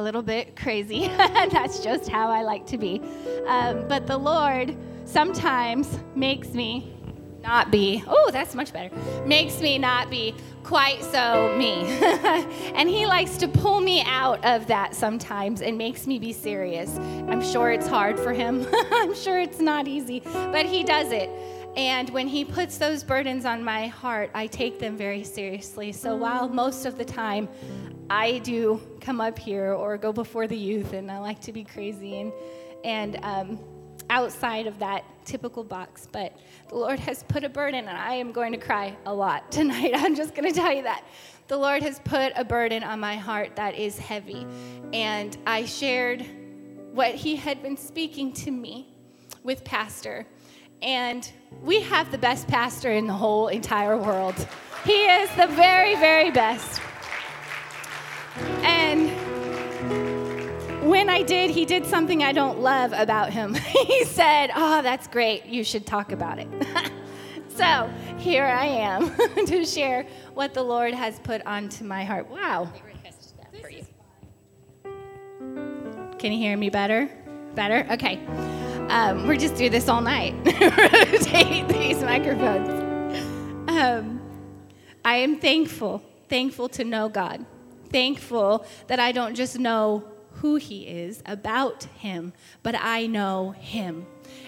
a 0.00 0.04
little 0.04 0.22
bit 0.22 0.54
crazy. 0.54 1.08
That's 1.18 1.80
just 1.80 2.08
how 2.08 2.30
I 2.30 2.42
like 2.42 2.64
to 2.66 2.78
be. 2.78 3.02
Um, 3.48 3.88
but 3.88 4.06
the 4.06 4.16
Lord 4.16 4.76
sometimes 5.04 5.98
makes 6.14 6.50
me 6.50 6.94
not 7.42 7.72
be, 7.72 8.04
oh, 8.06 8.30
that's 8.30 8.54
much 8.54 8.72
better, 8.72 8.94
makes 9.26 9.60
me 9.60 9.76
not 9.76 10.08
be 10.08 10.36
quite 10.62 11.02
so 11.02 11.52
me. 11.58 11.82
and 12.76 12.88
He 12.88 13.06
likes 13.06 13.38
to 13.38 13.48
pull 13.48 13.80
me 13.80 14.02
out 14.02 14.44
of 14.44 14.68
that 14.68 14.94
sometimes 14.94 15.62
and 15.62 15.76
makes 15.76 16.06
me 16.06 16.20
be 16.20 16.32
serious. 16.32 16.96
I'm 17.28 17.42
sure 17.42 17.72
it's 17.72 17.88
hard 17.88 18.20
for 18.20 18.32
Him. 18.32 18.68
I'm 18.92 19.16
sure 19.16 19.40
it's 19.40 19.58
not 19.58 19.88
easy, 19.88 20.20
but 20.20 20.64
He 20.64 20.84
does 20.84 21.10
it. 21.10 21.28
And 21.76 22.10
when 22.10 22.26
he 22.26 22.44
puts 22.44 22.78
those 22.78 23.04
burdens 23.04 23.44
on 23.44 23.62
my 23.62 23.88
heart, 23.88 24.30
I 24.34 24.46
take 24.46 24.78
them 24.78 24.96
very 24.96 25.22
seriously. 25.22 25.92
So 25.92 26.16
while 26.16 26.48
most 26.48 26.86
of 26.86 26.98
the 26.98 27.04
time 27.04 27.48
I 28.10 28.38
do 28.38 28.80
come 29.00 29.20
up 29.20 29.38
here 29.38 29.72
or 29.72 29.98
go 29.98 30.12
before 30.12 30.46
the 30.46 30.56
youth, 30.56 30.92
and 30.92 31.10
I 31.10 31.18
like 31.18 31.40
to 31.42 31.52
be 31.52 31.64
crazy 31.64 32.20
and 32.20 32.32
and 32.84 33.18
um, 33.22 33.58
outside 34.08 34.66
of 34.66 34.78
that 34.78 35.04
typical 35.24 35.62
box. 35.62 36.08
But 36.10 36.32
the 36.68 36.76
Lord 36.76 36.98
has 37.00 37.22
put 37.24 37.44
a 37.44 37.48
burden, 37.48 37.86
and 37.86 37.96
I 37.96 38.14
am 38.14 38.32
going 38.32 38.52
to 38.52 38.58
cry 38.58 38.96
a 39.04 39.12
lot 39.12 39.50
tonight. 39.52 39.92
I'm 39.94 40.14
just 40.14 40.34
going 40.34 40.50
to 40.50 40.58
tell 40.58 40.72
you 40.72 40.82
that. 40.82 41.04
The 41.48 41.56
Lord 41.56 41.82
has 41.82 41.98
put 42.00 42.32
a 42.36 42.44
burden 42.44 42.82
on 42.82 43.00
my 43.00 43.16
heart 43.16 43.56
that 43.56 43.74
is 43.74 43.98
heavy. 43.98 44.46
And 44.92 45.36
I 45.46 45.64
shared 45.64 46.24
what 46.92 47.14
He 47.14 47.36
had 47.36 47.62
been 47.62 47.76
speaking 47.76 48.32
to 48.34 48.50
me 48.50 48.94
with 49.42 49.64
Pastor. 49.64 50.26
And 50.80 51.30
we 51.62 51.80
have 51.80 52.10
the 52.12 52.18
best 52.18 52.46
pastor 52.46 52.92
in 52.92 53.06
the 53.06 53.12
whole 53.12 53.48
entire 53.48 53.96
world. 53.96 54.34
He 54.84 55.04
is 55.06 55.28
the 55.36 55.48
very, 55.48 55.94
very 55.96 56.30
best. 56.30 56.80
And 58.62 59.10
when 60.88 61.10
I 61.10 61.22
did, 61.22 61.50
he 61.50 61.64
did 61.64 61.84
something 61.86 62.22
I 62.22 62.32
don't 62.32 62.60
love 62.60 62.92
about 62.92 63.30
him. 63.30 63.54
he 63.86 64.04
said, 64.04 64.50
Oh, 64.54 64.82
that's 64.82 65.06
great. 65.06 65.44
You 65.46 65.64
should 65.64 65.86
talk 65.86 66.12
about 66.12 66.38
it. 66.38 66.48
so 67.48 67.90
here 68.16 68.44
I 68.44 68.66
am 68.66 69.14
to 69.46 69.64
share 69.64 70.06
what 70.34 70.54
the 70.54 70.62
Lord 70.62 70.94
has 70.94 71.18
put 71.20 71.44
onto 71.46 71.84
my 71.84 72.04
heart. 72.04 72.28
Wow. 72.30 72.72
Can 76.18 76.32
you 76.32 76.38
hear 76.38 76.56
me 76.56 76.68
better? 76.68 77.08
Better? 77.54 77.86
Okay. 77.92 78.24
Um, 78.88 79.26
we're 79.28 79.36
just 79.36 79.54
do 79.56 79.68
this 79.68 79.88
all 79.88 80.00
night. 80.00 80.34
Rotate 80.44 81.68
these 81.68 82.02
microphones. 82.02 82.70
Um, 83.68 84.20
I 85.04 85.16
am 85.16 85.38
thankful, 85.38 86.02
thankful 86.28 86.68
to 86.70 86.84
know 86.84 87.08
God 87.08 87.44
thankful 87.90 88.64
that 88.86 89.00
I 89.00 89.12
don't 89.12 89.34
just 89.34 89.58
know 89.58 90.04
who 90.34 90.56
He 90.56 90.86
is, 90.86 91.22
about 91.26 91.84
Him, 91.98 92.32
but 92.62 92.74
I 92.78 93.06
know 93.06 93.50
Him, 93.50 94.06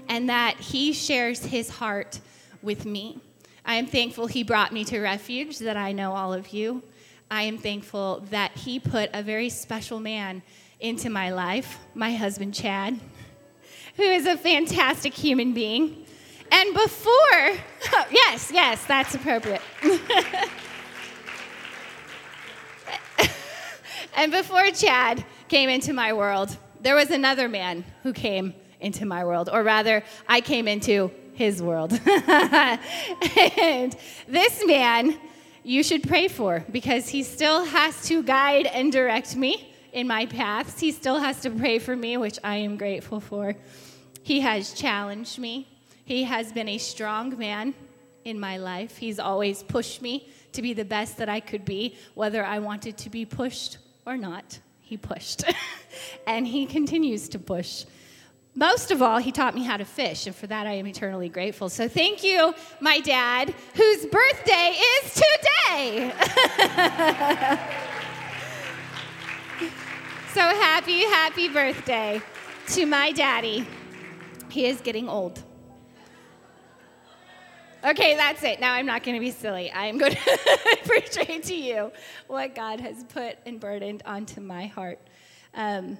and 0.08 0.28
that 0.28 0.56
He 0.58 0.92
shares 0.92 1.44
His 1.46 1.68
heart 1.68 2.20
with 2.62 2.84
me. 2.84 3.18
I 3.64 3.74
am 3.74 3.86
thankful 3.86 4.26
He 4.26 4.42
brought 4.42 4.72
me 4.72 4.84
to 4.84 5.00
refuge, 5.00 5.58
that 5.58 5.76
I 5.76 5.92
know 5.92 6.12
all 6.12 6.32
of 6.32 6.50
you. 6.50 6.82
I 7.30 7.42
am 7.42 7.58
thankful 7.58 8.24
that 8.30 8.52
He 8.56 8.78
put 8.78 9.10
a 9.12 9.22
very 9.22 9.48
special 9.48 10.00
man 10.00 10.42
into 10.80 11.10
my 11.10 11.30
life, 11.30 11.78
my 11.94 12.12
husband, 12.12 12.54
Chad, 12.54 12.98
who 13.96 14.02
is 14.02 14.26
a 14.26 14.36
fantastic 14.36 15.14
human 15.14 15.52
being. 15.52 16.06
And 16.52 16.74
before, 16.74 17.12
oh, 17.12 18.06
yes, 18.10 18.50
yes, 18.52 18.84
that's 18.86 19.14
appropriate. 19.14 19.62
And 24.16 24.32
before 24.32 24.70
Chad 24.70 25.24
came 25.48 25.68
into 25.68 25.92
my 25.92 26.12
world, 26.12 26.56
there 26.80 26.94
was 26.94 27.10
another 27.10 27.48
man 27.48 27.84
who 28.02 28.12
came 28.12 28.54
into 28.80 29.04
my 29.04 29.24
world, 29.24 29.48
or 29.52 29.62
rather, 29.62 30.02
I 30.28 30.40
came 30.40 30.66
into 30.66 31.10
his 31.34 31.62
world. 31.62 31.92
and 33.58 33.96
this 34.28 34.66
man, 34.66 35.18
you 35.62 35.82
should 35.82 36.02
pray 36.02 36.28
for 36.28 36.64
because 36.70 37.08
he 37.08 37.22
still 37.22 37.64
has 37.64 38.04
to 38.06 38.22
guide 38.22 38.66
and 38.66 38.90
direct 38.90 39.36
me 39.36 39.74
in 39.92 40.06
my 40.06 40.26
paths. 40.26 40.80
He 40.80 40.92
still 40.92 41.18
has 41.18 41.40
to 41.40 41.50
pray 41.50 41.78
for 41.78 41.94
me, 41.94 42.16
which 42.16 42.38
I 42.42 42.56
am 42.56 42.76
grateful 42.76 43.20
for. 43.20 43.54
He 44.22 44.40
has 44.40 44.72
challenged 44.72 45.38
me, 45.38 45.68
he 46.04 46.24
has 46.24 46.52
been 46.52 46.68
a 46.68 46.78
strong 46.78 47.38
man 47.38 47.74
in 48.24 48.38
my 48.38 48.56
life. 48.56 48.98
He's 48.98 49.18
always 49.18 49.62
pushed 49.62 50.02
me 50.02 50.28
to 50.52 50.62
be 50.62 50.72
the 50.72 50.84
best 50.84 51.18
that 51.18 51.28
I 51.28 51.40
could 51.40 51.64
be, 51.64 51.96
whether 52.14 52.44
I 52.44 52.58
wanted 52.58 52.98
to 52.98 53.10
be 53.10 53.24
pushed 53.24 53.78
or 54.06 54.16
not, 54.16 54.58
he 54.80 54.96
pushed. 54.96 55.44
and 56.26 56.46
he 56.46 56.66
continues 56.66 57.28
to 57.30 57.38
push. 57.38 57.84
Most 58.54 58.90
of 58.90 59.00
all, 59.00 59.18
he 59.18 59.30
taught 59.30 59.54
me 59.54 59.62
how 59.62 59.76
to 59.76 59.84
fish, 59.84 60.26
and 60.26 60.34
for 60.34 60.46
that 60.48 60.66
I 60.66 60.72
am 60.72 60.86
eternally 60.86 61.28
grateful. 61.28 61.68
So 61.68 61.88
thank 61.88 62.24
you, 62.24 62.52
my 62.80 62.98
dad, 63.00 63.54
whose 63.74 64.06
birthday 64.06 64.74
is 65.02 65.14
today. 65.14 66.12
so 70.34 70.40
happy, 70.40 71.00
happy 71.04 71.48
birthday 71.48 72.20
to 72.68 72.86
my 72.86 73.12
daddy. 73.12 73.66
He 74.48 74.66
is 74.66 74.80
getting 74.80 75.08
old. 75.08 75.44
Okay, 77.82 78.14
that's 78.14 78.42
it. 78.42 78.60
Now 78.60 78.74
I'm 78.74 78.84
not 78.84 79.02
going 79.04 79.14
to 79.14 79.20
be 79.20 79.30
silly. 79.30 79.72
I'm 79.72 79.96
going 79.96 80.12
to 80.12 80.78
portray 80.84 81.38
to 81.38 81.54
you 81.54 81.92
what 82.26 82.54
God 82.54 82.78
has 82.80 83.04
put 83.04 83.38
and 83.46 83.58
burdened 83.58 84.02
onto 84.04 84.42
my 84.42 84.66
heart. 84.66 84.98
Um, 85.54 85.96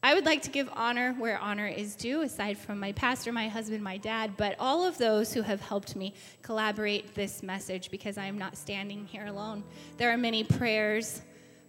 I 0.00 0.14
would 0.14 0.24
like 0.24 0.42
to 0.42 0.50
give 0.50 0.70
honor 0.72 1.12
where 1.14 1.40
honor 1.40 1.66
is 1.66 1.96
due, 1.96 2.22
aside 2.22 2.56
from 2.56 2.78
my 2.78 2.92
pastor, 2.92 3.32
my 3.32 3.48
husband, 3.48 3.82
my 3.82 3.96
dad, 3.96 4.36
but 4.36 4.54
all 4.60 4.84
of 4.86 4.96
those 4.96 5.32
who 5.32 5.42
have 5.42 5.60
helped 5.60 5.96
me 5.96 6.14
collaborate 6.42 7.16
this 7.16 7.42
message 7.42 7.90
because 7.90 8.16
I 8.16 8.26
am 8.26 8.38
not 8.38 8.56
standing 8.56 9.06
here 9.06 9.26
alone. 9.26 9.64
There 9.96 10.12
are 10.12 10.16
many 10.16 10.44
prayers 10.44 11.20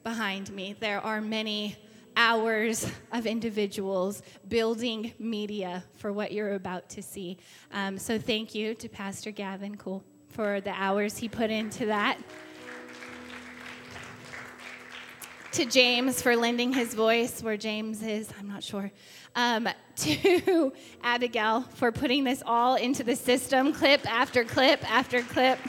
behind 0.03 0.51
me, 0.51 0.75
there 0.79 1.01
are 1.01 1.21
many 1.21 1.75
hours 2.15 2.89
of 3.11 3.25
individuals 3.25 4.21
building 4.47 5.13
media 5.19 5.83
for 5.95 6.11
what 6.11 6.31
you're 6.31 6.53
about 6.53 6.89
to 6.89 7.01
see. 7.01 7.37
Um, 7.71 7.97
so 7.97 8.19
thank 8.19 8.53
you 8.53 8.73
to 8.75 8.89
Pastor 8.89 9.31
Gavin 9.31 9.75
Cool 9.75 10.03
for 10.29 10.61
the 10.61 10.71
hours 10.71 11.17
he 11.17 11.27
put 11.27 11.49
into 11.49 11.85
that. 11.87 12.17
To 15.53 15.65
James 15.65 16.21
for 16.21 16.35
lending 16.35 16.71
his 16.71 16.93
voice 16.93 17.41
where 17.41 17.57
James 17.57 18.03
is, 18.03 18.29
I'm 18.39 18.47
not 18.47 18.63
sure. 18.63 18.91
Um, 19.35 19.67
to 19.97 20.71
Abigail 21.03 21.61
for 21.73 21.91
putting 21.91 22.23
this 22.23 22.43
all 22.45 22.75
into 22.75 23.03
the 23.03 23.15
system, 23.15 23.73
clip 23.73 24.09
after 24.09 24.43
clip 24.43 24.89
after 24.89 25.21
clip. 25.21 25.59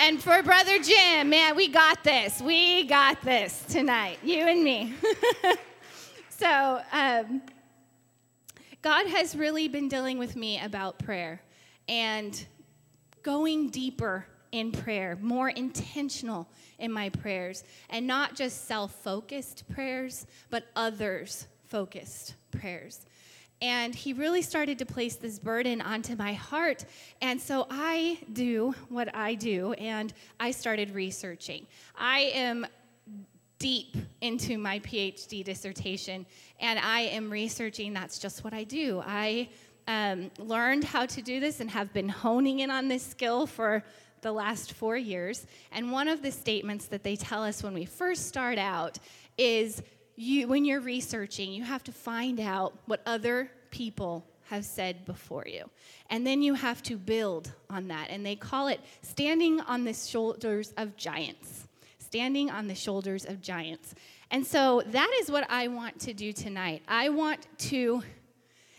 And 0.00 0.22
for 0.22 0.44
Brother 0.44 0.78
Jim, 0.78 1.28
man, 1.28 1.56
we 1.56 1.66
got 1.66 2.04
this. 2.04 2.40
We 2.40 2.84
got 2.84 3.20
this 3.22 3.64
tonight, 3.68 4.18
you 4.22 4.46
and 4.46 4.62
me. 4.62 4.94
so, 6.28 6.80
um, 6.92 7.42
God 8.80 9.08
has 9.08 9.34
really 9.34 9.66
been 9.66 9.88
dealing 9.88 10.16
with 10.16 10.36
me 10.36 10.60
about 10.60 11.00
prayer 11.00 11.42
and 11.88 12.46
going 13.24 13.70
deeper 13.70 14.24
in 14.52 14.70
prayer, 14.70 15.18
more 15.20 15.48
intentional 15.48 16.48
in 16.78 16.92
my 16.92 17.08
prayers, 17.08 17.64
and 17.90 18.06
not 18.06 18.36
just 18.36 18.66
self 18.66 18.94
focused 19.02 19.64
prayers, 19.68 20.28
but 20.48 20.66
others 20.76 21.48
focused 21.66 22.36
prayers. 22.52 23.04
And 23.60 23.94
he 23.94 24.12
really 24.12 24.42
started 24.42 24.78
to 24.78 24.86
place 24.86 25.16
this 25.16 25.38
burden 25.38 25.80
onto 25.80 26.14
my 26.14 26.32
heart. 26.32 26.84
And 27.20 27.40
so 27.40 27.66
I 27.70 28.18
do 28.32 28.74
what 28.88 29.14
I 29.16 29.34
do, 29.34 29.72
and 29.72 30.12
I 30.38 30.52
started 30.52 30.94
researching. 30.94 31.66
I 31.96 32.30
am 32.34 32.66
deep 33.58 33.96
into 34.20 34.58
my 34.58 34.78
PhD 34.80 35.42
dissertation, 35.42 36.24
and 36.60 36.78
I 36.78 37.00
am 37.00 37.30
researching. 37.30 37.92
That's 37.92 38.18
just 38.18 38.44
what 38.44 38.54
I 38.54 38.62
do. 38.64 39.02
I 39.04 39.48
um, 39.88 40.30
learned 40.38 40.84
how 40.84 41.06
to 41.06 41.22
do 41.22 41.40
this 41.40 41.60
and 41.60 41.70
have 41.70 41.92
been 41.92 42.08
honing 42.08 42.60
in 42.60 42.70
on 42.70 42.86
this 42.88 43.02
skill 43.02 43.46
for 43.46 43.82
the 44.20 44.30
last 44.30 44.72
four 44.72 44.96
years. 44.96 45.46
And 45.72 45.90
one 45.90 46.08
of 46.08 46.22
the 46.22 46.30
statements 46.30 46.86
that 46.86 47.02
they 47.02 47.16
tell 47.16 47.42
us 47.42 47.62
when 47.62 47.74
we 47.74 47.84
first 47.84 48.26
start 48.26 48.58
out 48.58 48.98
is 49.36 49.82
you, 50.16 50.48
when 50.48 50.64
you're 50.64 50.80
researching, 50.80 51.52
you 51.52 51.62
have 51.62 51.84
to 51.84 51.92
find 51.92 52.40
out 52.40 52.76
what 52.86 53.00
other 53.06 53.50
people 53.70 54.26
have 54.48 54.64
said 54.64 55.04
before 55.04 55.44
you. 55.46 55.68
And 56.10 56.26
then 56.26 56.42
you 56.42 56.54
have 56.54 56.82
to 56.84 56.96
build 56.96 57.52
on 57.68 57.88
that. 57.88 58.08
And 58.10 58.24
they 58.24 58.36
call 58.36 58.68
it 58.68 58.80
standing 59.02 59.60
on 59.60 59.84
the 59.84 59.92
shoulders 59.92 60.72
of 60.76 60.96
giants. 60.96 61.66
Standing 61.98 62.50
on 62.50 62.66
the 62.66 62.74
shoulders 62.74 63.26
of 63.26 63.42
giants. 63.42 63.94
And 64.30 64.46
so 64.46 64.82
that 64.86 65.10
is 65.20 65.30
what 65.30 65.46
I 65.50 65.68
want 65.68 66.00
to 66.00 66.14
do 66.14 66.32
tonight. 66.32 66.82
I 66.88 67.10
want 67.10 67.46
to 67.58 68.02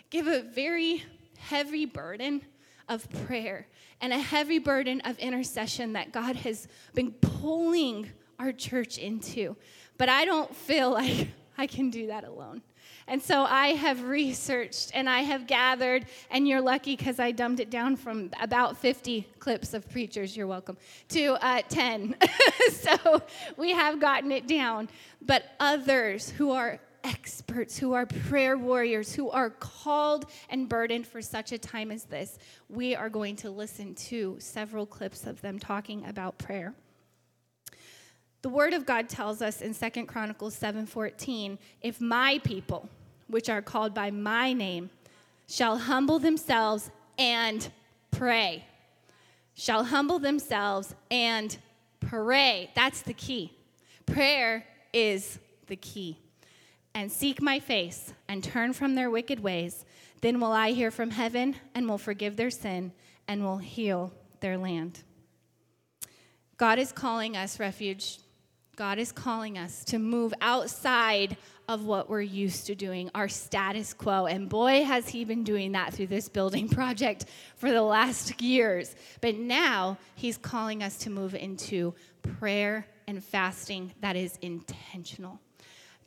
give 0.09 0.27
a 0.27 0.41
very 0.41 1.03
heavy 1.37 1.85
burden 1.85 2.41
of 2.87 3.07
prayer 3.27 3.67
and 4.01 4.11
a 4.11 4.17
heavy 4.17 4.59
burden 4.59 5.01
of 5.01 5.17
intercession 5.19 5.93
that 5.93 6.11
God 6.11 6.35
has 6.37 6.67
been 6.93 7.11
pulling 7.11 8.09
our 8.39 8.51
church 8.51 8.97
into 8.97 9.55
But 9.97 10.09
I 10.09 10.25
don't 10.25 10.55
feel 10.55 10.91
like 10.93 11.27
I 11.57 11.67
can 11.67 11.89
do 11.89 12.07
that 12.07 12.23
alone. 12.23 12.61
And 13.09 13.19
so 13.19 13.43
I 13.43 13.69
have 13.69 14.03
researched 14.03 14.91
and 14.93 15.09
I 15.09 15.21
have 15.21 15.47
gathered, 15.47 16.05
and 16.29 16.47
you're 16.47 16.61
lucky 16.61 16.95
because 16.95 17.19
I 17.19 17.31
dumbed 17.31 17.59
it 17.59 17.71
down 17.71 17.95
from 17.95 18.29
about 18.39 18.77
50 18.77 19.27
clips 19.39 19.73
of 19.73 19.89
preachers, 19.89 20.37
you're 20.37 20.45
welcome, 20.45 20.77
to 21.09 21.33
uh, 21.43 21.63
10. 21.67 22.15
so 22.71 23.23
we 23.57 23.71
have 23.71 23.99
gotten 23.99 24.31
it 24.31 24.47
down. 24.47 24.89
But 25.23 25.43
others 25.59 26.29
who 26.29 26.51
are 26.51 26.79
experts, 27.03 27.79
who 27.79 27.93
are 27.93 28.05
prayer 28.05 28.59
warriors, 28.59 29.15
who 29.15 29.31
are 29.31 29.49
called 29.49 30.25
and 30.49 30.69
burdened 30.69 31.07
for 31.07 31.19
such 31.19 31.51
a 31.51 31.57
time 31.57 31.89
as 31.89 32.03
this, 32.03 32.37
we 32.69 32.95
are 32.95 33.09
going 33.09 33.35
to 33.37 33.49
listen 33.49 33.95
to 33.95 34.35
several 34.39 34.85
clips 34.85 35.25
of 35.25 35.41
them 35.41 35.57
talking 35.57 36.05
about 36.05 36.37
prayer. 36.37 36.75
The 38.41 38.49
word 38.49 38.73
of 38.73 38.85
God 38.85 39.09
tells 39.09 39.41
us 39.41 39.61
in 39.61 39.73
Second 39.73 40.05
Chronicles 40.05 40.55
7:14, 40.55 41.57
if 41.81 41.99
my 41.99 42.39
people, 42.43 42.87
which 43.29 43.49
are 43.49 43.61
called 43.61 43.93
by 43.93 44.11
my 44.11 44.53
name, 44.53 44.89
shall 45.47 45.77
humble 45.77 46.19
themselves 46.19 46.91
and 47.17 47.71
pray. 48.11 48.65
Shall 49.53 49.83
humble 49.83 50.19
themselves 50.19 50.95
and 51.11 51.57
pray. 51.99 52.71
That's 52.75 53.01
the 53.01 53.13
key. 53.13 53.53
Prayer 54.05 54.65
is 54.93 55.39
the 55.67 55.75
key. 55.75 56.17
And 56.93 57.11
seek 57.11 57.41
my 57.41 57.59
face 57.59 58.13
and 58.27 58.43
turn 58.43 58.73
from 58.73 58.95
their 58.95 59.09
wicked 59.09 59.41
ways. 59.41 59.85
Then 60.21 60.39
will 60.39 60.51
I 60.51 60.71
hear 60.71 60.91
from 60.91 61.11
heaven 61.11 61.55
and 61.75 61.87
will 61.87 61.97
forgive 61.97 62.35
their 62.35 62.49
sin 62.49 62.91
and 63.27 63.43
will 63.43 63.57
heal 63.57 64.11
their 64.39 64.57
land. 64.57 65.03
God 66.57 66.79
is 66.79 66.91
calling 66.91 67.37
us, 67.37 67.59
refuge. 67.59 68.19
God 68.75 68.97
is 68.97 69.11
calling 69.11 69.57
us 69.57 69.83
to 69.85 69.99
move 69.99 70.33
outside 70.41 71.37
of 71.69 71.85
what 71.85 72.09
we're 72.09 72.19
used 72.19 72.65
to 72.65 72.73
doing, 72.73 73.11
our 73.13 73.29
status 73.29 73.93
quo. 73.93 74.25
And 74.25 74.49
boy, 74.49 74.83
has 74.83 75.07
he 75.07 75.23
been 75.23 75.43
doing 75.43 75.73
that 75.73 75.93
through 75.93 76.07
this 76.07 76.27
building 76.27 76.67
project 76.79 77.25
for 77.57 77.71
the 77.71 77.83
last 77.83 78.41
years. 78.41 78.95
But 79.21 79.35
now 79.35 79.99
he's 80.15 80.35
calling 80.35 80.81
us 80.81 80.97
to 80.97 81.11
move 81.11 81.35
into 81.35 81.93
prayer 82.23 82.87
and 83.07 83.23
fasting 83.23 83.93
that 84.01 84.15
is 84.15 84.35
intentional. 84.41 85.39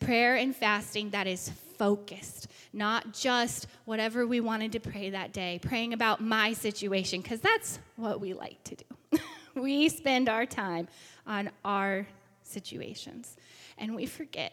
Prayer 0.01 0.35
and 0.35 0.55
fasting 0.55 1.11
that 1.11 1.29
is 1.29 1.51
focused, 1.79 2.49
not 2.73 3.15
just 3.15 3.69
whatever 3.85 4.27
we 4.27 4.41
wanted 4.41 4.73
to 4.73 4.81
pray 4.81 5.11
that 5.11 5.33
day, 5.33 5.61
praying 5.63 5.93
about 5.93 6.21
my 6.21 6.55
situation, 6.55 7.21
because 7.21 7.41
that's 7.41 7.79
what 7.95 8.21
we 8.21 8.35
like 8.35 8.63
to 8.65 8.75
do. 8.75 9.19
we 9.55 9.89
spend 9.89 10.29
our 10.29 10.45
time 10.45 10.89
on 11.25 11.51
our 11.65 12.09
situations, 12.43 13.37
and 13.79 13.95
we 13.95 14.07
forget 14.07 14.53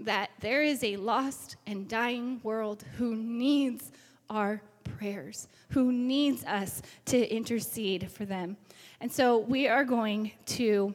that 0.00 0.30
there 0.40 0.62
is 0.62 0.82
a 0.84 0.96
lost 0.96 1.56
and 1.66 1.88
dying 1.88 2.40
world 2.42 2.84
who 2.96 3.16
needs 3.16 3.90
our 4.30 4.60
prayers, 4.98 5.48
who 5.70 5.92
needs 5.92 6.44
us 6.44 6.82
to 7.06 7.28
intercede 7.28 8.10
for 8.10 8.24
them. 8.24 8.56
And 9.00 9.10
so 9.10 9.38
we 9.38 9.68
are 9.68 9.84
going 9.84 10.32
to 10.46 10.94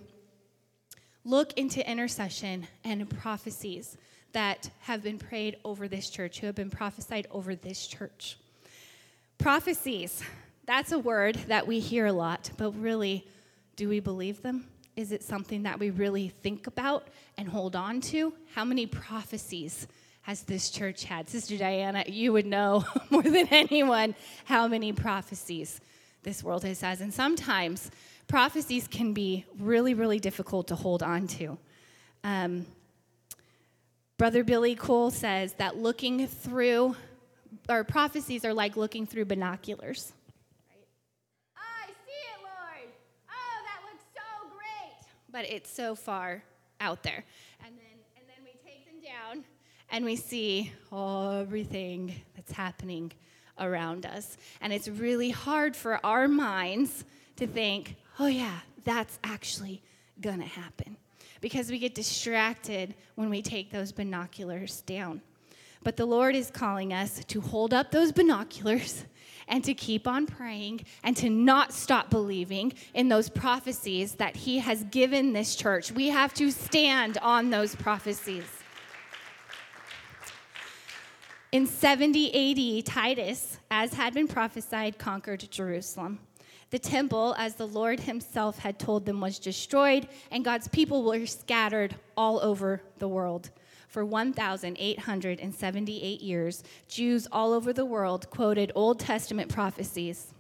look 1.25 1.53
into 1.53 1.89
intercession 1.89 2.67
and 2.83 3.09
prophecies 3.09 3.97
that 4.33 4.69
have 4.81 5.03
been 5.03 5.19
prayed 5.19 5.57
over 5.63 5.87
this 5.87 6.09
church, 6.09 6.39
who 6.39 6.47
have 6.47 6.55
been 6.55 6.69
prophesied 6.69 7.27
over 7.31 7.55
this 7.55 7.87
church. 7.87 8.37
Prophecies, 9.37 10.23
that's 10.65 10.91
a 10.91 10.99
word 10.99 11.35
that 11.47 11.67
we 11.67 11.79
hear 11.79 12.07
a 12.07 12.13
lot, 12.13 12.51
but 12.57 12.71
really, 12.71 13.27
do 13.75 13.89
we 13.89 13.99
believe 13.99 14.41
them? 14.41 14.67
Is 14.95 15.11
it 15.11 15.23
something 15.23 15.63
that 15.63 15.79
we 15.79 15.89
really 15.89 16.29
think 16.29 16.67
about 16.67 17.07
and 17.37 17.47
hold 17.47 17.75
on 17.75 17.99
to? 18.01 18.33
How 18.53 18.63
many 18.63 18.85
prophecies 18.85 19.87
has 20.21 20.43
this 20.43 20.69
church 20.69 21.03
had? 21.03 21.29
Sister 21.29 21.57
Diana, 21.57 22.03
you 22.07 22.31
would 22.33 22.45
know 22.45 22.85
more 23.09 23.23
than 23.23 23.47
anyone 23.49 24.15
how 24.45 24.67
many 24.67 24.93
prophecies 24.93 25.81
this 26.21 26.43
world 26.43 26.63
has 26.63 26.81
had. 26.81 27.01
And 27.01 27.13
sometimes 27.13 27.89
prophecies 28.27 28.87
can 28.87 29.13
be 29.13 29.45
really, 29.59 29.93
really 29.93 30.19
difficult 30.19 30.67
to 30.67 30.75
hold 30.75 31.01
on 31.01 31.27
to. 31.27 31.57
Um, 32.23 32.65
Brother 34.17 34.43
Billy 34.43 34.75
Cole 34.75 35.09
says 35.09 35.53
that 35.53 35.75
looking 35.75 36.27
through, 36.27 36.95
or 37.67 37.83
prophecies 37.83 38.45
are 38.45 38.53
like 38.53 38.77
looking 38.77 39.07
through 39.07 39.25
binoculars. 39.25 40.13
But 45.33 45.49
it's 45.49 45.69
so 45.69 45.95
far 45.95 46.43
out 46.79 47.03
there. 47.03 47.25
And 47.65 47.75
then, 47.75 47.97
and 48.15 48.25
then 48.29 48.45
we 48.45 48.51
take 48.63 48.85
them 48.85 49.01
down 49.03 49.43
and 49.89 50.05
we 50.05 50.15
see 50.15 50.71
everything 50.93 52.13
that's 52.35 52.51
happening 52.51 53.11
around 53.59 54.05
us. 54.05 54.37
And 54.61 54.71
it's 54.71 54.87
really 54.87 55.31
hard 55.31 55.75
for 55.75 55.99
our 56.05 56.27
minds 56.27 57.03
to 57.37 57.47
think, 57.47 57.95
oh, 58.19 58.27
yeah, 58.27 58.59
that's 58.85 59.19
actually 59.23 59.81
to 60.39 60.45
happen. 60.45 60.97
Because 61.41 61.69
we 61.69 61.79
get 61.79 61.95
distracted 61.95 62.95
when 63.15 63.29
we 63.29 63.41
take 63.41 63.71
those 63.71 63.91
binoculars 63.91 64.81
down. 64.81 65.21
But 65.83 65.97
the 65.97 66.05
Lord 66.05 66.35
is 66.35 66.49
calling 66.49 66.93
us 66.93 67.25
to 67.25 67.41
hold 67.41 67.73
up 67.73 67.91
those 67.91 68.11
binoculars 68.11 69.03
and 69.47 69.63
to 69.63 69.73
keep 69.73 70.07
on 70.07 70.25
praying 70.25 70.81
and 71.03 71.15
to 71.17 71.29
not 71.29 71.73
stop 71.73 72.09
believing 72.09 72.73
in 72.93 73.09
those 73.09 73.29
prophecies 73.29 74.15
that 74.15 74.35
He 74.35 74.59
has 74.59 74.83
given 74.85 75.33
this 75.33 75.55
church. 75.55 75.91
We 75.91 76.07
have 76.09 76.33
to 76.35 76.51
stand 76.51 77.17
on 77.19 77.49
those 77.49 77.75
prophecies. 77.75 78.45
In 81.51 81.67
70 81.67 82.79
AD, 82.79 82.85
Titus, 82.85 83.59
as 83.69 83.93
had 83.93 84.15
been 84.15 84.27
prophesied, 84.27 84.97
conquered 84.97 85.47
Jerusalem. 85.51 86.19
The 86.71 86.79
temple, 86.79 87.35
as 87.37 87.53
the 87.53 87.67
Lord 87.67 87.99
Himself 87.99 88.57
had 88.57 88.79
told 88.79 89.05
them, 89.05 89.21
was 89.21 89.37
destroyed, 89.37 90.07
and 90.31 90.43
God's 90.43 90.67
people 90.67 91.03
were 91.03 91.27
scattered 91.27 91.95
all 92.17 92.39
over 92.39 92.81
the 92.97 93.07
world. 93.07 93.51
For 93.93 94.03
1,878 94.03 96.21
years, 96.21 96.63
Jews 96.87 97.27
all 97.31 97.53
over 97.53 97.71
the 97.71 97.85
world 97.85 98.27
quoted 98.31 98.71
Old 98.73 98.99
Testament 98.99 99.53
prophecies. 99.53 100.33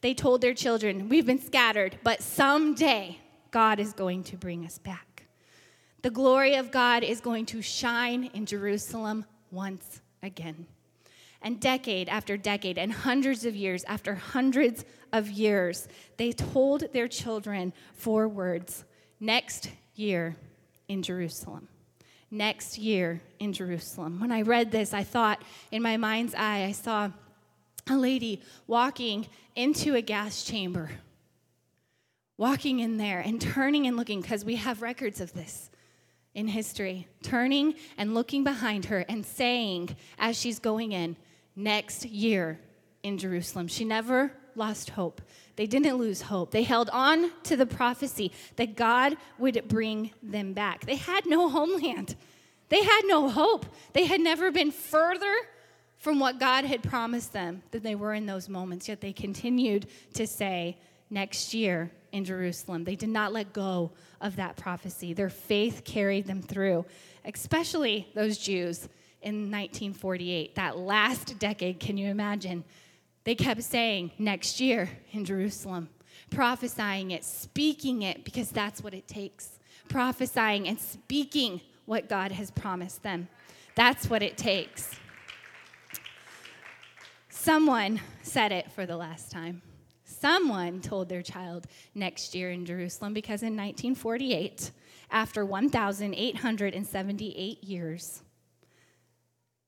They 0.00 0.14
told 0.14 0.40
their 0.40 0.54
children, 0.54 1.10
We've 1.10 1.26
been 1.26 1.38
scattered, 1.38 1.98
but 2.02 2.22
someday 2.22 3.18
God 3.50 3.78
is 3.78 3.92
going 3.92 4.24
to 4.24 4.38
bring 4.38 4.64
us 4.64 4.78
back. 4.78 5.24
The 6.00 6.08
glory 6.08 6.54
of 6.54 6.70
God 6.70 7.02
is 7.02 7.20
going 7.20 7.44
to 7.46 7.60
shine 7.60 8.30
in 8.32 8.46
Jerusalem 8.46 9.26
once 9.50 10.00
again. 10.22 10.64
And 11.42 11.60
decade 11.60 12.08
after 12.08 12.38
decade, 12.38 12.78
and 12.78 12.90
hundreds 12.90 13.44
of 13.44 13.54
years 13.54 13.84
after 13.84 14.14
hundreds 14.14 14.86
of 15.12 15.28
years, 15.28 15.88
they 16.16 16.32
told 16.32 16.90
their 16.94 17.06
children 17.06 17.74
four 17.92 18.28
words 18.28 18.86
next 19.20 19.72
year 19.94 20.36
in 20.88 21.02
Jerusalem 21.02 21.68
next 22.30 22.78
year 22.78 23.20
in 23.38 23.52
Jerusalem. 23.52 24.20
When 24.20 24.32
I 24.32 24.42
read 24.42 24.70
this, 24.70 24.92
I 24.92 25.02
thought 25.02 25.42
in 25.70 25.82
my 25.82 25.96
mind's 25.96 26.34
eye, 26.34 26.64
I 26.64 26.72
saw 26.72 27.10
a 27.88 27.96
lady 27.96 28.42
walking 28.66 29.26
into 29.56 29.94
a 29.94 30.02
gas 30.02 30.44
chamber, 30.44 30.90
walking 32.36 32.80
in 32.80 32.96
there 32.96 33.20
and 33.20 33.40
turning 33.40 33.86
and 33.86 33.96
looking, 33.96 34.20
because 34.20 34.44
we 34.44 34.56
have 34.56 34.82
records 34.82 35.20
of 35.20 35.32
this 35.32 35.70
in 36.34 36.48
history, 36.48 37.08
turning 37.22 37.74
and 37.96 38.14
looking 38.14 38.44
behind 38.44 38.84
her 38.86 39.04
and 39.08 39.24
saying, 39.24 39.96
as 40.18 40.38
she's 40.38 40.58
going 40.58 40.92
in, 40.92 41.16
next 41.56 42.04
year 42.04 42.60
in 43.02 43.18
Jerusalem. 43.18 43.66
She 43.66 43.84
never 43.84 44.32
lost 44.54 44.90
hope. 44.90 45.20
They 45.58 45.66
didn't 45.66 45.96
lose 45.96 46.22
hope. 46.22 46.52
They 46.52 46.62
held 46.62 46.88
on 46.90 47.32
to 47.42 47.56
the 47.56 47.66
prophecy 47.66 48.30
that 48.54 48.76
God 48.76 49.16
would 49.38 49.60
bring 49.66 50.12
them 50.22 50.52
back. 50.52 50.86
They 50.86 50.94
had 50.94 51.26
no 51.26 51.48
homeland, 51.48 52.14
they 52.68 52.84
had 52.84 53.02
no 53.06 53.28
hope. 53.28 53.66
They 53.92 54.04
had 54.04 54.20
never 54.20 54.52
been 54.52 54.70
further 54.70 55.34
from 55.96 56.20
what 56.20 56.38
God 56.38 56.64
had 56.64 56.84
promised 56.84 57.32
them 57.32 57.62
than 57.72 57.82
they 57.82 57.96
were 57.96 58.14
in 58.14 58.24
those 58.24 58.48
moments, 58.48 58.88
yet 58.88 59.00
they 59.00 59.12
continued 59.12 59.88
to 60.14 60.28
say, 60.28 60.78
next 61.10 61.54
year 61.54 61.90
in 62.12 62.24
Jerusalem. 62.24 62.84
They 62.84 62.94
did 62.94 63.08
not 63.08 63.32
let 63.32 63.52
go 63.52 63.90
of 64.20 64.36
that 64.36 64.56
prophecy. 64.56 65.12
Their 65.12 65.30
faith 65.30 65.82
carried 65.84 66.26
them 66.26 66.42
through, 66.42 66.84
especially 67.24 68.06
those 68.14 68.38
Jews 68.38 68.88
in 69.22 69.50
1948, 69.50 70.54
that 70.54 70.78
last 70.78 71.38
decade. 71.38 71.80
Can 71.80 71.96
you 71.96 72.08
imagine? 72.08 72.62
They 73.28 73.34
kept 73.34 73.62
saying, 73.62 74.12
next 74.18 74.58
year 74.58 74.88
in 75.12 75.26
Jerusalem, 75.26 75.90
prophesying 76.30 77.10
it, 77.10 77.26
speaking 77.26 78.00
it, 78.00 78.24
because 78.24 78.50
that's 78.50 78.82
what 78.82 78.94
it 78.94 79.06
takes. 79.06 79.58
Prophesying 79.86 80.66
and 80.66 80.80
speaking 80.80 81.60
what 81.84 82.08
God 82.08 82.32
has 82.32 82.50
promised 82.50 83.02
them. 83.02 83.28
That's 83.74 84.08
what 84.08 84.22
it 84.22 84.38
takes. 84.38 84.98
Someone 87.28 88.00
said 88.22 88.50
it 88.50 88.72
for 88.72 88.86
the 88.86 88.96
last 88.96 89.30
time. 89.30 89.60
Someone 90.06 90.80
told 90.80 91.10
their 91.10 91.20
child 91.20 91.66
next 91.94 92.34
year 92.34 92.50
in 92.50 92.64
Jerusalem 92.64 93.12
because 93.12 93.42
in 93.42 93.54
1948, 93.54 94.70
after 95.10 95.44
1,878 95.44 97.62
years, 97.62 98.22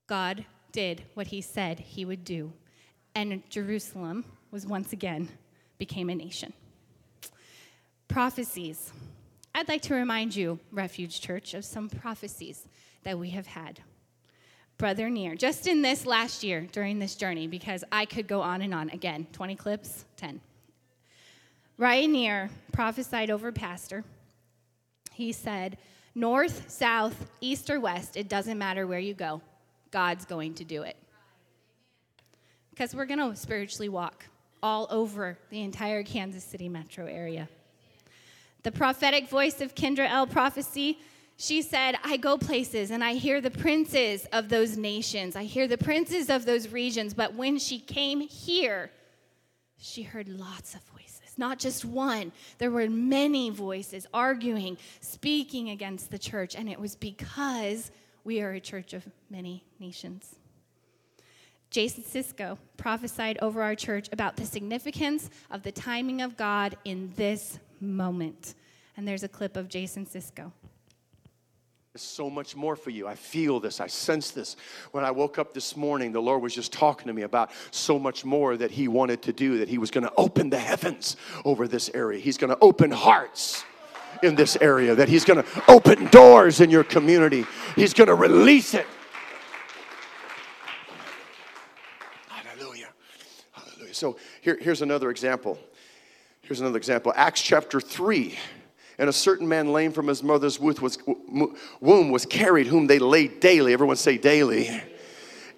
God 0.06 0.46
did 0.72 1.02
what 1.12 1.26
he 1.26 1.42
said 1.42 1.80
he 1.80 2.06
would 2.06 2.24
do, 2.24 2.54
and 3.14 3.42
Jerusalem 3.50 4.24
was 4.50 4.66
once 4.66 4.92
again 4.92 5.28
became 5.78 6.10
a 6.10 6.14
nation. 6.14 6.52
Prophecies. 8.08 8.92
I'd 9.54 9.68
like 9.68 9.82
to 9.82 9.94
remind 9.94 10.34
you, 10.34 10.58
Refuge 10.70 11.20
Church, 11.20 11.54
of 11.54 11.64
some 11.64 11.88
prophecies 11.88 12.66
that 13.02 13.18
we 13.18 13.30
have 13.30 13.46
had. 13.46 13.80
Brother 14.78 15.10
Near, 15.10 15.34
just 15.34 15.66
in 15.66 15.82
this 15.82 16.06
last 16.06 16.42
year 16.42 16.66
during 16.72 16.98
this 16.98 17.14
journey, 17.14 17.46
because 17.46 17.84
I 17.92 18.06
could 18.06 18.26
go 18.26 18.40
on 18.40 18.62
and 18.62 18.72
on. 18.72 18.90
Again, 18.90 19.26
20 19.32 19.54
clips, 19.56 20.04
10. 20.16 20.40
Ryan 21.76 22.12
Near 22.12 22.50
prophesied 22.72 23.30
over 23.30 23.52
Pastor. 23.52 24.04
He 25.12 25.32
said, 25.32 25.76
North, 26.14 26.70
south, 26.70 27.30
east, 27.40 27.70
or 27.70 27.78
west, 27.78 28.16
it 28.16 28.28
doesn't 28.28 28.58
matter 28.58 28.86
where 28.86 28.98
you 28.98 29.14
go, 29.14 29.42
God's 29.90 30.24
going 30.24 30.54
to 30.54 30.64
do 30.64 30.82
it. 30.82 30.96
Because 32.80 32.94
we're 32.94 33.04
going 33.04 33.18
to 33.18 33.36
spiritually 33.36 33.90
walk 33.90 34.24
all 34.62 34.86
over 34.88 35.36
the 35.50 35.60
entire 35.60 36.02
Kansas 36.02 36.42
City 36.42 36.66
metro 36.66 37.04
area. 37.04 37.46
The 38.62 38.72
prophetic 38.72 39.28
voice 39.28 39.60
of 39.60 39.74
Kendra 39.74 40.08
L. 40.08 40.26
Prophecy, 40.26 40.98
she 41.36 41.60
said, 41.60 41.96
I 42.02 42.16
go 42.16 42.38
places 42.38 42.90
and 42.90 43.04
I 43.04 43.16
hear 43.16 43.42
the 43.42 43.50
princes 43.50 44.26
of 44.32 44.48
those 44.48 44.78
nations. 44.78 45.36
I 45.36 45.44
hear 45.44 45.68
the 45.68 45.76
princes 45.76 46.30
of 46.30 46.46
those 46.46 46.68
regions. 46.68 47.12
But 47.12 47.34
when 47.34 47.58
she 47.58 47.78
came 47.78 48.22
here, 48.22 48.90
she 49.76 50.02
heard 50.02 50.30
lots 50.30 50.74
of 50.74 50.80
voices, 50.84 51.36
not 51.36 51.58
just 51.58 51.84
one. 51.84 52.32
There 52.56 52.70
were 52.70 52.88
many 52.88 53.50
voices 53.50 54.06
arguing, 54.14 54.78
speaking 55.02 55.68
against 55.68 56.10
the 56.10 56.18
church. 56.18 56.56
And 56.56 56.66
it 56.66 56.80
was 56.80 56.96
because 56.96 57.90
we 58.24 58.40
are 58.40 58.52
a 58.52 58.60
church 58.60 58.94
of 58.94 59.06
many 59.28 59.64
nations. 59.78 60.36
Jason 61.70 62.02
Cisco 62.04 62.58
prophesied 62.76 63.38
over 63.40 63.62
our 63.62 63.76
church 63.76 64.08
about 64.12 64.36
the 64.36 64.44
significance 64.44 65.30
of 65.50 65.62
the 65.62 65.70
timing 65.70 66.20
of 66.20 66.36
God 66.36 66.76
in 66.84 67.12
this 67.16 67.60
moment. 67.80 68.54
And 68.96 69.06
there's 69.06 69.22
a 69.22 69.28
clip 69.28 69.56
of 69.56 69.68
Jason 69.68 70.04
Cisco. 70.04 70.52
There's 71.92 72.02
so 72.02 72.28
much 72.28 72.54
more 72.54 72.76
for 72.76 72.90
you. 72.90 73.06
I 73.06 73.14
feel 73.14 73.60
this. 73.60 73.80
I 73.80 73.86
sense 73.86 74.30
this. 74.30 74.56
When 74.92 75.04
I 75.04 75.10
woke 75.10 75.38
up 75.38 75.54
this 75.54 75.76
morning, 75.76 76.12
the 76.12 76.22
Lord 76.22 76.42
was 76.42 76.54
just 76.54 76.72
talking 76.72 77.06
to 77.06 77.12
me 77.12 77.22
about 77.22 77.50
so 77.70 77.98
much 77.98 78.24
more 78.24 78.56
that 78.56 78.70
He 78.70 78.88
wanted 78.88 79.22
to 79.22 79.32
do, 79.32 79.58
that 79.58 79.68
He 79.68 79.78
was 79.78 79.90
going 79.90 80.04
to 80.04 80.12
open 80.16 80.50
the 80.50 80.58
heavens 80.58 81.16
over 81.44 81.66
this 81.66 81.90
area. 81.94 82.20
He's 82.20 82.36
going 82.36 82.50
to 82.50 82.58
open 82.60 82.90
hearts 82.90 83.64
in 84.22 84.34
this 84.34 84.56
area, 84.60 84.94
that 84.94 85.08
He's 85.08 85.24
going 85.24 85.42
to 85.42 85.64
open 85.68 86.06
doors 86.06 86.60
in 86.60 86.70
your 86.70 86.84
community. 86.84 87.44
He's 87.74 87.94
going 87.94 88.08
to 88.08 88.14
release 88.14 88.74
it 88.74 88.86
So 94.00 94.16
here, 94.40 94.58
here's 94.58 94.80
another 94.80 95.10
example. 95.10 95.58
Here's 96.40 96.60
another 96.60 96.78
example. 96.78 97.12
Acts 97.14 97.42
chapter 97.42 97.82
3. 97.82 98.38
And 98.98 99.10
a 99.10 99.12
certain 99.12 99.46
man 99.46 99.72
lame 99.72 99.92
from 99.92 100.06
his 100.06 100.22
mother's 100.22 100.58
womb 100.58 102.10
was 102.10 102.26
carried, 102.26 102.66
whom 102.66 102.86
they 102.86 102.98
laid 102.98 103.40
daily. 103.40 103.74
Everyone 103.74 103.96
say 103.96 104.16
daily. 104.16 104.82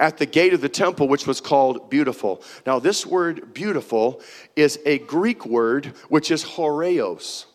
At 0.01 0.19
the 0.19 0.27
gate 0.27 0.55
of 0.55 0.61
the 0.61 0.69
temple, 0.69 1.07
which 1.07 1.25
was 1.25 1.41
called 1.41 1.89
beautiful. 1.89 2.43
Now, 2.67 2.81
this 2.81 3.07
word 3.07 3.55
beautiful 3.55 4.21
is 4.57 4.81
a 4.87 4.99
Greek 4.99 5.47
word 5.47 5.87
which 6.09 6.33
is 6.33 6.45
horeos 6.45 7.47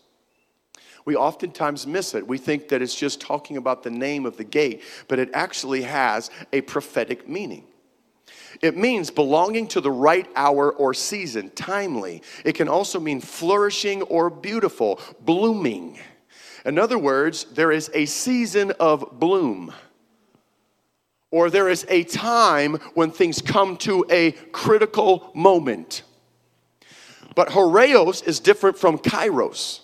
we 1.08 1.16
oftentimes 1.16 1.88
miss 1.88 2.14
it. 2.16 2.28
We 2.28 2.38
think 2.38 2.68
that 2.68 2.82
it's 2.82 2.94
just 2.94 3.22
talking 3.22 3.56
about 3.56 3.82
the 3.82 3.90
name 3.90 4.26
of 4.26 4.36
the 4.36 4.44
gate, 4.44 4.84
but 5.08 5.20
it 5.20 5.30
actually 5.34 5.84
has 5.84 6.30
a 6.52 6.60
prophetic 6.60 7.30
meaning. 7.30 7.64
It 8.62 8.76
means 8.78 9.12
belonging 9.12 9.68
to 9.70 9.82
the 9.82 9.92
right 9.92 10.28
hour 10.36 10.72
or 10.72 10.94
season, 10.94 11.52
timely. 11.52 12.24
It 12.44 12.54
can 12.54 12.68
also 12.68 13.00
mean 13.00 13.22
flourishing 13.22 14.02
or 14.04 14.30
beautiful, 14.30 15.00
blooming. 15.22 16.00
In 16.66 16.80
other 16.80 16.98
words, 16.98 17.46
there 17.46 17.72
is 17.72 17.90
a 17.94 18.06
season 18.06 18.72
of 18.80 19.20
bloom. 19.20 19.74
Or 21.30 21.50
there 21.50 21.70
is 21.70 21.86
a 21.90 22.04
time 22.04 22.76
when 22.94 23.12
things 23.12 23.42
come 23.42 23.78
to 23.78 24.06
a 24.10 24.32
critical 24.32 25.32
moment. 25.36 26.04
But 27.36 27.50
Horeos 27.50 28.26
is 28.26 28.40
different 28.40 28.78
from 28.78 28.98
Kairos. 28.98 29.82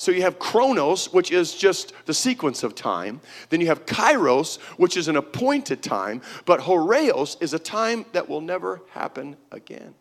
So 0.00 0.12
you 0.12 0.22
have 0.22 0.38
chronos, 0.38 1.12
which 1.12 1.30
is 1.30 1.54
just 1.54 1.92
the 2.06 2.14
sequence 2.14 2.62
of 2.62 2.74
time. 2.74 3.20
Then 3.50 3.60
you 3.60 3.66
have 3.66 3.84
kairos, 3.84 4.58
which 4.78 4.96
is 4.96 5.08
an 5.08 5.16
appointed 5.16 5.82
time. 5.82 6.22
But 6.46 6.60
horeos 6.60 7.36
is 7.42 7.52
a 7.52 7.58
time 7.58 8.06
that 8.12 8.26
will 8.26 8.40
never 8.40 8.80
happen 8.92 9.36
again. 9.52 9.94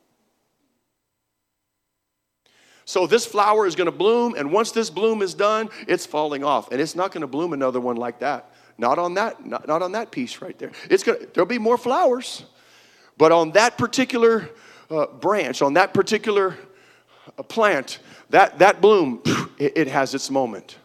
So 2.86 3.08
this 3.08 3.26
flower 3.26 3.68
is 3.68 3.76
going 3.76 3.88
to 3.88 3.92
bloom, 3.92 4.36
and 4.38 4.54
once 4.54 4.72
this 4.72 4.90
bloom 4.90 5.22
is 5.22 5.34
done, 5.34 5.68
it's 5.86 6.06
falling 6.06 6.46
off, 6.46 6.72
and 6.72 6.80
it's 6.80 6.96
not 6.96 7.12
going 7.12 7.22
to 7.22 7.28
bloom 7.28 7.52
another 7.52 7.82
one 7.82 7.98
like 7.98 8.20
that. 8.20 8.54
Not 8.78 9.00
on 9.00 9.16
that, 9.16 9.46
not, 9.46 9.68
not 9.68 9.82
on 9.82 9.92
that 9.92 10.12
piece 10.12 10.42
right 10.42 10.58
there. 10.58 10.72
It's 10.90 11.04
going 11.04 11.20
to, 11.20 11.26
there'll 11.34 11.46
be 11.46 11.60
more 11.60 11.78
flowers, 11.78 12.46
but 13.18 13.34
on 13.34 13.52
that 13.52 13.78
particular 13.78 14.50
uh, 14.90 15.08
branch, 15.08 15.62
on 15.62 15.74
that 15.74 15.94
particular 15.94 16.58
uh, 17.38 17.44
plant, 17.44 18.00
that, 18.30 18.60
that 18.60 18.82
bloom, 18.82 19.22
it, 19.58 19.74
it 19.76 19.88
has 19.88 20.14
its 20.14 20.30
moment. 20.30 20.78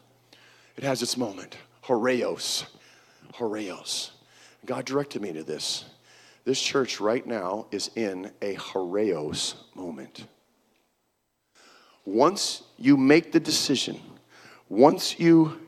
It 0.76 0.84
has 0.84 1.02
its 1.02 1.16
moment. 1.16 1.56
Horeos. 1.84 2.64
Horeos. 3.34 4.10
God 4.64 4.84
directed 4.84 5.22
me 5.22 5.32
to 5.32 5.44
this. 5.44 5.84
This 6.44 6.60
church 6.60 7.00
right 7.00 7.26
now 7.26 7.66
is 7.70 7.90
in 7.96 8.30
a 8.42 8.54
Horeos 8.56 9.54
moment. 9.74 10.26
Once 12.04 12.62
you 12.78 12.96
make 12.96 13.32
the 13.32 13.40
decision, 13.40 13.98
once 14.68 15.18
you 15.18 15.58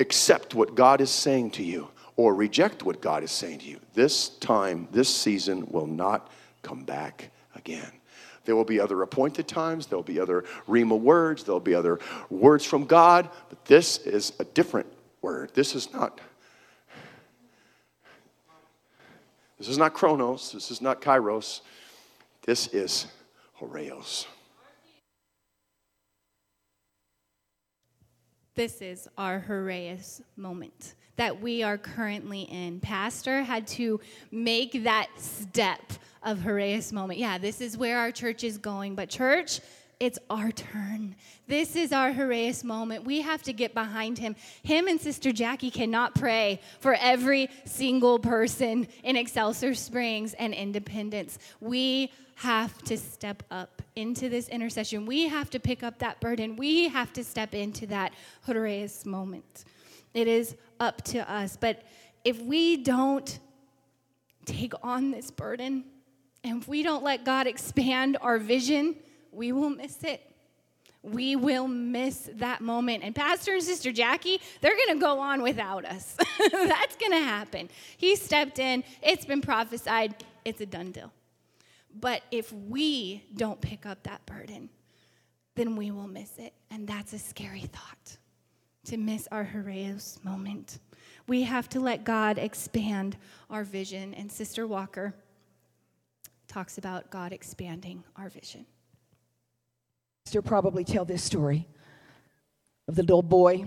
accept 0.00 0.54
what 0.54 0.74
God 0.74 1.00
is 1.00 1.10
saying 1.10 1.52
to 1.52 1.62
you 1.62 1.88
or 2.16 2.34
reject 2.34 2.82
what 2.82 3.00
God 3.00 3.22
is 3.22 3.30
saying 3.30 3.60
to 3.60 3.66
you, 3.66 3.78
this 3.94 4.30
time, 4.30 4.88
this 4.90 5.14
season 5.14 5.66
will 5.70 5.86
not 5.86 6.30
come 6.62 6.84
back 6.84 7.30
again. 7.54 7.95
There 8.46 8.56
will 8.56 8.64
be 8.64 8.80
other 8.80 9.02
appointed 9.02 9.46
times, 9.46 9.86
there'll 9.86 10.02
be 10.02 10.18
other 10.18 10.44
Rhema 10.68 10.98
words, 10.98 11.44
there'll 11.44 11.60
be 11.60 11.74
other 11.74 11.98
words 12.30 12.64
from 12.64 12.86
God, 12.86 13.28
but 13.48 13.64
this 13.66 13.98
is 13.98 14.32
a 14.38 14.44
different 14.44 14.86
word. 15.20 15.50
This 15.52 15.74
is 15.74 15.92
not. 15.92 16.20
This 19.58 19.68
is 19.68 19.78
not 19.78 19.94
chronos, 19.94 20.52
this 20.52 20.70
is 20.70 20.80
not 20.80 21.00
kairos, 21.00 21.60
this 22.42 22.68
is 22.68 23.06
horeos. 23.60 24.26
This 28.54 28.80
is 28.80 29.08
our 29.18 29.44
horeos 29.46 30.22
moment 30.36 30.94
that 31.16 31.40
we 31.40 31.62
are 31.62 31.78
currently 31.78 32.42
in. 32.42 32.80
Pastor 32.80 33.42
had 33.42 33.66
to 33.66 34.00
make 34.30 34.84
that 34.84 35.08
step 35.16 35.80
of 36.26 36.40
Horeos 36.40 36.92
moment. 36.92 37.18
Yeah, 37.18 37.38
this 37.38 37.62
is 37.62 37.78
where 37.78 37.98
our 37.98 38.10
church 38.10 38.44
is 38.44 38.58
going, 38.58 38.96
but 38.96 39.08
church, 39.08 39.60
it's 40.00 40.18
our 40.28 40.50
turn. 40.50 41.14
This 41.46 41.76
is 41.76 41.92
our 41.92 42.12
Horeos 42.12 42.64
moment. 42.64 43.04
We 43.04 43.22
have 43.22 43.42
to 43.44 43.52
get 43.52 43.72
behind 43.72 44.18
him. 44.18 44.34
Him 44.62 44.88
and 44.88 45.00
Sister 45.00 45.32
Jackie 45.32 45.70
cannot 45.70 46.14
pray 46.16 46.60
for 46.80 46.94
every 47.00 47.48
single 47.64 48.18
person 48.18 48.88
in 49.04 49.16
Excelsior 49.16 49.74
Springs 49.74 50.34
and 50.34 50.52
Independence. 50.52 51.38
We 51.60 52.12
have 52.34 52.82
to 52.82 52.98
step 52.98 53.42
up 53.50 53.80
into 53.94 54.28
this 54.28 54.48
intercession. 54.48 55.06
We 55.06 55.28
have 55.28 55.48
to 55.50 55.60
pick 55.60 55.82
up 55.82 56.00
that 56.00 56.20
burden. 56.20 56.56
We 56.56 56.88
have 56.88 57.12
to 57.14 57.24
step 57.24 57.54
into 57.54 57.86
that 57.86 58.12
Horeos 58.46 59.06
moment. 59.06 59.64
It 60.12 60.26
is 60.26 60.56
up 60.80 61.02
to 61.04 61.30
us. 61.30 61.56
But 61.56 61.84
if 62.24 62.42
we 62.42 62.78
don't 62.78 63.38
take 64.44 64.74
on 64.82 65.12
this 65.12 65.30
burden, 65.30 65.84
and 66.46 66.62
if 66.62 66.68
we 66.68 66.82
don't 66.82 67.02
let 67.02 67.24
God 67.24 67.46
expand 67.46 68.16
our 68.20 68.38
vision, 68.38 68.94
we 69.32 69.52
will 69.52 69.70
miss 69.70 70.04
it. 70.04 70.22
We 71.02 71.36
will 71.36 71.68
miss 71.68 72.30
that 72.34 72.60
moment. 72.60 73.04
And 73.04 73.14
Pastor 73.14 73.54
and 73.54 73.62
Sister 73.62 73.92
Jackie, 73.92 74.40
they're 74.60 74.76
going 74.76 74.98
to 74.98 75.00
go 75.00 75.18
on 75.18 75.42
without 75.42 75.84
us. 75.84 76.16
That's 76.52 76.96
going 76.96 77.12
to 77.12 77.20
happen. 77.20 77.68
He 77.96 78.16
stepped 78.16 78.58
in, 78.58 78.84
it's 79.02 79.24
been 79.24 79.40
prophesied, 79.40 80.14
it's 80.44 80.60
a 80.60 80.66
done 80.66 80.92
deal. 80.92 81.12
But 81.98 82.22
if 82.30 82.52
we 82.52 83.24
don't 83.34 83.60
pick 83.60 83.86
up 83.86 84.02
that 84.04 84.24
burden, 84.26 84.68
then 85.54 85.76
we 85.76 85.90
will 85.90 86.08
miss 86.08 86.38
it. 86.38 86.52
And 86.70 86.86
that's 86.86 87.12
a 87.12 87.18
scary 87.18 87.62
thought 87.62 88.18
to 88.84 88.96
miss 88.96 89.26
our 89.32 89.44
Horeos 89.44 90.22
moment. 90.24 90.78
We 91.26 91.42
have 91.42 91.68
to 91.70 91.80
let 91.80 92.04
God 92.04 92.38
expand 92.38 93.16
our 93.50 93.64
vision. 93.64 94.14
And 94.14 94.30
Sister 94.30 94.66
Walker 94.66 95.14
talks 96.56 96.78
about 96.78 97.10
God 97.10 97.34
expanding 97.34 98.02
our 98.16 98.30
vision. 98.30 98.64
Sister 100.24 100.40
probably 100.40 100.84
tell 100.84 101.04
this 101.04 101.22
story 101.22 101.68
of 102.88 102.94
the 102.94 103.02
little 103.02 103.20
boy 103.20 103.66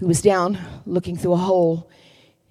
who 0.00 0.08
was 0.08 0.20
down 0.20 0.58
looking 0.84 1.16
through 1.16 1.34
a 1.34 1.36
hole 1.36 1.88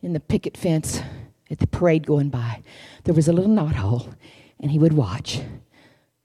in 0.02 0.14
the 0.14 0.22
picket 0.22 0.56
fence 0.56 1.02
at 1.50 1.60
the 1.60 1.68
parade 1.68 2.08
going 2.08 2.30
by. 2.30 2.64
There 3.04 3.14
was 3.14 3.28
a 3.28 3.34
little 3.34 3.52
knothole, 3.52 4.16
and 4.62 4.72
he 4.72 4.80
would 4.80 4.94
watch. 4.94 5.42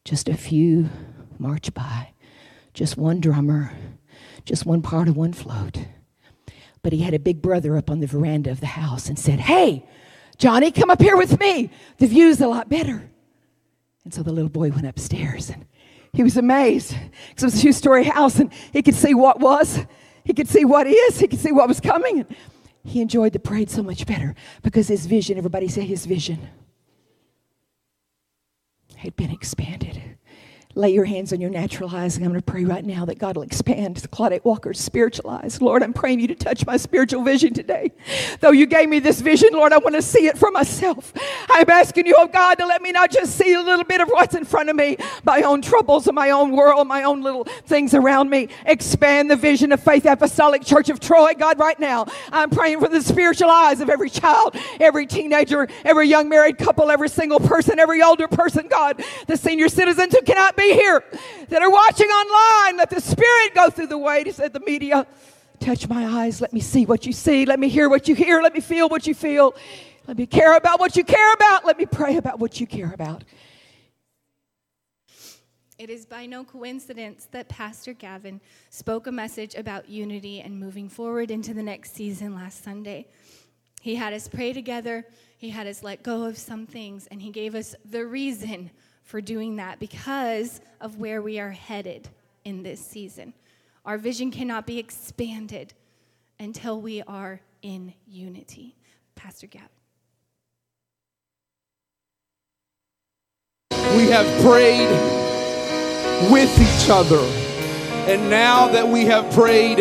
Just 0.04 0.28
a 0.28 0.36
few 0.36 0.88
march 1.40 1.74
by, 1.74 2.12
just 2.74 2.96
one 2.96 3.18
drummer, 3.18 3.72
just 4.44 4.64
one 4.64 4.82
part 4.82 5.08
of 5.08 5.16
one 5.16 5.32
float. 5.32 5.84
But 6.84 6.92
he 6.92 7.00
had 7.00 7.12
a 7.12 7.18
big 7.18 7.42
brother 7.42 7.76
up 7.76 7.90
on 7.90 7.98
the 7.98 8.06
veranda 8.06 8.52
of 8.52 8.60
the 8.60 8.66
house 8.66 9.08
and 9.08 9.18
said, 9.18 9.40
Hey, 9.40 9.84
Johnny, 10.38 10.70
come 10.70 10.90
up 10.90 11.00
here 11.00 11.16
with 11.16 11.38
me. 11.40 11.70
The 11.98 12.06
view's 12.06 12.40
a 12.40 12.48
lot 12.48 12.68
better. 12.68 13.08
And 14.04 14.12
so 14.12 14.22
the 14.22 14.32
little 14.32 14.50
boy 14.50 14.70
went 14.70 14.86
upstairs 14.86 15.50
and 15.50 15.66
he 16.12 16.22
was 16.22 16.36
amazed 16.36 16.94
because 17.28 17.42
it 17.42 17.46
was 17.46 17.58
a 17.58 17.62
two 17.62 17.72
story 17.72 18.04
house 18.04 18.38
and 18.38 18.52
he 18.72 18.82
could 18.82 18.94
see 18.94 19.14
what 19.14 19.40
was, 19.40 19.84
he 20.24 20.32
could 20.32 20.48
see 20.48 20.64
what 20.64 20.86
is, 20.86 21.18
he 21.18 21.26
could 21.26 21.40
see 21.40 21.52
what 21.52 21.68
was 21.68 21.80
coming. 21.80 22.20
And 22.20 22.36
he 22.84 23.00
enjoyed 23.00 23.32
the 23.32 23.38
parade 23.38 23.70
so 23.70 23.82
much 23.82 24.06
better 24.06 24.34
because 24.62 24.88
his 24.88 25.06
vision, 25.06 25.38
everybody 25.38 25.68
say 25.68 25.82
his 25.82 26.06
vision, 26.06 26.48
had 28.96 29.16
been 29.16 29.30
expanded 29.30 30.02
lay 30.76 30.90
your 30.90 31.06
hands 31.06 31.32
on 31.32 31.40
your 31.40 31.48
natural 31.48 31.88
eyes, 31.96 32.16
and 32.16 32.24
I'm 32.24 32.30
going 32.30 32.40
to 32.40 32.52
pray 32.52 32.64
right 32.64 32.84
now 32.84 33.06
that 33.06 33.18
God 33.18 33.36
will 33.36 33.42
expand 33.42 33.96
Claudette 34.12 34.44
Walker's 34.44 34.78
spiritual 34.78 35.30
eyes. 35.30 35.62
Lord, 35.62 35.82
I'm 35.82 35.94
praying 35.94 36.20
you 36.20 36.28
to 36.28 36.34
touch 36.34 36.66
my 36.66 36.76
spiritual 36.76 37.24
vision 37.24 37.54
today. 37.54 37.92
Though 38.40 38.50
you 38.50 38.66
gave 38.66 38.90
me 38.90 38.98
this 38.98 39.22
vision, 39.22 39.54
Lord, 39.54 39.72
I 39.72 39.78
want 39.78 39.94
to 39.94 40.02
see 40.02 40.26
it 40.26 40.36
for 40.36 40.50
myself. 40.50 41.14
I'm 41.48 41.70
asking 41.70 42.06
you, 42.06 42.14
oh 42.18 42.28
God, 42.28 42.56
to 42.56 42.66
let 42.66 42.82
me 42.82 42.92
not 42.92 43.10
just 43.10 43.36
see 43.36 43.54
a 43.54 43.62
little 43.62 43.86
bit 43.86 44.02
of 44.02 44.08
what's 44.08 44.34
in 44.34 44.44
front 44.44 44.68
of 44.68 44.76
me, 44.76 44.98
my 45.24 45.42
own 45.42 45.62
troubles 45.62 46.08
and 46.08 46.14
my 46.14 46.30
own 46.30 46.54
world, 46.54 46.86
my 46.86 47.04
own 47.04 47.22
little 47.22 47.44
things 47.64 47.94
around 47.94 48.28
me. 48.28 48.48
Expand 48.66 49.30
the 49.30 49.36
vision 49.36 49.72
of 49.72 49.82
Faith 49.82 50.04
Apostolic 50.04 50.62
Church 50.62 50.90
of 50.90 51.00
Troy, 51.00 51.32
God, 51.38 51.58
right 51.58 51.80
now. 51.80 52.06
I'm 52.30 52.50
praying 52.50 52.80
for 52.80 52.88
the 52.88 53.00
spiritual 53.00 53.48
eyes 53.48 53.80
of 53.80 53.88
every 53.88 54.10
child, 54.10 54.54
every 54.78 55.06
teenager, 55.06 55.68
every 55.86 56.06
young 56.06 56.28
married 56.28 56.58
couple, 56.58 56.90
every 56.90 57.08
single 57.08 57.40
person, 57.40 57.78
every 57.78 58.02
older 58.02 58.28
person, 58.28 58.68
God, 58.68 59.02
the 59.26 59.38
senior 59.38 59.70
citizens 59.70 60.14
who 60.14 60.20
cannot 60.20 60.54
be 60.54 60.65
here 60.72 61.04
that 61.48 61.62
are 61.62 61.70
watching 61.70 62.08
online. 62.08 62.76
Let 62.76 62.90
the 62.90 63.00
Spirit 63.00 63.54
go 63.54 63.70
through 63.70 63.88
the 63.88 63.98
way, 63.98 64.24
said 64.30 64.52
the 64.52 64.60
media. 64.60 65.06
Touch 65.60 65.88
my 65.88 66.06
eyes. 66.24 66.40
Let 66.40 66.52
me 66.52 66.60
see 66.60 66.86
what 66.86 67.06
you 67.06 67.12
see. 67.12 67.46
Let 67.46 67.58
me 67.58 67.68
hear 67.68 67.88
what 67.88 68.08
you 68.08 68.14
hear. 68.14 68.42
Let 68.42 68.54
me 68.54 68.60
feel 68.60 68.88
what 68.88 69.06
you 69.06 69.14
feel. 69.14 69.54
Let 70.06 70.18
me 70.18 70.26
care 70.26 70.56
about 70.56 70.78
what 70.78 70.96
you 70.96 71.04
care 71.04 71.32
about. 71.32 71.64
Let 71.64 71.78
me 71.78 71.86
pray 71.86 72.16
about 72.16 72.38
what 72.38 72.60
you 72.60 72.66
care 72.66 72.92
about. 72.92 73.24
It 75.78 75.90
is 75.90 76.06
by 76.06 76.24
no 76.24 76.42
coincidence 76.42 77.28
that 77.32 77.48
Pastor 77.48 77.92
Gavin 77.92 78.40
spoke 78.70 79.06
a 79.06 79.12
message 79.12 79.54
about 79.54 79.90
unity 79.90 80.40
and 80.40 80.58
moving 80.58 80.88
forward 80.88 81.30
into 81.30 81.52
the 81.52 81.62
next 81.62 81.94
season 81.94 82.34
last 82.34 82.64
Sunday. 82.64 83.08
He 83.82 83.94
had 83.94 84.14
us 84.14 84.26
pray 84.26 84.54
together, 84.54 85.04
he 85.36 85.50
had 85.50 85.66
us 85.66 85.82
let 85.82 86.02
go 86.02 86.24
of 86.24 86.38
some 86.38 86.66
things, 86.66 87.06
and 87.08 87.20
he 87.20 87.30
gave 87.30 87.54
us 87.54 87.74
the 87.84 88.06
reason 88.06 88.70
for 89.06 89.20
doing 89.20 89.56
that 89.56 89.78
because 89.78 90.60
of 90.80 90.98
where 90.98 91.22
we 91.22 91.38
are 91.38 91.52
headed 91.52 92.08
in 92.44 92.62
this 92.64 92.84
season. 92.84 93.32
Our 93.84 93.98
vision 93.98 94.32
cannot 94.32 94.66
be 94.66 94.78
expanded 94.78 95.72
until 96.40 96.80
we 96.80 97.02
are 97.02 97.40
in 97.62 97.94
unity. 98.06 98.74
Pastor 99.14 99.46
Gavin. 99.46 99.68
We 103.96 104.08
have 104.10 104.26
prayed 104.42 104.90
with 106.30 106.52
each 106.60 106.90
other. 106.90 107.20
And 108.10 108.28
now 108.28 108.68
that 108.68 108.86
we 108.86 109.04
have 109.06 109.32
prayed 109.32 109.78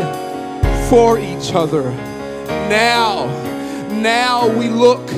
for 0.88 1.20
each 1.20 1.54
other, 1.54 1.84
now, 2.70 3.26
now 3.92 4.48
we 4.56 4.70
look 4.70 5.10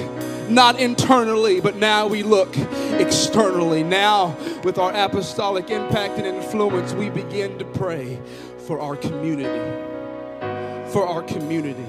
not 0.50 0.80
internally, 0.80 1.62
but 1.62 1.76
now 1.76 2.08
we 2.08 2.24
look 2.24 2.56
externally. 3.00 3.84
Now, 3.84 4.36
with 4.64 4.78
our 4.78 4.94
apostolic 4.94 5.70
impact 5.70 6.18
and 6.18 6.26
influence, 6.26 6.94
we 6.94 7.10
begin 7.10 7.58
to 7.60 7.66
pray 7.66 8.20
for 8.66 8.80
our 8.80 8.96
community. 8.96 9.50
For 10.92 11.06
our 11.06 11.22
community. 11.22 11.86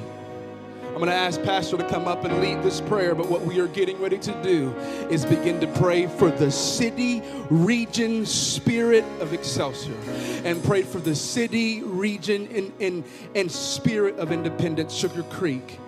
I'm 0.98 1.04
going 1.04 1.10
to 1.10 1.14
ask 1.14 1.40
Pastor 1.44 1.76
to 1.76 1.88
come 1.88 2.08
up 2.08 2.24
and 2.24 2.40
lead 2.40 2.64
this 2.64 2.80
prayer, 2.80 3.14
but 3.14 3.28
what 3.28 3.42
we 3.42 3.60
are 3.60 3.68
getting 3.68 4.00
ready 4.00 4.18
to 4.18 4.42
do 4.42 4.74
is 5.08 5.24
begin 5.24 5.60
to 5.60 5.68
pray 5.68 6.08
for 6.08 6.28
the 6.28 6.50
city, 6.50 7.22
region, 7.50 8.26
spirit 8.26 9.04
of 9.20 9.32
Excelsior, 9.32 9.94
and 10.44 10.60
pray 10.64 10.82
for 10.82 10.98
the 10.98 11.14
city, 11.14 11.84
region, 11.84 12.48
and, 12.52 12.72
and, 12.80 13.04
and 13.36 13.52
spirit 13.52 14.18
of 14.18 14.32
Independence, 14.32 14.92
Sugar 14.92 15.22
Creek. 15.22 15.78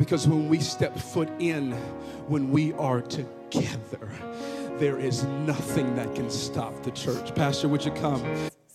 Because 0.00 0.26
when 0.26 0.48
we 0.48 0.60
step 0.60 0.96
foot 0.96 1.28
in, 1.40 1.72
when 2.26 2.50
we 2.50 2.72
are 2.72 3.02
together, 3.02 4.10
there 4.78 4.98
is 4.98 5.24
nothing 5.24 5.94
that 5.94 6.14
can 6.14 6.30
stop 6.30 6.82
the 6.82 6.90
church. 6.92 7.34
Pastor, 7.34 7.68
would 7.68 7.84
you 7.84 7.90
come? 7.90 8.24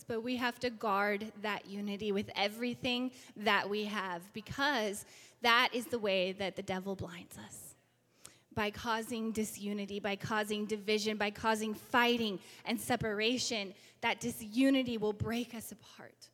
But 0.07 0.21
we 0.21 0.35
have 0.35 0.59
to 0.59 0.69
guard 0.69 1.31
that 1.41 1.65
unity 1.65 2.11
with 2.11 2.29
everything 2.35 3.09
that 3.37 3.67
we 3.67 3.85
have 3.85 4.21
because 4.33 5.03
that 5.41 5.69
is 5.73 5.87
the 5.87 5.97
way 5.97 6.33
that 6.33 6.55
the 6.55 6.61
devil 6.61 6.95
blinds 6.95 7.39
us. 7.39 7.73
By 8.53 8.69
causing 8.69 9.31
disunity, 9.31 9.99
by 9.99 10.17
causing 10.17 10.67
division, 10.67 11.17
by 11.17 11.31
causing 11.31 11.73
fighting 11.73 12.37
and 12.65 12.79
separation, 12.79 13.73
that 14.01 14.19
disunity 14.19 14.99
will 14.99 15.11
break 15.11 15.55
us 15.55 15.71
apart. 15.71 16.29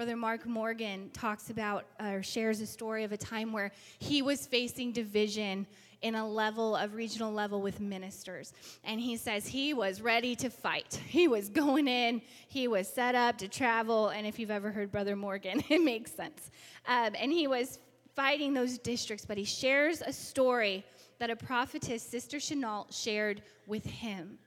Brother 0.00 0.16
Mark 0.16 0.46
Morgan 0.46 1.10
talks 1.12 1.50
about 1.50 1.84
or 2.02 2.22
shares 2.22 2.62
a 2.62 2.66
story 2.66 3.04
of 3.04 3.12
a 3.12 3.18
time 3.18 3.52
where 3.52 3.70
he 3.98 4.22
was 4.22 4.46
facing 4.46 4.92
division 4.92 5.66
in 6.00 6.14
a 6.14 6.26
level 6.26 6.74
of 6.74 6.94
regional 6.94 7.30
level 7.30 7.60
with 7.60 7.80
ministers. 7.80 8.54
And 8.82 8.98
he 8.98 9.18
says 9.18 9.46
he 9.46 9.74
was 9.74 10.00
ready 10.00 10.34
to 10.36 10.48
fight. 10.48 10.98
He 11.06 11.28
was 11.28 11.50
going 11.50 11.86
in, 11.86 12.22
he 12.48 12.66
was 12.66 12.88
set 12.88 13.14
up 13.14 13.36
to 13.36 13.48
travel. 13.48 14.08
And 14.08 14.26
if 14.26 14.38
you've 14.38 14.50
ever 14.50 14.70
heard 14.70 14.90
Brother 14.90 15.16
Morgan, 15.16 15.62
it 15.68 15.82
makes 15.82 16.12
sense. 16.12 16.50
Um, 16.88 17.14
and 17.20 17.30
he 17.30 17.46
was 17.46 17.78
fighting 18.16 18.54
those 18.54 18.78
districts, 18.78 19.26
but 19.26 19.36
he 19.36 19.44
shares 19.44 20.00
a 20.00 20.14
story 20.14 20.82
that 21.18 21.28
a 21.28 21.36
prophetess, 21.36 22.02
Sister 22.02 22.40
Chenault, 22.40 22.86
shared 22.88 23.42
with 23.66 23.84
him. 23.84 24.38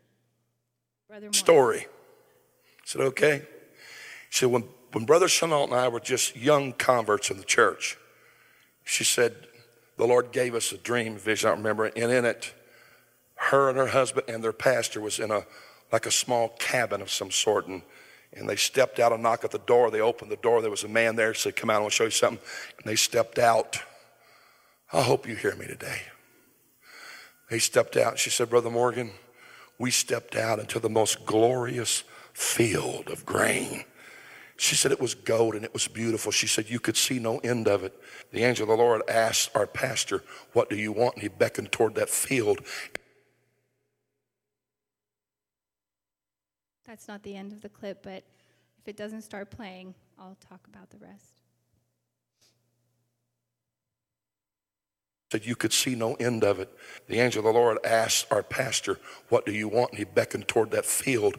Brother 1.07 1.27
Morgan. 1.27 1.33
Story. 1.33 1.87
Is 2.87 2.95
it 2.95 3.01
okay? 3.01 3.43
She 4.31 4.39
said, 4.39 4.49
when 4.49 4.63
when 4.93 5.05
Brother 5.05 5.27
Chenault 5.27 5.65
and 5.65 5.73
I 5.73 5.87
were 5.87 5.99
just 5.99 6.35
young 6.35 6.73
converts 6.73 7.29
in 7.29 7.37
the 7.37 7.43
church, 7.43 7.97
she 8.83 9.03
said, 9.03 9.35
the 9.97 10.05
Lord 10.07 10.31
gave 10.31 10.55
us 10.55 10.71
a 10.71 10.77
dream 10.77 11.17
vision, 11.17 11.49
I 11.49 11.53
remember, 11.53 11.85
and 11.85 12.11
in 12.11 12.25
it, 12.25 12.53
her 13.35 13.69
and 13.69 13.77
her 13.77 13.87
husband 13.87 14.25
and 14.27 14.43
their 14.43 14.53
pastor 14.53 15.01
was 15.01 15.19
in 15.19 15.31
a 15.31 15.45
like 15.91 16.05
a 16.07 16.11
small 16.11 16.49
cabin 16.57 17.01
of 17.01 17.11
some 17.11 17.29
sort, 17.29 17.67
and, 17.67 17.83
and 18.31 18.49
they 18.49 18.55
stepped 18.55 18.99
out 18.99 19.11
and 19.11 19.21
knocked 19.21 19.43
at 19.43 19.51
the 19.51 19.59
door. 19.59 19.91
They 19.91 20.01
opened 20.01 20.31
the 20.31 20.37
door. 20.37 20.59
There 20.59 20.71
was 20.71 20.83
a 20.83 20.87
man 20.87 21.15
there. 21.15 21.35
Said, 21.35 21.55
"Come 21.55 21.69
out, 21.69 21.77
I 21.77 21.79
want 21.81 21.91
to 21.91 21.95
show 21.95 22.03
you 22.05 22.09
something." 22.09 22.43
And 22.77 22.85
they 22.85 22.95
stepped 22.95 23.37
out. 23.37 23.79
I 24.91 25.03
hope 25.03 25.27
you 25.27 25.35
hear 25.35 25.55
me 25.55 25.67
today. 25.67 26.01
They 27.49 27.59
stepped 27.59 27.95
out. 27.95 28.17
She 28.17 28.31
said, 28.31 28.49
"Brother 28.49 28.71
Morgan, 28.71 29.11
we 29.77 29.91
stepped 29.91 30.35
out 30.35 30.57
into 30.57 30.79
the 30.79 30.89
most 30.89 31.25
glorious 31.25 32.03
field 32.33 33.09
of 33.09 33.23
grain." 33.25 33.85
She 34.57 34.75
said 34.75 34.91
it 34.91 35.01
was 35.01 35.15
gold 35.15 35.55
and 35.55 35.65
it 35.65 35.73
was 35.73 35.87
beautiful. 35.87 36.31
She 36.31 36.47
said 36.47 36.69
you 36.69 36.79
could 36.79 36.97
see 36.97 37.19
no 37.19 37.39
end 37.39 37.67
of 37.67 37.83
it. 37.83 37.93
The 38.31 38.43
angel 38.43 38.63
of 38.63 38.77
the 38.77 38.83
Lord 38.83 39.01
asked 39.07 39.55
our 39.55 39.67
pastor, 39.67 40.23
What 40.53 40.69
do 40.69 40.75
you 40.75 40.91
want? 40.91 41.15
And 41.15 41.23
he 41.23 41.29
beckoned 41.29 41.71
toward 41.71 41.95
that 41.95 42.09
field. 42.09 42.61
That's 46.85 47.07
not 47.07 47.23
the 47.23 47.35
end 47.35 47.51
of 47.51 47.61
the 47.61 47.69
clip, 47.69 48.03
but 48.03 48.23
if 48.79 48.87
it 48.87 48.97
doesn't 48.97 49.21
start 49.23 49.49
playing, 49.49 49.95
I'll 50.19 50.37
talk 50.49 50.67
about 50.67 50.89
the 50.91 50.97
rest. 50.97 51.41
Said 55.31 55.45
you 55.45 55.55
could 55.55 55.73
see 55.73 55.95
no 55.95 56.13
end 56.15 56.43
of 56.43 56.59
it. 56.59 56.69
The 57.07 57.19
angel 57.19 57.39
of 57.39 57.45
the 57.45 57.59
Lord 57.59 57.79
asked 57.83 58.27
our 58.29 58.43
pastor, 58.43 58.99
What 59.29 59.47
do 59.47 59.51
you 59.51 59.67
want? 59.67 59.91
And 59.91 59.97
he 59.97 60.05
beckoned 60.05 60.47
toward 60.47 60.69
that 60.71 60.85
field 60.85 61.37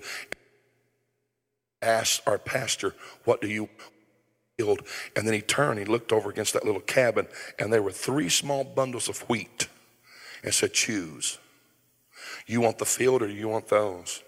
asked 1.84 2.22
our 2.26 2.38
pastor, 2.38 2.94
What 3.24 3.40
do 3.40 3.48
you 3.48 3.68
field? 4.56 4.82
And 5.16 5.26
then 5.26 5.34
he 5.34 5.40
turned, 5.40 5.78
he 5.78 5.84
looked 5.84 6.12
over 6.12 6.30
against 6.30 6.52
that 6.54 6.64
little 6.64 6.80
cabin, 6.80 7.26
and 7.58 7.72
there 7.72 7.82
were 7.82 7.92
three 7.92 8.28
small 8.28 8.64
bundles 8.64 9.08
of 9.08 9.20
wheat 9.28 9.68
and 10.42 10.52
said, 10.52 10.72
Choose. 10.72 11.38
You 12.46 12.60
want 12.60 12.78
the 12.78 12.84
field 12.84 13.22
or 13.22 13.28
you 13.28 13.48
want 13.48 13.68
those? 13.68 14.22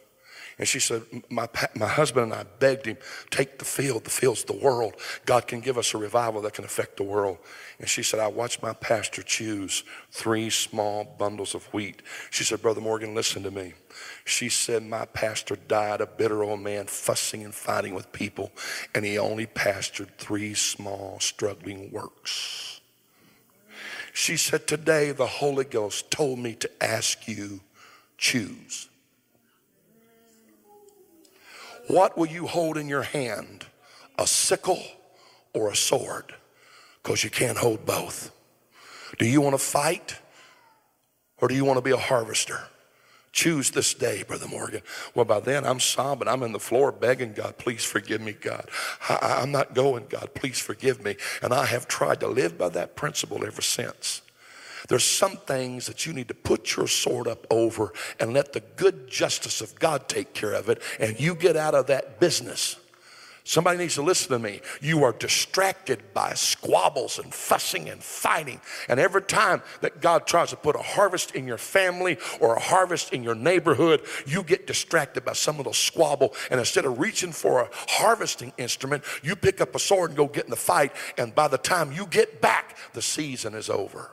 And 0.58 0.66
she 0.66 0.80
said, 0.80 1.02
my, 1.28 1.48
my 1.74 1.86
husband 1.86 2.32
and 2.32 2.40
I 2.40 2.44
begged 2.58 2.86
him, 2.86 2.96
take 3.30 3.58
the 3.58 3.66
field. 3.66 4.04
The 4.04 4.10
field's 4.10 4.44
the 4.44 4.54
world. 4.54 4.94
God 5.26 5.46
can 5.46 5.60
give 5.60 5.76
us 5.76 5.92
a 5.92 5.98
revival 5.98 6.40
that 6.42 6.54
can 6.54 6.64
affect 6.64 6.96
the 6.96 7.02
world. 7.02 7.36
And 7.78 7.86
she 7.86 8.02
said, 8.02 8.20
I 8.20 8.28
watched 8.28 8.62
my 8.62 8.72
pastor 8.72 9.22
choose 9.22 9.84
three 10.10 10.48
small 10.48 11.04
bundles 11.18 11.54
of 11.54 11.66
wheat. 11.74 12.00
She 12.30 12.42
said, 12.42 12.62
Brother 12.62 12.80
Morgan, 12.80 13.14
listen 13.14 13.42
to 13.42 13.50
me. 13.50 13.74
She 14.24 14.48
said, 14.48 14.82
My 14.82 15.04
pastor 15.04 15.56
died 15.56 16.00
a 16.00 16.06
bitter 16.06 16.42
old 16.42 16.60
man, 16.60 16.86
fussing 16.86 17.44
and 17.44 17.54
fighting 17.54 17.94
with 17.94 18.10
people, 18.12 18.50
and 18.94 19.04
he 19.04 19.18
only 19.18 19.46
pastored 19.46 20.08
three 20.16 20.54
small, 20.54 21.20
struggling 21.20 21.90
works. 21.90 22.80
She 24.14 24.38
said, 24.38 24.66
Today 24.66 25.12
the 25.12 25.26
Holy 25.26 25.64
Ghost 25.64 26.10
told 26.10 26.38
me 26.38 26.54
to 26.54 26.70
ask 26.82 27.28
you, 27.28 27.60
choose. 28.16 28.88
What 31.86 32.16
will 32.16 32.26
you 32.26 32.46
hold 32.46 32.76
in 32.76 32.88
your 32.88 33.02
hand? 33.02 33.66
A 34.18 34.26
sickle 34.26 34.82
or 35.52 35.70
a 35.70 35.76
sword? 35.76 36.34
Because 37.02 37.22
you 37.22 37.30
can't 37.30 37.58
hold 37.58 37.86
both. 37.86 38.32
Do 39.18 39.26
you 39.26 39.40
want 39.40 39.54
to 39.54 39.58
fight 39.58 40.18
or 41.38 41.48
do 41.48 41.54
you 41.54 41.64
want 41.64 41.78
to 41.78 41.82
be 41.82 41.92
a 41.92 41.96
harvester? 41.96 42.60
Choose 43.32 43.70
this 43.70 43.92
day, 43.92 44.24
Brother 44.26 44.48
Morgan. 44.48 44.80
Well, 45.14 45.26
by 45.26 45.40
then 45.40 45.66
I'm 45.66 45.78
sobbing. 45.78 46.26
I'm 46.26 46.42
in 46.42 46.52
the 46.52 46.58
floor 46.58 46.90
begging 46.90 47.34
God, 47.34 47.58
please 47.58 47.84
forgive 47.84 48.22
me, 48.22 48.32
God. 48.32 48.70
I, 49.10 49.42
am 49.42 49.52
not 49.52 49.74
going, 49.74 50.06
God, 50.08 50.30
please 50.34 50.58
forgive 50.58 51.04
me. 51.04 51.16
And 51.42 51.52
I 51.52 51.66
have 51.66 51.86
tried 51.86 52.20
to 52.20 52.28
live 52.28 52.56
by 52.56 52.70
that 52.70 52.96
principle 52.96 53.44
ever 53.44 53.60
since. 53.60 54.22
There's 54.88 55.04
some 55.04 55.36
things 55.36 55.86
that 55.86 56.06
you 56.06 56.12
need 56.12 56.28
to 56.28 56.34
put 56.34 56.76
your 56.76 56.86
sword 56.86 57.28
up 57.28 57.46
over 57.50 57.92
and 58.20 58.32
let 58.32 58.52
the 58.52 58.60
good 58.76 59.08
justice 59.08 59.60
of 59.60 59.74
God 59.78 60.08
take 60.08 60.34
care 60.34 60.52
of 60.52 60.68
it, 60.68 60.82
and 61.00 61.18
you 61.18 61.34
get 61.34 61.56
out 61.56 61.74
of 61.74 61.86
that 61.88 62.20
business. 62.20 62.76
Somebody 63.48 63.78
needs 63.78 63.94
to 63.94 64.02
listen 64.02 64.30
to 64.30 64.40
me. 64.40 64.60
You 64.80 65.04
are 65.04 65.12
distracted 65.12 66.02
by 66.12 66.34
squabbles 66.34 67.20
and 67.20 67.32
fussing 67.32 67.88
and 67.88 68.02
fighting. 68.02 68.60
And 68.88 68.98
every 68.98 69.22
time 69.22 69.62
that 69.82 70.00
God 70.00 70.26
tries 70.26 70.50
to 70.50 70.56
put 70.56 70.74
a 70.74 70.82
harvest 70.82 71.30
in 71.36 71.46
your 71.46 71.56
family 71.56 72.18
or 72.40 72.56
a 72.56 72.60
harvest 72.60 73.12
in 73.12 73.22
your 73.22 73.36
neighborhood, 73.36 74.02
you 74.26 74.42
get 74.42 74.66
distracted 74.66 75.24
by 75.24 75.34
some 75.34 75.58
little 75.58 75.72
squabble. 75.72 76.34
And 76.50 76.58
instead 76.58 76.86
of 76.86 76.98
reaching 76.98 77.30
for 77.30 77.60
a 77.60 77.68
harvesting 77.72 78.52
instrument, 78.58 79.04
you 79.22 79.36
pick 79.36 79.60
up 79.60 79.76
a 79.76 79.78
sword 79.78 80.10
and 80.10 80.16
go 80.16 80.26
get 80.26 80.46
in 80.46 80.50
the 80.50 80.56
fight. 80.56 80.90
And 81.16 81.32
by 81.32 81.46
the 81.46 81.56
time 81.56 81.92
you 81.92 82.06
get 82.06 82.40
back, 82.40 82.76
the 82.94 83.02
season 83.02 83.54
is 83.54 83.70
over. 83.70 84.10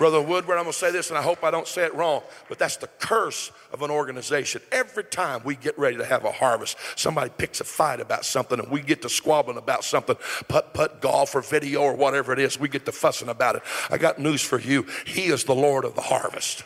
Brother 0.00 0.22
Woodward, 0.22 0.56
I'm 0.56 0.64
going 0.64 0.72
to 0.72 0.78
say 0.78 0.90
this, 0.90 1.10
and 1.10 1.18
I 1.18 1.20
hope 1.20 1.44
I 1.44 1.50
don't 1.50 1.68
say 1.68 1.84
it 1.84 1.94
wrong, 1.94 2.22
but 2.48 2.58
that's 2.58 2.78
the 2.78 2.86
curse 2.86 3.52
of 3.70 3.82
an 3.82 3.90
organization. 3.90 4.62
Every 4.72 5.04
time 5.04 5.42
we 5.44 5.56
get 5.56 5.78
ready 5.78 5.98
to 5.98 6.06
have 6.06 6.24
a 6.24 6.32
harvest, 6.32 6.78
somebody 6.96 7.30
picks 7.36 7.60
a 7.60 7.64
fight 7.64 8.00
about 8.00 8.24
something, 8.24 8.58
and 8.58 8.70
we 8.70 8.80
get 8.80 9.02
to 9.02 9.10
squabbling 9.10 9.58
about 9.58 9.84
something, 9.84 10.16
putt 10.48 10.72
putt 10.72 11.02
golf 11.02 11.34
or 11.34 11.42
video 11.42 11.82
or 11.82 11.94
whatever 11.94 12.32
it 12.32 12.38
is, 12.38 12.58
we 12.58 12.66
get 12.66 12.86
to 12.86 12.92
fussing 12.92 13.28
about 13.28 13.56
it. 13.56 13.62
I 13.90 13.98
got 13.98 14.18
news 14.18 14.40
for 14.40 14.58
you. 14.58 14.86
He 15.04 15.26
is 15.26 15.44
the 15.44 15.54
Lord 15.54 15.84
of 15.84 15.94
the 15.94 16.00
harvest, 16.00 16.64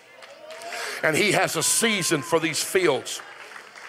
and 1.03 1.17
He 1.17 1.33
has 1.33 1.57
a 1.57 1.63
season 1.65 2.23
for 2.23 2.39
these 2.39 2.63
fields. 2.63 3.21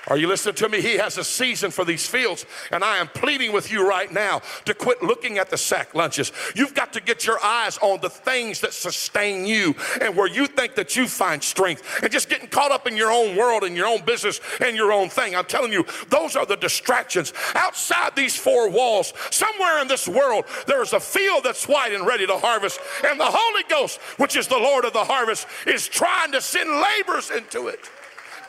Are 0.08 0.18
you 0.18 0.28
listening 0.28 0.56
to 0.56 0.70
me? 0.70 0.82
He 0.82 0.98
has 0.98 1.18
a 1.18 1.24
season 1.24 1.72
for 1.72 1.84
these 1.84 2.06
fields, 2.06 2.46
and 2.72 2.84
I 2.84 2.98
am 2.98 3.08
pleading 3.08 3.52
with 3.52 3.72
you 3.72 3.88
right 3.88 4.12
now 4.12 4.42
to 4.66 4.76
quit 4.76 5.02
looking 5.02 5.40
at 5.40 5.50
the 5.50 5.58
sack 5.58 5.96
lunches. 5.96 6.32
You've 6.56 6.76
got 6.76 6.94
to 6.94 7.02
get 7.02 7.26
your 7.26 7.44
eyes 7.44 7.80
on 7.80 8.02
the 8.02 8.10
things 8.10 8.62
that 8.62 8.74
sustain 8.74 9.48
you 9.48 9.74
and 10.02 10.16
where 10.16 10.28
you 10.28 10.46
think 10.46 10.76
that 10.76 10.96
you 10.96 11.08
find 11.08 11.44
strength, 11.44 12.04
and 12.04 12.12
just 12.12 12.30
getting 12.30 12.48
caught 12.48 12.72
up 12.72 12.88
in 12.88 12.96
your 12.96 13.12
own 13.12 13.36
world 13.36 13.64
and 13.64 13.76
your 13.76 13.88
own 13.88 14.06
business 14.06 14.40
and 14.62 14.76
your 14.76 14.92
own 14.92 15.10
thing. 15.10 15.36
I'm 15.36 15.46
telling 15.46 15.74
you, 15.74 15.86
those 16.10 16.36
are 16.36 16.46
the 16.46 16.58
distractions. 16.58 17.34
Outside 17.56 18.16
these 18.16 18.36
four 18.36 18.70
walls, 18.70 19.12
somewhere 19.32 19.82
in 19.82 19.88
this 19.88 20.08
world, 20.08 20.46
there 20.68 20.84
is 20.84 20.94
a 20.94 21.00
field 21.00 21.44
that's 21.44 21.68
white 21.68 21.94
and 21.94 22.06
ready 22.06 22.28
to 22.28 22.38
harvest, 22.38 22.80
and 23.04 23.20
the 23.20 23.26
Holy 23.26 23.64
Ghost, 23.70 24.00
which 24.18 24.36
is 24.36 24.48
the 24.48 24.58
Lord 24.58 24.86
of 24.86 24.94
the 24.94 25.04
harvest, 25.04 25.48
is 25.66 25.88
trying 25.88 26.32
to 26.34 26.42
send 26.42 26.70
laborers 26.70 27.32
into 27.32 27.70
it 27.70 27.90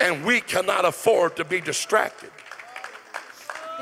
and 0.00 0.24
we 0.24 0.40
cannot 0.40 0.85
afford 0.85 1.37
to 1.37 1.44
be 1.44 1.61
distracted. 1.61 2.30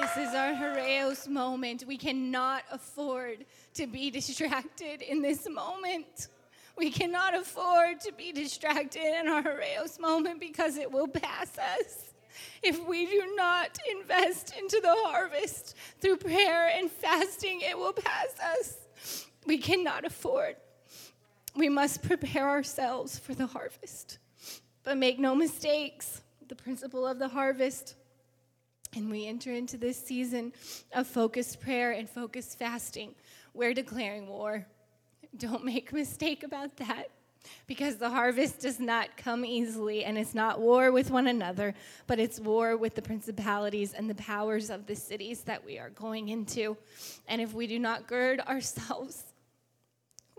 This 0.00 0.16
is 0.16 0.34
our 0.34 0.52
Horeos 0.52 1.28
moment. 1.28 1.84
We 1.86 1.96
cannot 1.96 2.62
afford 2.72 3.44
to 3.74 3.86
be 3.86 4.10
distracted 4.10 5.02
in 5.02 5.22
this 5.22 5.48
moment. 5.48 6.28
We 6.76 6.90
cannot 6.90 7.34
afford 7.36 8.00
to 8.00 8.12
be 8.12 8.32
distracted 8.32 9.20
in 9.20 9.28
our 9.28 9.42
Horeos 9.42 10.00
moment 10.00 10.40
because 10.40 10.76
it 10.76 10.90
will 10.90 11.06
pass 11.06 11.56
us. 11.58 12.12
If 12.62 12.84
we 12.86 13.06
do 13.06 13.34
not 13.36 13.78
invest 13.92 14.54
into 14.58 14.80
the 14.80 14.94
harvest 15.06 15.76
through 16.00 16.16
prayer 16.16 16.68
and 16.74 16.90
fasting, 16.90 17.60
it 17.60 17.78
will 17.78 17.92
pass 17.92 18.34
us. 18.58 19.26
We 19.46 19.58
cannot 19.58 20.04
afford. 20.04 20.56
We 21.54 21.68
must 21.68 22.02
prepare 22.02 22.48
ourselves 22.48 23.18
for 23.18 23.34
the 23.34 23.46
harvest. 23.46 24.18
But 24.84 24.98
make 24.98 25.18
no 25.18 25.34
mistakes, 25.34 26.20
the 26.46 26.54
principle 26.54 27.06
of 27.06 27.18
the 27.18 27.28
harvest. 27.28 27.94
And 28.94 29.10
we 29.10 29.26
enter 29.26 29.52
into 29.52 29.76
this 29.76 29.98
season 29.98 30.52
of 30.92 31.06
focused 31.06 31.60
prayer 31.60 31.92
and 31.92 32.08
focused 32.08 32.58
fasting. 32.58 33.14
We're 33.54 33.74
declaring 33.74 34.28
war. 34.28 34.66
Don't 35.36 35.64
make 35.64 35.90
a 35.90 35.94
mistake 35.94 36.44
about 36.44 36.76
that 36.76 37.08
because 37.66 37.96
the 37.96 38.10
harvest 38.10 38.60
does 38.60 38.78
not 38.78 39.16
come 39.16 39.44
easily 39.44 40.04
and 40.04 40.16
it's 40.16 40.34
not 40.34 40.60
war 40.60 40.92
with 40.92 41.10
one 41.10 41.26
another, 41.26 41.74
but 42.06 42.18
it's 42.18 42.38
war 42.38 42.76
with 42.76 42.94
the 42.94 43.02
principalities 43.02 43.94
and 43.94 44.08
the 44.08 44.14
powers 44.14 44.70
of 44.70 44.86
the 44.86 44.96
cities 44.96 45.42
that 45.42 45.64
we 45.64 45.78
are 45.78 45.90
going 45.90 46.28
into. 46.28 46.76
And 47.26 47.40
if 47.40 47.52
we 47.52 47.66
do 47.66 47.78
not 47.78 48.06
gird 48.06 48.40
ourselves, 48.48 49.24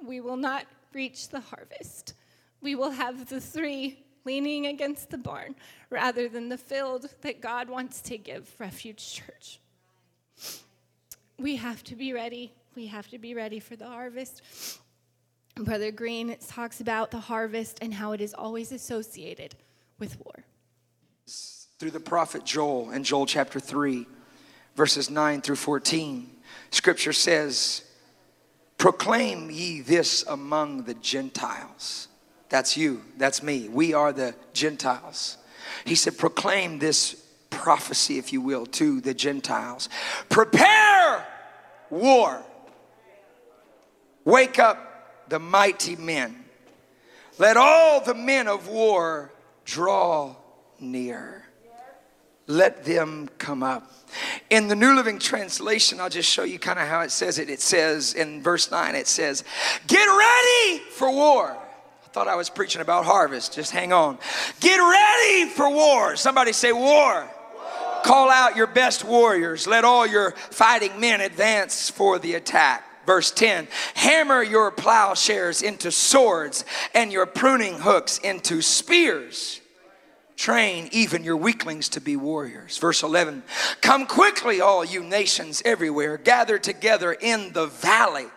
we 0.01 0.21
will 0.21 0.38
not 0.38 0.65
reach 0.93 1.29
the 1.29 1.39
harvest. 1.39 2.13
We 2.62 2.75
will 2.75 2.91
have 2.91 3.29
the 3.29 3.41
three 3.41 4.05
leaning 4.25 4.65
against 4.65 5.11
the 5.11 5.17
barn 5.17 5.55
rather 5.89 6.27
than 6.27 6.49
the 6.49 6.57
field 6.57 7.13
that 7.21 7.41
God 7.41 7.69
wants 7.69 8.01
to 8.01 8.17
give 8.17 8.53
Refuge 8.59 9.13
Church. 9.13 9.59
We 11.38 11.55
have 11.57 11.83
to 11.85 11.95
be 11.95 12.11
ready. 12.11 12.53
We 12.75 12.88
have 12.88 13.07
to 13.09 13.17
be 13.17 13.33
ready 13.33 13.59
for 13.59 13.75
the 13.75 13.88
harvest. 13.88 14.41
Brother 15.55 15.91
Green 15.91 16.35
talks 16.47 16.81
about 16.81 17.11
the 17.11 17.19
harvest 17.19 17.77
and 17.81 17.93
how 17.93 18.11
it 18.11 18.19
is 18.19 18.33
always 18.33 18.71
associated 18.71 19.55
with 19.99 20.19
war. 20.25 20.43
Through 21.79 21.91
the 21.91 21.99
prophet 21.99 22.45
Joel 22.45 22.91
in 22.91 23.03
Joel 23.03 23.25
chapter 23.25 23.59
3, 23.59 24.05
verses 24.75 25.09
9 25.09 25.41
through 25.41 25.55
14, 25.55 26.29
scripture 26.71 27.13
says, 27.13 27.83
Proclaim 28.77 29.49
ye 29.49 29.81
this 29.81 30.23
among 30.27 30.83
the 30.83 30.93
Gentiles 30.95 32.09
that's 32.56 32.78
you. 32.78 33.02
That's 33.18 33.44
me. 33.44 33.68
We 33.68 33.94
are 33.94 34.13
the 34.13 34.34
Gentiles. 34.54 35.38
He 35.84 35.94
said, 35.94 36.18
proclaim 36.18 36.80
this 36.80 37.22
prophecy, 37.50 38.18
if 38.18 38.32
you 38.32 38.39
will, 38.39 38.65
to 38.68 39.02
the 39.02 39.13
Gentiles. 39.13 39.89
Prepare 40.30 41.28
war. 41.89 42.41
Wake 44.24 44.58
up 44.58 45.28
the 45.28 45.38
mighty 45.38 45.98
men. 45.98 46.46
Let 47.39 47.58
all 47.58 48.00
the 48.00 48.15
men 48.15 48.48
of 48.48 48.70
war 48.70 49.34
draw 49.65 50.38
near. 50.80 51.44
Let 52.48 52.86
them 52.86 53.28
come 53.38 53.63
up. 53.63 53.91
In 54.50 54.70
the 54.70 54.78
New 54.78 54.96
Living 54.96 55.20
Translation, 55.20 56.00
I'll 56.00 56.08
just 56.08 56.32
show 56.32 56.46
you 56.46 56.58
kind 56.58 56.80
of 56.80 56.88
how 56.88 57.02
it 57.02 57.12
says 57.12 57.38
it. 57.38 57.50
It 57.50 57.60
says 57.60 58.13
in 58.13 58.41
verse 58.41 58.72
9, 58.72 58.96
it 58.96 59.08
says, 59.08 59.44
Get 59.88 60.06
ready 60.06 60.80
for 60.91 61.12
war 61.12 61.58
thought 62.15 62.30
I 62.30 62.38
was 62.38 62.49
preaching 62.49 62.80
about 62.82 63.04
harvest. 63.04 63.54
Just 63.54 63.71
hang 63.71 63.91
on. 63.91 64.17
Get 64.62 64.78
ready 64.78 65.49
for 65.49 65.69
war. 65.69 66.15
Somebody 66.15 66.54
say 66.54 66.71
war. 66.71 66.82
war. 66.82 67.30
Call 68.06 68.30
out 68.30 68.56
your 68.56 68.67
best 68.67 69.04
warriors. 69.04 69.67
Let 69.67 69.84
all 69.84 70.08
your 70.08 70.32
fighting 70.32 70.97
men 71.01 71.19
advance 71.19 71.89
for 71.89 72.17
the 72.17 72.36
attack. 72.36 72.86
Verse 73.06 73.32
10 73.32 73.67
Hammer 73.95 74.41
your 74.41 74.71
plowshares 74.71 75.62
into 75.62 75.91
swords 75.91 76.63
and 76.93 77.12
your 77.12 77.25
pruning 77.25 77.80
hooks 77.80 78.17
into 78.19 78.62
spears. 78.62 79.60
Train 80.38 80.88
even 80.93 81.25
your 81.25 81.36
weaklings 81.36 81.89
to 81.89 81.99
be 81.99 82.15
warriors. 82.15 82.78
Verse 82.78 83.04
11 83.04 83.43
Come 83.82 84.06
quickly, 84.06 84.62
all 84.62 84.86
you 84.86 85.04
nations 85.04 85.62
everywhere, 85.65 86.17
gather 86.17 86.60
together 86.60 87.12
in 87.12 87.51
the 87.51 87.67
valley. 87.67 88.28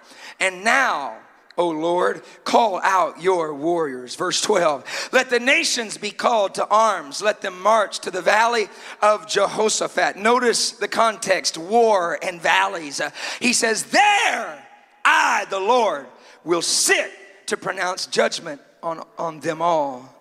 And 0.40 0.64
now, 0.64 1.18
O 1.58 1.68
Lord, 1.68 2.22
call 2.44 2.80
out 2.82 3.20
your 3.20 3.52
warriors. 3.52 4.14
Verse 4.14 4.40
12, 4.40 5.10
let 5.12 5.28
the 5.28 5.40
nations 5.40 5.98
be 5.98 6.12
called 6.12 6.54
to 6.54 6.66
arms. 6.68 7.20
Let 7.20 7.40
them 7.40 7.60
march 7.60 7.98
to 8.00 8.12
the 8.12 8.22
valley 8.22 8.68
of 9.02 9.26
Jehoshaphat. 9.26 10.16
Notice 10.16 10.70
the 10.70 10.86
context 10.86 11.58
war 11.58 12.16
and 12.22 12.40
valleys. 12.40 13.00
Uh, 13.00 13.10
he 13.40 13.52
says, 13.52 13.82
There 13.84 14.64
I, 15.04 15.46
the 15.50 15.58
Lord, 15.58 16.06
will 16.44 16.62
sit 16.62 17.10
to 17.46 17.56
pronounce 17.56 18.06
judgment 18.06 18.60
on, 18.82 19.02
on 19.18 19.40
them 19.40 19.60
all. 19.60 20.14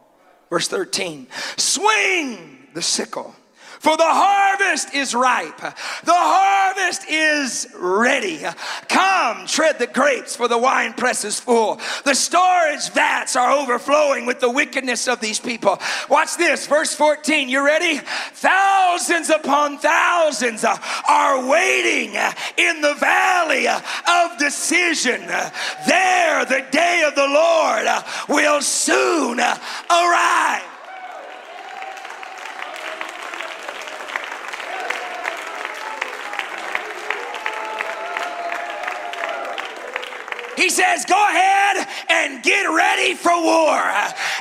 Verse 0.49 0.67
13 0.67 1.27
Swing 1.55 2.67
the 2.73 2.81
sickle 2.81 3.35
for 3.79 3.95
the 3.97 4.03
harvest 4.05 4.93
is 4.93 5.13
ripe. 5.13 5.57
The 5.57 6.13
harvest 6.13 7.07
is 7.09 7.67
ready. 7.75 8.43
Come, 8.89 9.45
tread 9.47 9.79
the 9.79 9.87
grapes, 9.87 10.35
for 10.35 10.47
the 10.47 10.57
wine 10.57 10.93
press 10.93 11.23
is 11.23 11.39
full. 11.39 11.79
The 12.03 12.15
storage 12.15 12.89
vats 12.89 13.35
are 13.35 13.51
overflowing 13.51 14.25
with 14.25 14.39
the 14.39 14.51
wickedness 14.51 15.07
of 15.07 15.19
these 15.19 15.39
people. 15.39 15.79
Watch 16.09 16.37
this, 16.37 16.67
verse 16.67 16.93
14. 16.93 17.49
You 17.49 17.65
ready? 17.65 17.99
Thousands 18.33 19.29
upon 19.29 19.77
thousands 19.79 20.63
are 20.63 21.47
waiting 21.47 22.15
in 22.57 22.81
the 22.81 22.95
valley 22.95 23.67
of 23.67 24.37
decision. 24.37 25.21
There, 25.27 26.45
the 26.45 26.65
day 26.71 27.03
of 27.07 27.15
the 27.15 27.27
Lord 27.27 27.87
will 28.29 28.61
soon 28.61 29.39
arrive. 29.39 30.76
He 40.57 40.69
says, 40.69 41.05
Go 41.05 41.15
ahead 41.15 41.87
and 42.09 42.43
get 42.43 42.65
ready 42.65 43.13
for 43.13 43.31
war. 43.31 43.77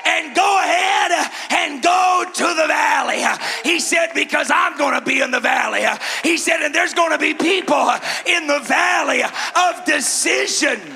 And 0.07 0.35
go 0.35 0.61
ahead 0.61 1.31
and 1.50 1.83
go 1.83 2.24
to 2.35 2.42
the 2.42 2.66
valley. 2.66 3.22
He 3.62 3.79
said, 3.79 4.09
Because 4.14 4.50
I'm 4.52 4.76
going 4.79 4.98
to 4.98 5.05
be 5.05 5.20
in 5.20 5.31
the 5.31 5.40
valley. 5.40 5.85
He 6.24 6.38
said, 6.38 6.62
And 6.62 6.74
there's 6.74 6.94
going 6.94 7.12
to 7.12 7.18
be 7.18 7.35
people 7.35 7.90
in 8.26 8.46
the 8.46 8.61
valley 8.61 9.22
of 9.22 9.85
decision. 9.85 10.95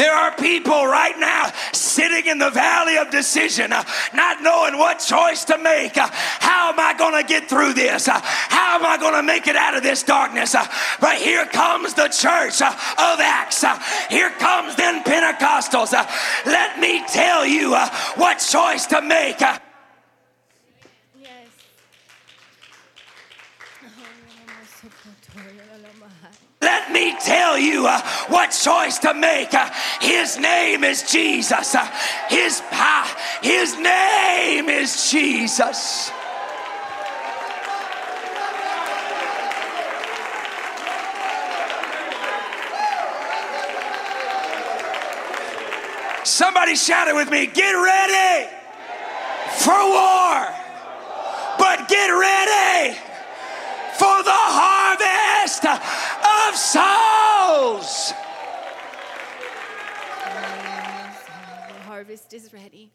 There 0.00 0.14
are 0.14 0.34
people 0.34 0.86
right 0.86 1.18
now 1.18 1.52
sitting 1.74 2.24
in 2.24 2.38
the 2.38 2.48
valley 2.48 2.96
of 2.96 3.10
decision, 3.10 3.70
uh, 3.70 3.84
not 4.14 4.40
knowing 4.40 4.78
what 4.78 4.98
choice 4.98 5.44
to 5.44 5.58
make. 5.58 5.98
Uh, 5.98 6.08
how 6.10 6.72
am 6.72 6.80
I 6.80 6.94
going 6.96 7.22
to 7.22 7.28
get 7.28 7.50
through 7.50 7.74
this? 7.74 8.08
Uh, 8.08 8.18
how 8.22 8.78
am 8.78 8.86
I 8.86 8.96
going 8.96 9.12
to 9.12 9.22
make 9.22 9.46
it 9.46 9.56
out 9.56 9.76
of 9.76 9.82
this 9.82 10.02
darkness? 10.02 10.56
But 11.02 11.18
here 11.18 11.44
comes 11.44 11.92
the 11.92 12.08
church 12.08 12.62
of 12.62 13.20
Acts. 13.20 13.62
Here 14.08 14.30
comes 14.30 14.74
then 14.74 15.04
Pentecostals. 15.04 15.92
Let 16.46 16.80
me 16.80 17.04
tell 17.06 17.44
you 17.44 17.74
what 18.16 18.38
choice 18.38 18.86
to 18.86 19.02
make. 19.02 19.42
Let 26.60 26.92
me 26.92 27.16
tell 27.18 27.58
you 27.58 27.86
uh, 27.86 28.02
what 28.28 28.48
choice 28.48 28.98
to 28.98 29.14
make. 29.14 29.54
Uh, 29.54 29.70
his 30.00 30.38
name 30.38 30.84
is 30.84 31.10
Jesus. 31.10 31.74
Uh, 31.74 31.90
his, 32.28 32.62
his 33.42 33.78
name 33.78 34.68
is 34.68 35.10
Jesus. 35.10 36.10
Somebody 46.24 46.76
shout 46.76 47.08
it 47.08 47.14
with 47.14 47.30
me 47.30 47.46
get 47.46 47.72
ready 47.72 48.50
for 49.56 49.72
war, 49.72 50.48
but 51.58 51.88
get 51.88 52.08
ready 52.08 52.98
for 53.96 54.22
the 54.24 54.30
harvest 54.30 55.99
of 56.50 56.56
souls. 56.56 58.12
The 61.68 61.82
harvest 61.84 62.34
is 62.34 62.52
ready. 62.52 62.90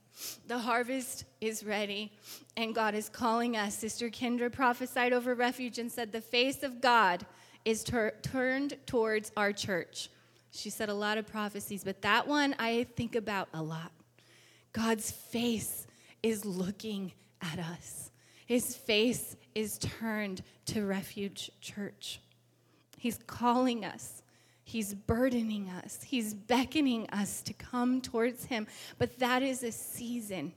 The 0.48 0.58
harvest 0.58 1.24
is 1.40 1.64
ready. 1.64 2.12
And 2.58 2.76
God 2.76 2.96
is 2.96 3.08
calling 3.08 3.56
us. 3.56 3.76
Sister 3.76 4.10
Kendra 4.10 4.52
prophesied 4.52 5.14
over 5.14 5.36
refuge 5.36 5.80
and 5.80 5.90
said, 5.90 6.12
The 6.12 6.20
face 6.20 6.64
of 6.64 6.82
God 6.82 7.26
is 7.64 7.84
tur- 7.84 8.16
turned 8.22 8.76
towards 8.86 9.32
our 9.38 9.54
church. 9.54 10.10
She 10.52 10.70
said 10.70 10.90
a 10.90 10.94
lot 10.94 11.18
of 11.18 11.26
prophecies, 11.26 11.84
but 11.84 12.02
that 12.02 12.28
one 12.28 12.56
I 12.60 12.88
think 12.96 13.16
about 13.16 13.48
a 13.54 13.64
lot. 13.64 13.92
God's 14.74 15.12
face 15.12 15.88
is 16.24 16.44
looking 16.44 17.14
at 17.42 17.60
us, 17.60 18.12
His 18.48 18.76
face 18.76 19.38
is 19.54 19.78
turned 19.78 20.42
to 20.66 20.86
Refuge 20.86 21.52
Church. 21.62 22.20
He's 23.06 23.20
calling 23.28 23.86
us. 23.86 24.24
He's 24.64 24.96
burdening 24.96 25.70
us. 25.70 26.02
He's 26.02 26.34
beckoning 26.34 27.08
us 27.12 27.44
to 27.44 27.54
come 27.54 28.02
towards 28.02 28.46
Him. 28.46 28.66
But 28.98 29.20
that 29.20 29.44
is 29.44 29.62
a 29.62 29.72
season 29.72 30.54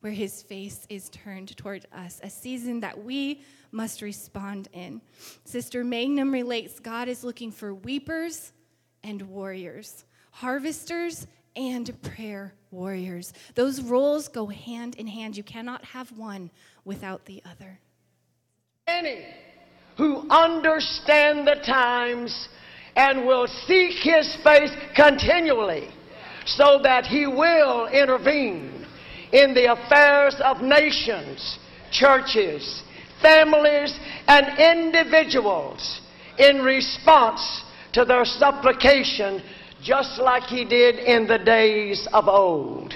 where 0.00 0.12
His 0.12 0.42
face 0.42 0.86
is 0.90 1.08
turned 1.08 1.56
toward 1.56 1.86
us, 1.90 2.20
a 2.22 2.28
season 2.28 2.80
that 2.80 3.02
we 3.02 3.40
must 3.70 4.02
respond 4.02 4.68
in. 4.74 5.00
Sister 5.46 5.82
Mangun 5.82 6.30
relates 6.30 6.78
God 6.78 7.08
is 7.08 7.24
looking 7.24 7.50
for 7.50 7.72
weepers 7.72 8.52
and 9.02 9.22
warriors, 9.22 10.04
harvesters 10.30 11.26
and 11.56 12.02
prayer 12.02 12.52
warriors. 12.70 13.32
Those 13.54 13.80
roles 13.80 14.28
go 14.28 14.44
hand 14.44 14.96
in 14.96 15.06
hand. 15.06 15.38
You 15.38 15.42
cannot 15.42 15.86
have 15.86 16.12
one 16.18 16.50
without 16.84 17.24
the 17.24 17.42
other. 17.46 17.80
Any 18.86 19.24
who 19.96 20.28
understand 20.30 21.46
the 21.46 21.56
times 21.66 22.48
and 22.96 23.26
will 23.26 23.46
seek 23.46 23.94
his 24.02 24.36
face 24.42 24.70
continually 24.94 25.88
so 26.44 26.80
that 26.82 27.06
he 27.06 27.26
will 27.26 27.86
intervene 27.88 28.86
in 29.32 29.54
the 29.54 29.72
affairs 29.72 30.36
of 30.44 30.60
nations, 30.60 31.58
churches, 31.90 32.82
families, 33.22 33.98
and 34.26 34.58
individuals 34.58 36.00
in 36.38 36.62
response 36.62 37.62
to 37.92 38.04
their 38.04 38.24
supplication, 38.24 39.42
just 39.82 40.20
like 40.20 40.44
he 40.44 40.64
did 40.64 40.96
in 40.96 41.26
the 41.26 41.38
days 41.38 42.06
of 42.12 42.28
old. 42.28 42.94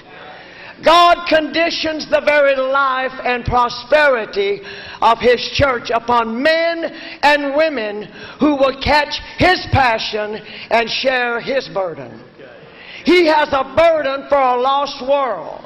God 0.83 1.27
conditions 1.27 2.09
the 2.09 2.21
very 2.21 2.55
life 2.55 3.13
and 3.23 3.43
prosperity 3.45 4.61
of 5.01 5.19
His 5.19 5.41
church 5.53 5.89
upon 5.93 6.41
men 6.41 6.85
and 7.23 7.55
women 7.55 8.03
who 8.39 8.55
will 8.55 8.79
catch 8.81 9.19
His 9.37 9.65
passion 9.71 10.35
and 10.69 10.89
share 10.89 11.39
His 11.39 11.67
burden. 11.69 12.23
He 13.05 13.25
has 13.25 13.49
a 13.51 13.73
burden 13.75 14.27
for 14.29 14.37
a 14.37 14.59
lost 14.59 15.01
world. 15.07 15.63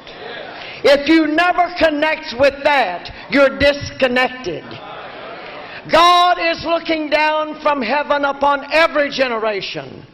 If 0.84 1.08
you 1.08 1.26
never 1.26 1.74
connect 1.78 2.34
with 2.38 2.54
that, 2.64 3.10
you're 3.30 3.58
disconnected. 3.58 4.64
God 5.90 6.38
is 6.40 6.64
looking 6.64 7.10
down 7.10 7.60
from 7.60 7.82
heaven 7.82 8.24
upon 8.24 8.72
every 8.72 9.10
generation 9.10 10.06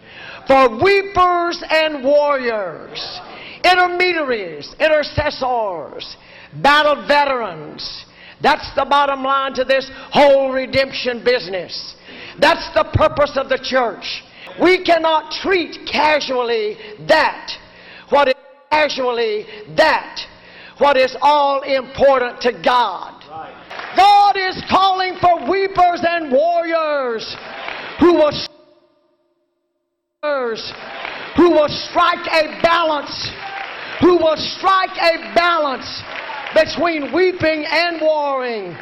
for 0.47 0.83
weepers 0.83 1.63
and 1.69 2.03
warriors 2.03 3.21
intermediaries, 3.65 4.75
intercessors, 4.79 6.17
battle 6.63 7.07
veterans. 7.07 8.05
That's 8.43 8.71
the 8.75 8.85
bottom 8.85 9.23
line 9.25 9.55
to 9.55 9.65
this 9.65 9.91
whole 10.11 10.53
redemption 10.53 11.25
business. 11.25 11.97
That's 12.41 12.73
the 12.75 12.85
purpose 12.95 13.37
of 13.37 13.49
the 13.49 13.59
church. 13.63 14.23
We 14.61 14.85
cannot 14.85 15.33
treat 15.43 15.79
casually 15.91 16.77
that, 17.07 17.51
what 18.11 18.29
is 18.29 18.35
casually 18.71 19.47
that, 19.77 20.21
what 20.79 20.97
is 20.97 21.17
all 21.21 21.63
important 21.63 22.41
to 22.43 22.53
God. 22.65 23.15
God 23.97 24.37
is 24.37 24.63
calling 24.71 25.17
for 25.21 25.51
weepers 25.51 26.05
and 26.07 26.31
warriors 26.31 27.37
who 28.01 28.15
will 28.15 28.33
who 31.39 31.51
will 31.51 31.71
strike 31.71 32.27
a 32.27 32.61
balance 32.61 33.31
who 34.01 34.17
will 34.17 34.37
strike 34.37 34.97
a 34.97 35.35
balance 35.35 36.03
between 36.55 37.13
weeping 37.13 37.65
and 37.67 38.01
warring, 38.01 38.77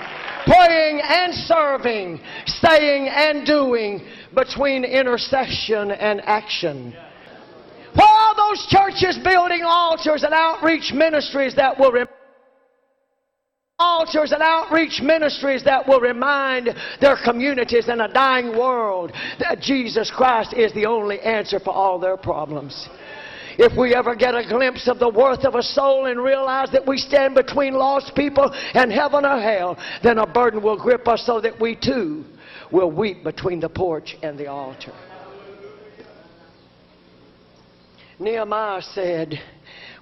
praying 0.45 1.01
and 1.03 1.35
serving, 1.35 2.21
saying 2.47 3.09
and 3.09 3.47
doing, 3.47 4.07
between 4.35 4.85
intercession 4.85 5.90
and 5.90 6.21
action. 6.25 6.92
Where 7.95 8.07
are 8.07 8.37
those 8.37 8.66
churches 8.69 9.19
building 9.25 9.62
altars 9.62 10.23
and 10.23 10.35
outreach 10.35 10.92
ministries 10.92 11.55
that 11.57 11.79
will 11.79 11.92
altars 13.78 14.32
and 14.32 14.42
outreach 14.42 15.02
ministries 15.02 15.62
that 15.64 15.86
will 15.86 16.00
remind 16.00 16.70
their 16.98 17.18
communities 17.22 17.90
in 17.90 18.00
a 18.00 18.10
dying 18.10 18.56
world 18.56 19.12
that 19.38 19.60
Jesus 19.60 20.10
Christ 20.10 20.54
is 20.54 20.72
the 20.72 20.86
only 20.86 21.20
answer 21.20 21.60
for 21.60 21.74
all 21.74 21.98
their 21.98 22.16
problems? 22.16 22.88
If 23.58 23.76
we 23.76 23.94
ever 23.94 24.14
get 24.14 24.34
a 24.34 24.48
glimpse 24.48 24.88
of 24.88 24.98
the 24.98 25.10
worth 25.10 25.44
of 25.44 25.56
a 25.56 25.62
soul 25.62 26.06
and 26.06 26.22
realize 26.22 26.70
that 26.72 26.86
we 26.86 26.96
stand 26.96 27.34
between 27.34 27.74
lost 27.74 28.14
people 28.14 28.50
and 28.72 28.90
heaven 28.90 29.26
or 29.26 29.40
hell, 29.40 29.78
then 30.02 30.18
a 30.18 30.26
burden 30.26 30.62
will 30.62 30.78
grip 30.78 31.06
us 31.06 31.24
so 31.26 31.40
that 31.42 31.60
we 31.60 31.74
too 31.74 32.24
will 32.72 32.90
weep 32.90 33.24
between 33.24 33.60
the 33.60 33.68
porch 33.68 34.16
and 34.22 34.38
the 34.38 34.46
altar. 34.46 34.92
Nehemiah 38.18 38.80
said, 38.80 39.38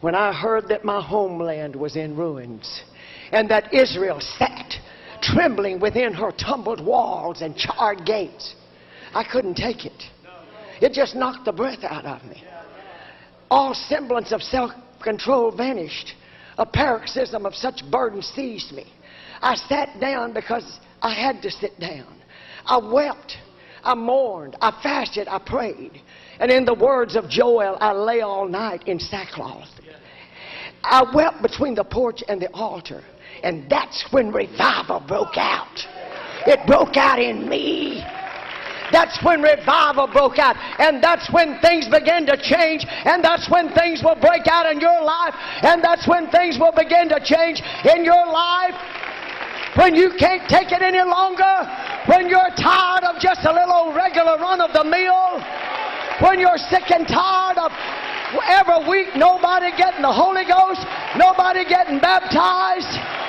When 0.01 0.15
I 0.15 0.33
heard 0.33 0.69
that 0.69 0.85
my 0.85 1.01
homeland 1.01 1.75
was 1.75 1.97
in 1.97 2.17
ruins, 2.17 2.85
and 3.33 3.49
that 3.51 3.73
Israel 3.73 4.21
sat 4.21 4.75
trembling 5.23 5.81
within 5.81 6.13
her 6.13 6.33
tumbled 6.33 6.85
walls 6.85 7.41
and 7.41 7.57
charred 7.57 8.05
gates, 8.05 8.55
I 9.15 9.25
couldn't 9.25 9.55
take 9.55 9.87
it. 9.87 10.03
It 10.81 10.93
just 10.93 11.15
knocked 11.15 11.45
the 11.45 11.53
breath 11.53 11.85
out 11.85 12.05
of 12.05 12.23
me. 12.25 12.43
All 13.51 13.75
semblance 13.75 14.33
of 14.33 14.43
self 14.43 14.73
control 15.03 15.51
vanished. 15.51 16.15
A 16.59 16.67
paroxysm 16.67 17.47
of 17.47 17.55
such 17.55 17.83
burden 17.91 18.23
seized 18.23 18.73
me. 18.73 18.87
I 19.41 19.57
sat 19.57 20.01
down 20.01 20.33
because 20.33 20.79
I 21.03 21.13
had 21.15 21.43
to 21.43 21.51
sit 21.51 21.79
down. 21.79 22.07
I 22.67 22.79
wept. 22.79 23.37
I 23.83 23.95
mourned. 23.95 24.57
I 24.61 24.71
fasted. 24.83 25.29
I 25.29 25.39
prayed. 25.39 26.01
And 26.41 26.51
in 26.51 26.65
the 26.65 26.75
words 26.75 27.17
of 27.17 27.29
Joel, 27.29 27.77
I 27.81 27.93
lay 27.93 28.21
all 28.21 28.49
night 28.49 28.87
in 28.87 28.99
sackcloth. 28.99 29.69
I 30.83 31.05
wept 31.15 31.43
between 31.43 31.75
the 31.75 31.85
porch 31.85 32.23
and 32.29 32.41
the 32.41 32.51
altar. 32.53 33.03
And 33.45 33.69
that's 33.69 34.07
when 34.11 34.33
revival 34.33 35.05
broke 35.07 35.37
out. 35.37 35.77
It 36.47 36.67
broke 36.67 36.97
out 36.97 37.21
in 37.21 37.47
me. 37.47 38.03
That's 38.91 39.21
when 39.23 39.43
revival 39.43 40.09
broke 40.09 40.39
out. 40.39 40.57
And 40.81 41.05
that's 41.05 41.29
when 41.31 41.61
things 41.61 41.85
began 41.89 42.25
to 42.25 42.41
change. 42.41 42.89
And 42.89 43.23
that's 43.23 43.51
when 43.51 43.69
things 43.77 44.03
will 44.03 44.17
break 44.17 44.49
out 44.49 44.65
in 44.73 44.81
your 44.81 45.03
life. 45.05 45.35
And 45.61 45.85
that's 45.85 46.09
when 46.09 46.31
things 46.31 46.59
will 46.59 46.73
begin 46.73 47.09
to 47.11 47.21
change 47.21 47.61
in 47.85 48.05
your 48.05 48.25
life. 48.27 48.75
When 49.77 49.95
you 49.95 50.17
can't 50.19 50.49
take 50.49 50.73
it 50.73 50.81
any 50.81 51.05
longer. 51.05 51.69
When 52.09 52.29
you're 52.29 52.55
tired 52.57 53.05
of 53.05 53.21
just 53.21 53.45
a 53.45 53.53
little 53.53 53.93
regular 53.93 54.41
run 54.41 54.61
of 54.61 54.73
the 54.73 54.85
mill. 54.85 55.45
When 56.25 56.41
you're 56.41 56.57
sick 56.57 56.91
and 56.91 57.07
tired 57.07 57.59
of 57.59 57.73
every 58.49 58.89
week 58.89 59.15
nobody 59.17 59.71
getting 59.77 60.03
the 60.03 60.13
Holy 60.13 60.45
Ghost, 60.45 60.81
nobody 61.17 61.65
getting 61.69 61.99
baptized. 61.99 63.24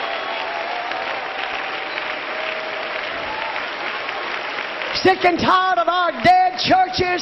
Sick 5.05 5.21
and 5.21 5.37
tired 5.37 5.77
of 5.77 5.87
our 5.87 6.09
dead 6.25 6.57
churches. 6.57 7.21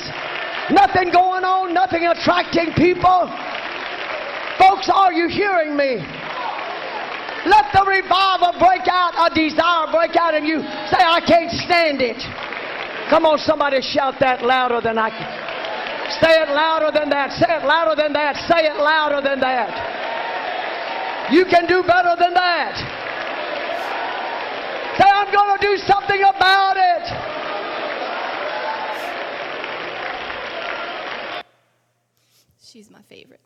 Nothing 0.72 1.12
going 1.12 1.43
on, 1.43 1.76
nothing 1.76 2.08
attracting 2.08 2.72
people. 2.80 3.28
Folks, 4.56 4.88
are 4.88 5.12
you 5.12 5.28
hearing 5.28 5.76
me? 5.76 6.00
Let 7.43 7.67
the 7.76 7.84
revival 7.84 8.56
break 8.56 8.88
out, 8.88 9.19
a 9.19 9.28
desire 9.36 9.91
break 9.91 10.15
out 10.15 10.32
in 10.32 10.48
you. 10.48 10.63
Say, 10.88 11.04
I 11.04 11.19
can't 11.28 11.52
stand 11.52 12.00
it. 12.00 12.24
Come 13.12 13.28
on, 13.28 13.36
somebody 13.38 13.84
shout 13.84 14.15
that 14.24 14.48
louder 14.48 14.80
than 14.80 14.96
I 14.96 15.12
can. 15.12 15.28
Say 16.24 16.39
it 16.39 16.56
louder 16.56 16.88
than 16.88 17.12
that. 17.12 17.36
Say 17.36 17.52
it 17.52 17.67
louder 17.67 18.00
than 18.00 18.13
that. 18.13 18.39
Say 18.48 18.63
it 18.63 18.80
louder 18.80 19.19
than 19.19 19.43
that. 19.43 21.36
You 21.36 21.43
can 21.43 21.67
do 21.67 21.84
better 21.84 22.15
than 22.15 22.32
that. 22.32 22.80
Say, 24.96 25.04
I'm 25.04 25.28
going 25.36 25.52
to 25.52 25.67
do 25.67 25.76
something 25.84 26.24
about 26.24 26.80
it. 26.80 27.42
She's 32.73 32.89
my 32.89 33.03
favorite. 33.03 33.39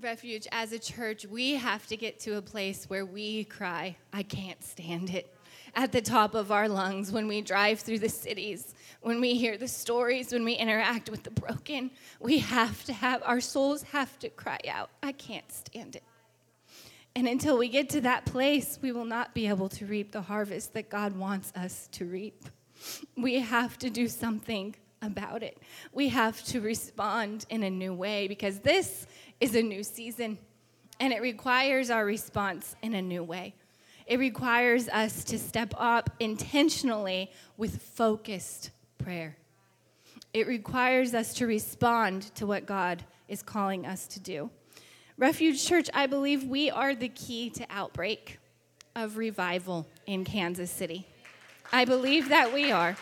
Refuge, 0.00 0.48
as 0.50 0.72
a 0.72 0.78
church, 0.80 1.24
we 1.24 1.52
have 1.52 1.86
to 1.86 1.96
get 1.96 2.18
to 2.20 2.36
a 2.36 2.42
place 2.42 2.86
where 2.90 3.06
we 3.06 3.44
cry, 3.44 3.94
I 4.12 4.24
can't 4.24 4.60
stand 4.64 5.10
it, 5.10 5.32
at 5.76 5.92
the 5.92 6.00
top 6.00 6.34
of 6.34 6.50
our 6.50 6.68
lungs 6.68 7.12
when 7.12 7.28
we 7.28 7.40
drive 7.40 7.78
through 7.78 8.00
the 8.00 8.08
cities, 8.08 8.74
when 9.02 9.20
we 9.20 9.36
hear 9.36 9.56
the 9.56 9.68
stories, 9.68 10.32
when 10.32 10.44
we 10.44 10.54
interact 10.54 11.10
with 11.10 11.22
the 11.22 11.30
broken. 11.30 11.92
We 12.18 12.38
have 12.40 12.82
to 12.86 12.92
have, 12.92 13.22
our 13.24 13.40
souls 13.40 13.84
have 13.84 14.18
to 14.18 14.30
cry 14.30 14.58
out, 14.68 14.90
I 15.00 15.12
can't 15.12 15.52
stand 15.52 15.94
it. 15.94 16.02
And 17.14 17.28
until 17.28 17.56
we 17.56 17.68
get 17.68 17.88
to 17.90 18.00
that 18.00 18.24
place, 18.24 18.80
we 18.82 18.90
will 18.90 19.04
not 19.04 19.32
be 19.32 19.46
able 19.46 19.68
to 19.68 19.86
reap 19.86 20.10
the 20.10 20.22
harvest 20.22 20.74
that 20.74 20.90
God 20.90 21.16
wants 21.16 21.52
us 21.54 21.88
to 21.92 22.04
reap. 22.04 22.46
We 23.16 23.38
have 23.38 23.78
to 23.78 23.90
do 23.90 24.08
something 24.08 24.74
about 25.02 25.42
it. 25.42 25.58
We 25.92 26.08
have 26.08 26.42
to 26.44 26.60
respond 26.60 27.46
in 27.50 27.62
a 27.62 27.70
new 27.70 27.94
way 27.94 28.28
because 28.28 28.60
this 28.60 29.06
is 29.40 29.54
a 29.54 29.62
new 29.62 29.82
season 29.82 30.38
and 31.00 31.12
it 31.12 31.22
requires 31.22 31.90
our 31.90 32.04
response 32.04 32.74
in 32.82 32.94
a 32.94 33.02
new 33.02 33.22
way. 33.22 33.54
It 34.06 34.18
requires 34.18 34.88
us 34.88 35.22
to 35.24 35.38
step 35.38 35.74
up 35.76 36.10
intentionally 36.18 37.30
with 37.56 37.82
focused 37.82 38.70
prayer. 38.96 39.36
It 40.32 40.46
requires 40.46 41.14
us 41.14 41.34
to 41.34 41.46
respond 41.46 42.34
to 42.34 42.46
what 42.46 42.66
God 42.66 43.04
is 43.28 43.42
calling 43.42 43.86
us 43.86 44.06
to 44.08 44.20
do. 44.20 44.50
Refuge 45.16 45.64
Church, 45.64 45.90
I 45.94 46.06
believe 46.06 46.44
we 46.44 46.70
are 46.70 46.94
the 46.94 47.08
key 47.08 47.50
to 47.50 47.66
outbreak 47.70 48.38
of 48.94 49.16
revival 49.16 49.86
in 50.06 50.24
Kansas 50.24 50.70
City. 50.70 51.06
I 51.72 51.84
believe 51.84 52.30
that 52.30 52.52
we 52.52 52.72
are. 52.72 52.96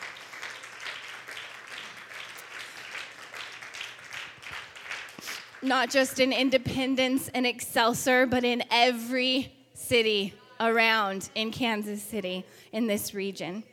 Not 5.67 5.91
just 5.91 6.21
in 6.21 6.33
Independence 6.33 7.29
and 7.35 7.45
Excelsior, 7.45 8.25
but 8.25 8.45
in 8.45 8.63
every 8.71 9.53
city 9.75 10.33
around 10.61 11.29
in 11.35 11.51
Kansas 11.51 12.01
City 12.01 12.45
in 12.71 12.87
this 12.87 13.15
region. 13.15 13.65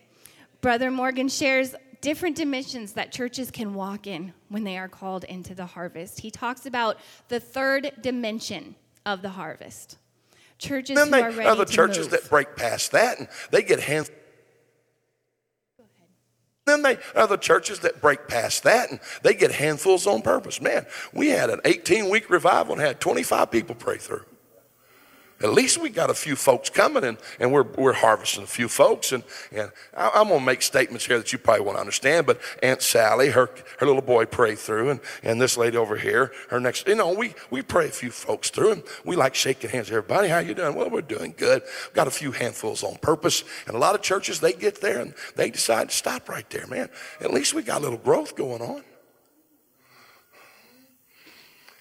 Brother 0.59 0.89
Mangun 0.89 1.29
shares 1.29 1.75
different 2.01 2.35
dimensions 2.35 2.93
that 2.93 3.11
churches 3.11 3.51
can 3.51 3.75
walk 3.75 4.07
in 4.07 4.33
when 4.49 4.63
they 4.63 4.75
are 4.79 4.87
called 4.87 5.23
into 5.25 5.53
the 5.53 5.67
harvest. 5.67 6.21
He 6.21 6.31
talks 6.31 6.65
about 6.65 6.97
the 7.27 7.39
third 7.39 7.91
dimension 8.01 8.73
of 9.05 9.21
the 9.21 9.29
harvest. 9.29 9.99
Churches 10.57 10.95
then 10.95 11.09
who 11.09 11.21
are 11.21 11.31
ready 11.31 11.47
other 11.47 11.63
to 11.63 11.71
churches 11.71 12.09
move. 12.09 12.21
that 12.21 12.29
break 12.29 12.55
past 12.55 12.91
that 12.93 13.19
and 13.19 13.27
they 13.51 13.61
get 13.61 13.79
hands. 13.79 14.09
Then 16.65 16.81
they 16.81 16.97
other 17.15 17.37
churches 17.37 17.79
that 17.79 18.01
break 18.01 18.27
past 18.27 18.63
that 18.63 18.89
and 18.89 18.99
they 19.21 19.33
get 19.33 19.51
handfuls 19.51 20.07
on 20.07 20.21
purpose. 20.21 20.61
Man, 20.61 20.85
we 21.13 21.29
had 21.29 21.49
an 21.49 21.59
18 21.65 22.09
week 22.09 22.29
revival 22.29 22.73
and 22.73 22.81
had 22.81 22.99
25 22.99 23.51
people 23.51 23.75
pray 23.75 23.97
through. 23.97 24.25
At 25.43 25.51
least 25.51 25.77
we 25.77 25.89
got 25.89 26.09
a 26.09 26.13
few 26.13 26.37
folks 26.37 26.69
coming 26.69 27.03
and, 27.03 27.17
and 27.37 27.51
we're, 27.51 27.63
we're 27.63 27.93
harvesting 27.93 28.43
a 28.43 28.47
few 28.47 28.69
folks. 28.69 29.11
And, 29.11 29.23
and 29.51 29.71
I, 29.95 30.11
I'm 30.15 30.29
going 30.29 30.39
to 30.39 30.45
make 30.45 30.61
statements 30.61 31.05
here 31.05 31.17
that 31.17 31.33
you 31.33 31.37
probably 31.37 31.65
won't 31.65 31.77
understand, 31.77 32.25
but 32.25 32.39
Aunt 32.63 32.81
Sally, 32.81 33.29
her, 33.31 33.49
her 33.79 33.85
little 33.85 34.01
boy 34.01 34.25
prayed 34.25 34.57
through, 34.57 34.89
and, 34.89 34.99
and 35.21 35.41
this 35.41 35.57
lady 35.57 35.75
over 35.75 35.97
here, 35.97 36.31
her 36.49 36.61
next, 36.61 36.87
you 36.87 36.95
know, 36.95 37.13
we, 37.13 37.35
we 37.51 37.61
pray 37.61 37.87
a 37.87 37.91
few 37.91 38.09
folks 38.09 38.49
through, 38.49 38.71
and 38.71 38.83
we 39.03 39.17
like 39.17 39.35
shaking 39.35 39.69
hands. 39.69 39.89
Everybody, 39.89 40.29
how 40.29 40.39
you 40.39 40.53
doing? 40.53 40.75
Well, 40.75 40.89
we're 40.89 41.01
doing 41.01 41.33
good. 41.37 41.61
Got 41.93 42.07
a 42.07 42.11
few 42.11 42.31
handfuls 42.31 42.81
on 42.81 42.95
purpose. 42.95 43.43
And 43.67 43.75
a 43.75 43.79
lot 43.79 43.95
of 43.95 44.01
churches, 44.01 44.39
they 44.39 44.53
get 44.53 44.79
there 44.79 44.99
and 45.01 45.13
they 45.35 45.49
decide 45.49 45.89
to 45.89 45.95
stop 45.95 46.29
right 46.29 46.49
there, 46.49 46.67
man. 46.67 46.89
At 47.19 47.33
least 47.33 47.53
we 47.53 47.63
got 47.63 47.81
a 47.81 47.83
little 47.83 47.97
growth 47.97 48.37
going 48.37 48.61
on. 48.61 48.83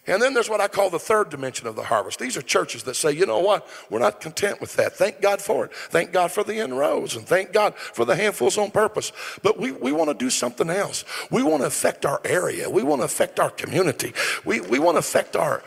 And 0.06 0.20
then 0.20 0.34
there's 0.34 0.50
what 0.50 0.60
I 0.60 0.66
call 0.66 0.90
the 0.90 0.98
third 0.98 1.30
dimension 1.30 1.68
of 1.68 1.76
the 1.76 1.84
harvest. 1.84 2.18
These 2.18 2.36
are 2.36 2.42
churches 2.42 2.82
that 2.84 2.94
say, 2.94 3.12
you 3.12 3.24
know 3.24 3.38
what? 3.38 3.68
We're 3.88 4.00
not 4.00 4.20
content 4.20 4.60
with 4.60 4.74
that. 4.74 4.96
Thank 4.96 5.20
God 5.20 5.40
for 5.40 5.66
it. 5.66 5.72
Thank 5.72 6.12
God 6.12 6.32
for 6.32 6.42
the 6.42 6.56
inroads 6.56 7.14
and 7.14 7.24
thank 7.24 7.52
God 7.52 7.76
for 7.76 8.04
the 8.04 8.16
handfuls 8.16 8.58
on 8.58 8.72
purpose. 8.72 9.12
But 9.42 9.58
we, 9.58 9.70
we 9.70 9.92
want 9.92 10.10
to 10.10 10.14
do 10.14 10.28
something 10.28 10.70
else. 10.70 11.04
We 11.30 11.44
want 11.44 11.62
to 11.62 11.66
affect 11.66 12.04
our 12.04 12.20
area. 12.24 12.68
We 12.68 12.82
want 12.82 13.00
to 13.00 13.04
affect 13.04 13.38
our 13.38 13.50
community. 13.50 14.12
We, 14.44 14.60
we 14.60 14.80
want 14.80 14.96
to 14.96 15.00
affect 15.00 15.36
our 15.36 15.62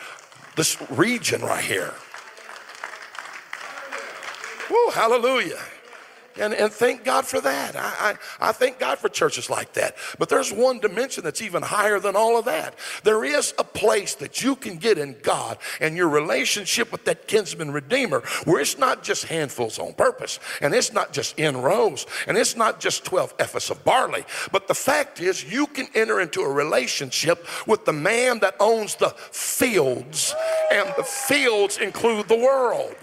this 0.58 0.82
region 0.90 1.42
right 1.42 1.64
here. 1.64 1.94
Woo, 4.70 4.90
hallelujah. 4.92 5.62
And, 6.40 6.54
and 6.54 6.72
thank 6.72 7.04
God 7.04 7.26
for 7.26 7.40
that. 7.42 7.76
I, 7.76 8.18
I, 8.40 8.50
I 8.50 8.52
thank 8.52 8.80
God 8.80 8.98
for 9.00 9.10
churches 9.10 9.50
like 9.50 9.74
that. 9.74 9.96
But 10.20 10.30
there's 10.30 10.52
one 10.52 10.80
dimension 10.80 11.24
that's 11.24 11.42
even 11.42 11.62
higher 11.62 12.00
than 12.00 12.16
all 12.16 12.38
of 12.38 12.46
that. 12.46 12.76
There 13.04 13.24
is 13.24 13.54
a 13.58 13.64
place 13.64 14.16
that 14.16 14.44
you 14.44 14.56
can 14.56 14.78
get 14.78 14.98
in 14.98 15.16
God 15.22 15.58
and 15.80 15.96
your 15.96 16.10
relationship 16.10 16.92
with 16.92 17.06
that 17.06 17.28
kinsman 17.28 17.72
redeemer 17.72 18.22
where 18.44 18.62
it's 18.62 18.78
not 18.78 19.04
just 19.04 19.26
handfuls 19.26 19.80
on 19.80 19.94
purpose 19.94 20.40
and 20.62 20.74
it's 20.74 20.92
not 20.92 21.14
just 21.14 21.38
in 21.40 21.58
rows 21.58 22.06
and 22.28 22.38
it's 22.38 22.56
not 22.56 22.80
just 22.80 23.06
12 23.06 23.38
ephahs 23.38 23.72
of 23.72 23.84
barley. 23.84 24.26
But 24.52 24.68
the 24.68 24.76
fact 24.76 25.22
is, 25.22 25.44
you 25.44 25.68
can 25.68 25.88
enter 25.96 26.20
into 26.20 26.42
a 26.42 26.50
relationship 26.52 27.46
with 27.66 27.86
the 27.86 27.94
man 27.94 28.40
that 28.40 28.56
owns 28.60 28.96
the 28.96 29.10
fields, 29.10 30.34
and 30.72 30.94
the 30.98 31.04
fields 31.04 31.78
include 31.78 32.28
the 32.28 32.38
world. 32.38 32.96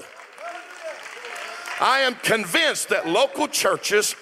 I 1.83 2.03
am 2.03 2.15
convinced 2.15 2.91
that 2.91 3.09
local 3.09 3.49
churches, 3.49 4.15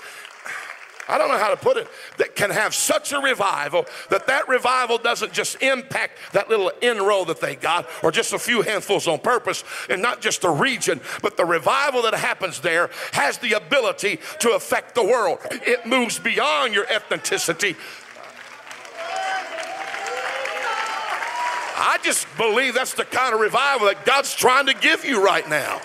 I 1.06 1.18
don't 1.18 1.28
know 1.28 1.36
how 1.36 1.50
to 1.50 1.58
put 1.58 1.76
it, 1.76 1.88
that 2.16 2.34
can 2.34 2.48
have 2.48 2.74
such 2.74 3.12
a 3.12 3.18
revival 3.18 3.84
that 4.08 4.26
that 4.28 4.48
revival 4.48 4.96
doesn't 4.96 5.34
just 5.34 5.62
impact 5.62 6.18
that 6.32 6.48
little 6.48 6.72
in 6.80 6.96
row 6.96 7.26
that 7.26 7.42
they 7.42 7.56
got 7.56 7.86
or 8.02 8.10
just 8.10 8.32
a 8.32 8.38
few 8.38 8.62
handfuls 8.62 9.06
on 9.06 9.18
purpose 9.18 9.62
and 9.90 10.00
not 10.00 10.22
just 10.22 10.40
the 10.40 10.48
region, 10.48 11.02
but 11.20 11.36
the 11.36 11.44
revival 11.44 12.00
that 12.00 12.14
happens 12.14 12.60
there 12.60 12.88
has 13.12 13.36
the 13.36 13.52
ability 13.52 14.20
to 14.38 14.52
affect 14.52 14.94
the 14.94 15.04
world. 15.04 15.40
It 15.50 15.84
moves 15.84 16.18
beyond 16.18 16.72
your 16.72 16.86
ethnicity. 16.86 17.76
I 21.82 21.98
just 22.02 22.26
believe 22.38 22.72
that's 22.74 22.94
the 22.94 23.04
kind 23.04 23.34
of 23.34 23.40
revival 23.40 23.86
that 23.88 24.06
God's 24.06 24.34
trying 24.34 24.64
to 24.64 24.74
give 24.74 25.04
you 25.04 25.22
right 25.22 25.46
now. 25.46 25.82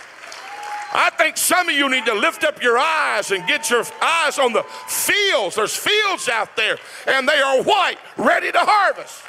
I 0.97 1.09
think 1.09 1.35
some 1.35 1.67
of 1.67 1.75
you 1.75 1.89
need 1.89 2.05
to 2.05 2.13
lift 2.13 2.45
up 2.45 2.63
your 2.63 2.77
eyes 2.77 3.31
and 3.31 3.45
get 3.47 3.69
your 3.69 3.83
eyes 4.01 4.39
on 4.39 4.53
the 4.53 4.63
fields. 4.87 5.55
There's 5.55 5.75
fields 5.75 6.29
out 6.29 6.55
there, 6.55 6.77
and 7.05 7.27
they 7.27 7.39
are 7.39 7.61
white, 7.63 7.97
ready 8.15 8.49
to 8.49 8.59
harvest. 8.59 9.21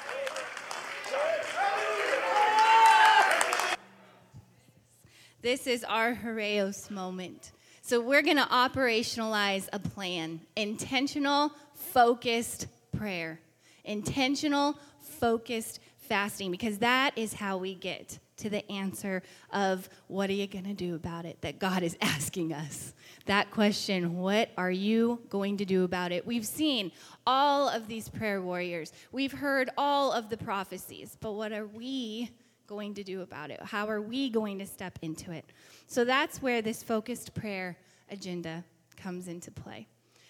This 5.43 5.67
is 5.67 5.83
our 5.83 6.15
kairos 6.15 6.89
moment. 6.89 7.51
So 7.83 8.01
we're 8.01 8.23
going 8.23 8.37
to 8.37 8.45
operationalize 8.45 9.69
a 9.73 9.81
plan 9.81 10.41
intentional, 10.55 11.53
focused 11.75 12.69
prayer, 12.97 13.41
intentional, 13.85 14.79
focused 15.01 15.81
fasting, 15.99 16.53
because 16.53 16.79
that 16.79 17.17
is 17.17 17.35
how 17.35 17.59
we 17.59 17.75
get 17.75 18.21
to 18.39 18.51
the 18.51 18.71
answer 18.71 19.23
of 19.51 19.89
what 20.09 20.31
are 20.31 20.35
you 20.35 20.47
going 20.47 20.65
to 20.65 20.75
do 20.75 20.95
about 20.95 21.25
it 21.25 21.41
that 21.41 21.59
God 21.59 21.83
is 21.83 21.97
asking 22.03 22.53
us. 22.53 22.95
That 23.27 23.51
question, 23.51 24.19
what 24.19 24.51
are 24.57 24.71
you 24.71 25.21
going 25.29 25.57
to 25.59 25.65
do 25.65 25.85
about 25.85 26.13
it? 26.13 26.27
We've 26.27 26.47
seen 26.47 26.93
all 27.27 27.69
of 27.69 27.89
these 27.89 28.09
prayer 28.09 28.41
warriors, 28.41 28.93
we've 29.13 29.33
heard 29.33 29.71
all 29.77 30.13
of 30.13 30.29
the 30.29 30.37
prophecies, 30.37 31.17
but 31.21 31.33
what 31.33 31.53
are 31.53 31.67
we 31.67 32.31
going 32.67 32.95
to 32.95 33.05
do 33.05 33.23
about 33.23 33.51
it? 33.51 33.61
How 33.63 33.89
are 33.89 34.01
we 34.01 34.29
going 34.29 34.59
to 34.59 34.67
step 34.67 34.99
into 35.03 35.33
it? 35.33 35.45
So 35.87 36.05
that's 36.05 36.43
where 36.43 36.63
this 36.63 36.83
focused 36.83 37.35
prayer 37.35 37.77
agenda 38.11 38.65
comes 38.97 39.29
into 39.29 39.51
play. 39.51 39.87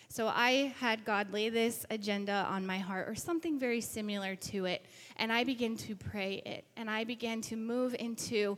So 0.09 0.28
I 0.28 0.74
had 0.78 1.04
God 1.04 1.32
lay 1.32 1.50
this 1.50 1.84
agenda 1.90 2.46
on 2.48 2.64
my 2.64 2.78
heart, 2.78 3.09
or 3.09 3.14
something 3.14 3.59
very 3.59 3.80
similar 3.80 4.34
to 4.36 4.64
it, 4.64 4.86
and 5.16 5.32
I 5.32 5.44
began 5.44 5.76
to 5.78 5.94
pray 5.94 6.42
it, 6.46 6.64
and 6.76 6.88
I 6.90 7.04
began 7.04 7.40
to 7.42 7.57
move 7.57 7.94
into 7.98 8.57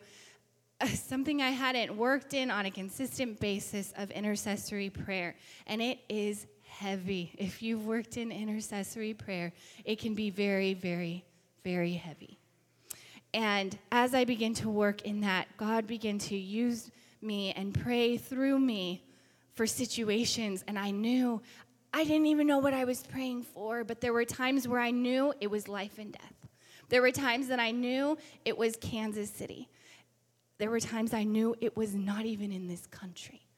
uh, 0.80 0.86
something 0.86 1.42
I 1.42 1.51
hadn't 1.51 1.96
worked 1.96 2.34
in 2.34 2.51
on 2.51 2.66
a 2.66 2.70
consistent 2.70 3.40
basis 3.40 3.92
of 3.96 4.11
intercessory 4.12 4.90
prayer, 4.90 5.34
and 5.66 5.82
it 5.82 5.99
is 6.09 6.46
heavy. 6.68 7.32
If 7.38 7.62
you've 7.62 7.86
worked 7.86 8.16
in 8.16 8.30
intercessory 8.30 9.14
prayer, 9.14 9.53
it 9.84 9.99
can 9.99 10.14
be 10.14 10.30
very, 10.30 10.74
very, 10.74 11.24
very 11.64 11.94
heavy. 11.94 12.38
And 13.34 13.76
as 13.90 14.14
I 14.14 14.24
began 14.24 14.55
to 14.55 14.68
work 14.68 15.03
in 15.03 15.22
that, 15.22 15.49
God 15.57 15.86
began 15.86 16.18
to 16.18 16.36
use 16.36 16.90
me 17.20 17.53
and 17.53 17.74
pray 17.74 18.16
through 18.16 18.61
me 18.61 19.03
for 19.59 19.67
situations, 19.67 20.63
and 20.69 20.79
I 20.79 20.93
knew 20.93 21.43
I 21.93 22.05
didn't 22.05 22.27
even 22.27 22.47
know 22.47 22.59
what 22.59 22.75
I 22.75 22.85
was 22.85 23.03
praying 23.03 23.43
for, 23.43 23.83
but 23.83 24.01
there 24.01 24.13
were 24.13 24.25
times 24.25 24.69
where 24.69 24.79
I 24.79 24.93
knew 24.93 25.35
it 25.41 25.51
was 25.51 25.67
life 25.67 25.99
and 25.99 26.13
death. 26.13 26.49
There 26.91 27.03
were 27.03 27.11
times 27.11 27.49
that 27.49 27.59
I 27.59 27.73
knew 27.73 28.17
it 28.45 28.57
was 28.57 28.77
Kansas 28.77 29.29
City. 29.29 29.69
There 30.59 30.71
were 30.71 30.79
times 30.79 31.13
I 31.13 31.25
knew 31.25 31.57
it 31.61 31.77
was 31.77 31.93
not 31.93 32.25
even 32.25 32.53
in 32.53 32.69
this 32.69 32.87
country, 32.87 33.49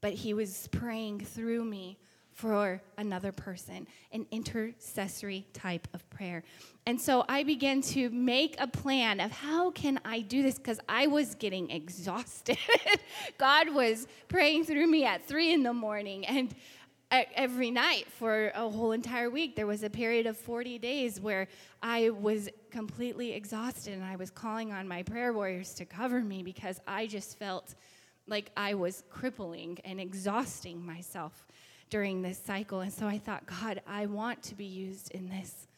but 0.00 0.12
He 0.12 0.34
was 0.34 0.68
praying 0.70 1.18
through 1.24 1.64
me 1.64 1.98
for 2.30 2.80
another 2.96 3.32
person, 3.32 3.88
an 4.12 4.26
intercessory 4.30 5.48
type 5.52 5.88
of 5.92 6.08
prayer. 6.10 6.44
And 6.90 7.00
so 7.00 7.24
I 7.28 7.44
began 7.44 7.82
to 7.82 8.10
make 8.10 8.56
a 8.58 8.66
plan 8.66 9.20
of 9.20 9.30
how 9.30 9.70
can 9.70 10.00
I 10.04 10.22
do 10.22 10.42
this 10.42 10.56
because 10.56 10.80
I 10.88 11.06
was 11.06 11.36
getting 11.36 11.70
exhausted. 11.70 12.58
God 13.38 13.72
was 13.72 14.08
praying 14.26 14.64
through 14.64 14.88
me 14.88 15.04
at 15.04 15.24
three 15.24 15.52
in 15.52 15.62
the 15.62 15.72
morning 15.72 16.26
and 16.26 16.52
every 17.12 17.70
night 17.70 18.08
for 18.18 18.48
a 18.56 18.68
whole 18.68 18.90
entire 18.90 19.30
week. 19.30 19.54
There 19.54 19.68
was 19.68 19.84
a 19.84 19.88
period 19.88 20.26
of 20.26 20.36
40 20.36 20.80
days 20.80 21.20
where 21.20 21.46
I 21.80 22.10
was 22.10 22.48
completely 22.72 23.34
exhausted 23.34 23.94
and 23.94 24.02
I 24.02 24.16
was 24.16 24.32
calling 24.32 24.72
on 24.72 24.88
my 24.88 25.04
prayer 25.04 25.32
warriors 25.32 25.74
to 25.74 25.84
cover 25.84 26.18
me 26.18 26.42
because 26.42 26.80
I 26.88 27.06
just 27.06 27.38
felt 27.38 27.76
like 28.26 28.50
I 28.56 28.74
was 28.74 29.04
crippling 29.10 29.78
and 29.84 30.00
exhausting 30.00 30.84
myself 30.84 31.46
during 31.88 32.20
this 32.20 32.42
cycle. 32.44 32.80
And 32.80 32.92
so 32.92 33.06
I 33.06 33.18
thought, 33.18 33.46
God, 33.46 33.80
I 33.86 34.06
want 34.06 34.42
to 34.42 34.56
be 34.56 34.64
used 34.64 35.12
in 35.12 35.28
this 35.28 35.68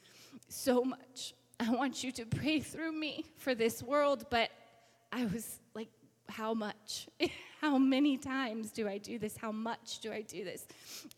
so 0.52 0.84
much. 0.84 1.34
I 1.58 1.70
want 1.70 2.04
you 2.04 2.12
to 2.12 2.26
pray 2.26 2.60
through 2.60 2.92
me 2.92 3.24
for 3.36 3.54
this 3.54 3.82
world. 3.82 4.26
But 4.30 4.50
I 5.10 5.24
was 5.26 5.60
like, 5.74 5.88
how 6.28 6.54
much? 6.54 7.08
how 7.60 7.78
many 7.78 8.16
times 8.16 8.70
do 8.70 8.88
I 8.88 8.98
do 8.98 9.18
this? 9.18 9.36
How 9.36 9.52
much 9.52 10.00
do 10.00 10.12
I 10.12 10.22
do 10.22 10.44
this? 10.44 10.66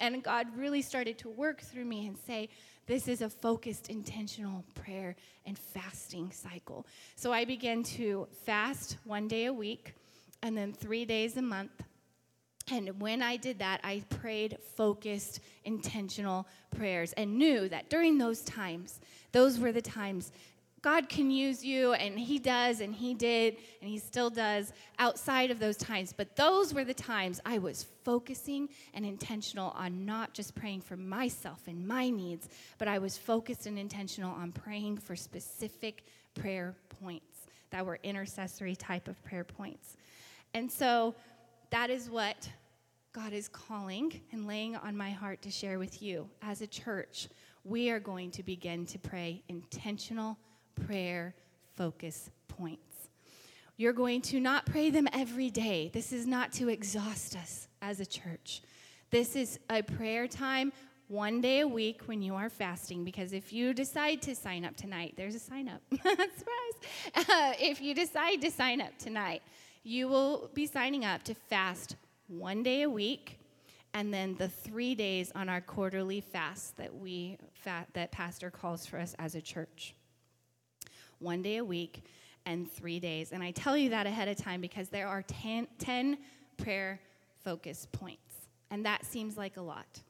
And 0.01 0.22
God 0.22 0.47
really 0.57 0.82
started 0.82 1.18
to 1.18 1.28
work 1.28 1.61
through 1.61 1.85
me 1.85 2.07
and 2.07 2.16
say, 2.16 2.49
this 2.87 3.09
is 3.09 3.22
a 3.22 3.30
focused, 3.30 3.89
intentional 3.89 4.62
prayer 4.74 5.16
and 5.47 5.59
fasting 5.59 6.30
cycle. 6.30 6.87
So 7.16 7.32
I 7.32 7.47
began 7.47 7.82
to 7.85 8.28
fast 8.45 8.99
one 9.05 9.26
day 9.26 9.47
a 9.47 9.53
week 9.53 9.95
and 10.43 10.57
then 10.57 10.74
three 10.74 11.07
days 11.07 11.39
a 11.39 11.43
month 11.43 11.82
and 12.70 12.99
when 12.99 13.20
I 13.20 13.37
did 13.37 13.59
that, 13.59 13.80
I 13.85 14.03
prayed 14.09 14.57
focused, 14.74 15.41
intentional 15.64 16.47
prayers 16.74 17.12
and 17.12 17.37
knew 17.37 17.68
that 17.68 17.91
during 17.91 18.16
those 18.16 18.41
times, 18.43 19.01
those 19.35 19.59
were 19.59 19.72
the 19.72 19.82
times 19.82 20.32
God 20.80 21.09
can 21.09 21.30
use 21.30 21.64
you, 21.64 21.95
and 21.95 22.18
He 22.18 22.39
does, 22.39 22.80
and 22.80 22.95
He 22.95 23.14
did, 23.14 23.57
and 23.80 23.89
He 23.89 23.99
still 23.99 24.28
does 24.28 24.70
outside 24.99 25.51
of 25.51 25.59
those 25.59 25.78
times. 25.78 26.12
But 26.14 26.37
those 26.37 26.74
were 26.74 26.85
the 26.85 26.93
times 26.93 27.41
I 27.47 27.57
was 27.57 27.87
focusing 28.05 28.68
and 28.93 29.07
intentional 29.07 29.70
on 29.70 30.05
not 30.05 30.35
just 30.35 30.55
praying 30.55 30.82
for 30.82 30.99
myself 30.99 31.62
and 31.66 31.89
my 31.89 32.11
needs, 32.11 32.51
but 32.76 32.87
I 32.87 32.99
was 32.99 33.16
focused 33.16 33.64
and 33.64 33.78
intentional 33.78 34.35
on 34.35 34.53
praying 34.53 34.99
for 34.99 35.16
specific 35.16 36.05
prayer 36.35 36.74
points 37.01 37.47
that 37.70 37.87
were 37.87 37.99
intercessory 38.03 38.76
type 38.76 39.09
of 39.09 39.22
prayer 39.24 39.45
points. 39.45 39.97
And 40.53 40.70
so, 40.70 41.14
that 41.70 41.89
is 41.89 42.11
what 42.11 42.47
God 43.14 43.32
is 43.32 43.49
calling 43.49 44.20
and 44.32 44.47
laying 44.47 44.76
on 44.76 44.95
my 44.99 45.11
heart 45.11 45.41
to 45.43 45.51
share 45.51 45.78
with 45.78 46.03
you. 46.03 46.28
As 46.43 46.61
a 46.61 46.66
church, 46.66 47.28
we 47.65 47.91
are 47.91 48.01
going 48.01 48.31
to 48.33 48.43
begin 48.43 48.85
to 48.87 48.99
pray 48.99 49.43
intentional 49.49 50.39
prayer 50.87 51.35
focus 51.77 52.31
points. 52.47 53.09
You're 53.77 53.95
going 53.95 54.23
to 54.23 54.39
not 54.39 54.67
pray 54.67 54.91
them 54.91 55.09
every 55.12 55.51
day. 55.51 55.91
This 55.93 56.12
is 56.12 56.27
not 56.27 56.53
to 56.53 56.69
exhaust 56.69 57.37
us 57.37 57.69
as 57.83 58.01
a 58.01 58.07
church. 58.07 58.62
This 59.11 59.35
is 59.35 59.59
a 59.71 59.83
prayer 59.83 60.29
time 60.29 60.73
one 61.09 61.41
day 61.41 61.61
a 61.61 61.69
week 61.69 62.03
when 62.07 62.23
you 62.23 62.35
are 62.35 62.49
fasting 62.49 63.05
because 63.05 63.33
if 63.33 63.53
you 63.53 63.75
decide 63.75 64.23
to 64.23 64.35
sign 64.35 64.65
up 64.65 64.77
tonight, 64.77 65.15
there's 65.17 65.35
a 65.35 65.41
sign 65.41 65.69
up. 65.69 65.81
Surprise. 65.91 66.35
Uh, 67.15 67.53
if 67.59 67.81
you 67.81 67.95
decide 67.95 68.41
to 68.43 68.51
sign 68.51 68.81
up 68.81 68.97
tonight, 68.99 69.43
you 69.83 70.09
will 70.09 70.51
be 70.55 70.67
signing 70.67 71.05
up 71.05 71.23
to 71.25 71.35
fast 71.35 71.97
one 72.29 72.62
day 72.62 72.83
a 72.83 72.91
week 72.91 73.39
and 73.95 74.12
then 74.12 74.34
the 74.34 74.49
three 74.49 74.95
days 74.95 75.32
on 75.34 75.49
our 75.49 75.61
quarterly 75.61 76.20
fast 76.20 76.76
that 76.76 76.95
we 76.95 77.38
that 77.95 78.12
pastor 78.12 78.51
calls 78.51 78.84
for 78.84 78.99
us 78.99 79.14
as 79.18 79.34
a 79.34 79.40
church 79.40 79.95
one 81.20 81.40
day 81.40 81.57
a 81.57 81.64
week 81.64 82.03
and 82.45 82.70
three 82.70 83.01
days 83.01 83.32
and 83.32 83.42
i 83.42 83.51
tell 83.51 83.76
you 83.76 83.90
that 83.90 84.07
ahead 84.07 84.28
of 84.28 84.36
time 84.36 84.61
because 84.61 84.88
there 84.88 85.09
are 85.09 85.22
ten, 85.22 85.66
10 85.78 86.18
prayer 86.59 87.01
focus 87.42 87.86
points 87.92 88.49
and 88.70 88.84
that 88.84 89.05
seems 89.07 89.36
like 89.36 89.57
a 89.57 89.62
lot 89.62 90.03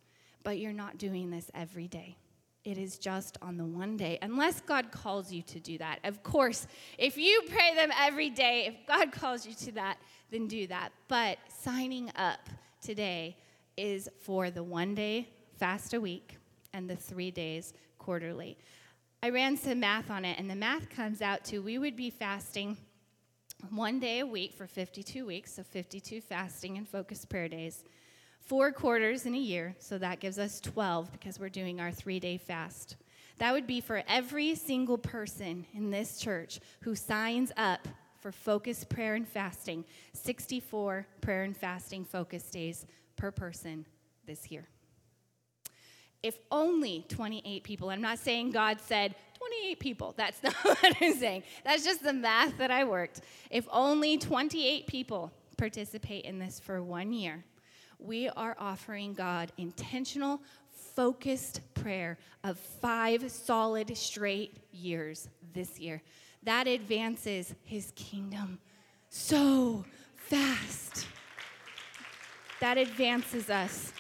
but 0.43 0.59
you're 0.59 0.72
not 0.72 0.99
doing 0.99 1.30
this 1.30 1.51
every 1.55 1.87
day 1.87 2.16
it 2.64 2.78
is 2.78 2.97
just 2.97 3.37
on 3.43 3.59
the 3.59 3.64
one 3.64 3.99
day, 3.99 4.18
unless 4.22 4.62
God 4.62 4.91
calls 4.91 5.30
you 5.30 5.43
to 5.43 5.61
do 5.61 5.76
that. 5.76 5.99
Of 6.03 6.22
course, 6.22 6.66
if 6.97 7.18
you 7.18 7.43
pray 7.51 7.74
them 7.74 7.91
every 8.01 8.30
day, 8.30 8.64
if 8.66 8.87
God 8.87 9.12
calls 9.12 9.47
you 9.47 9.53
to 9.66 9.72
that, 9.72 9.99
then 10.30 10.49
do 10.49 10.66
that. 10.68 10.91
But 11.07 11.37
signing 11.49 12.11
up 12.16 12.49
today 12.80 13.37
is 13.77 14.09
for 14.20 14.51
the 14.51 14.62
one 14.62 14.95
day 14.95 15.29
fast 15.59 15.95
a 15.95 16.01
week 16.01 16.39
and 16.72 16.89
the 16.89 16.97
three 16.97 17.31
days 17.31 17.72
quarterly. 17.99 18.59
I 19.22 19.31
ran 19.31 19.57
some 19.57 19.81
math 19.81 20.11
on 20.11 20.25
it, 20.25 20.39
and 20.39 20.51
the 20.51 20.55
math 20.55 20.91
comes 20.91 21.22
out 21.22 21.45
to 21.47 21.61
we 21.61 21.79
would 21.79 21.97
be 21.97 22.11
fasting 22.11 22.77
one 23.70 23.99
day 23.99 24.18
a 24.18 24.27
week 24.27 24.53
for 24.53 24.66
52 24.66 25.25
weeks, 25.25 25.55
so 25.55 25.62
52 25.62 26.20
fasting 26.20 26.77
and 26.77 26.89
focused 26.89 27.29
prayer 27.29 27.49
days 27.49 27.85
four 28.45 28.72
quarters 28.72 29.25
in 29.25 29.35
a 29.35 29.39
year, 29.39 29.75
so 29.79 29.99
that 29.99 30.20
gives 30.20 30.39
us 30.39 30.61
12 30.61 31.11
because 31.12 31.41
we're 31.41 31.49
doing 31.49 31.81
our 31.81 31.91
three 31.91 32.20
day 32.20 32.37
fast. 32.37 32.97
That 33.39 33.53
would 33.53 33.66
be 33.66 33.81
for 33.81 34.03
every 34.07 34.55
single 34.55 34.99
person 34.99 35.66
in 35.75 35.91
this 35.91 36.18
church 36.18 36.61
who 36.81 36.95
signs 36.95 37.53
up 37.57 37.89
for 38.20 38.31
focused 38.31 38.89
prayer 38.89 39.14
and 39.14 39.27
fasting, 39.27 39.85
64 40.12 41.07
prayer 41.20 41.43
and 41.43 41.57
fasting 41.57 42.05
focus 42.05 42.45
days 42.51 42.87
per 43.17 43.31
person 43.31 43.87
this 44.27 44.51
year. 44.51 44.69
If 46.23 46.39
only 46.51 47.05
28 47.09 47.65
people, 47.65 47.91
I'm 47.91 48.01
not 48.01 48.19
saying 48.19 48.53
God 48.53 48.81
said 48.81 49.15
28 49.37 49.79
people, 49.79 50.15
that's 50.17 50.43
not 50.43 50.55
what 50.62 50.97
I'm 51.01 51.15
saying. 51.15 51.43
That's 51.65 51.85
just 51.85 52.03
the 52.03 52.15
math 52.15 52.57
that 52.59 52.71
I 52.71 52.85
worked. 52.85 53.21
If 53.51 53.69
only 53.71 54.17
28 54.17 54.87
people 54.87 55.33
participate 55.57 56.25
in 56.25 56.39
this 56.39 56.59
for 56.59 56.83
one 56.83 57.12
year, 57.12 57.45
we 57.99 58.29
are 58.31 58.57
offering 58.59 59.12
God 59.12 59.53
intentional, 59.59 60.41
focused 60.71 61.61
prayer 61.75 62.19
of 62.43 62.59
five 62.59 63.31
solid 63.31 63.97
straight 63.97 64.59
years 64.73 65.29
this 65.53 65.79
year. 65.79 66.03
that 66.43 66.67
advances 66.67 67.55
his 67.65 67.91
kingdom 67.97 68.59
so 69.09 69.85
fast. 70.15 71.07
That 72.65 72.79
advances 72.79 73.51
us. 73.51 73.93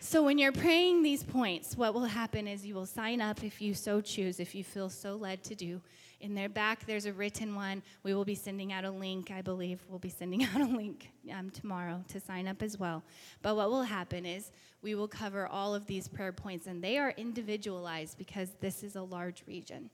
So, 0.00 0.22
when 0.22 0.38
you're 0.38 0.52
praying 0.52 1.02
these 1.02 1.22
points, 1.22 1.76
what 1.76 1.92
will 1.92 2.06
happen 2.06 2.48
is 2.48 2.64
you 2.64 2.74
will 2.74 2.86
sign 2.86 3.20
up 3.20 3.44
if 3.44 3.60
you 3.60 3.74
so 3.74 4.00
choose, 4.00 4.40
if 4.40 4.54
you 4.54 4.64
feel 4.64 4.88
so 4.88 5.14
led 5.14 5.44
to 5.44 5.54
do. 5.54 5.82
In 6.22 6.34
their 6.34 6.48
back, 6.48 6.86
there's 6.86 7.04
a 7.04 7.12
written 7.12 7.54
one. 7.54 7.82
We 8.04 8.14
will 8.14 8.24
be 8.24 8.34
sending 8.34 8.72
out 8.72 8.86
a 8.86 8.90
link, 8.90 9.30
I 9.30 9.42
believe. 9.42 9.80
We'll 9.86 9.98
be 9.98 10.08
sending 10.08 10.44
out 10.54 10.62
a 10.62 10.64
link 10.64 11.10
um, 11.30 11.50
tomorrow 11.50 12.02
to 12.08 12.20
sign 12.20 12.48
up 12.48 12.62
as 12.62 12.78
well. 12.78 13.02
But 13.42 13.56
what 13.56 13.68
will 13.68 13.82
happen 13.82 14.24
is 14.24 14.50
we 14.80 14.94
will 14.94 15.06
cover 15.06 15.46
all 15.46 15.74
of 15.74 15.84
these 15.84 16.08
prayer 16.08 16.32
points, 16.32 16.66
and 16.66 16.82
they 16.82 16.96
are 16.96 17.10
individualized 17.18 18.16
because 18.16 18.48
this 18.62 18.82
is 18.82 18.96
a 18.96 19.02
large 19.02 19.44
region. 19.46 19.90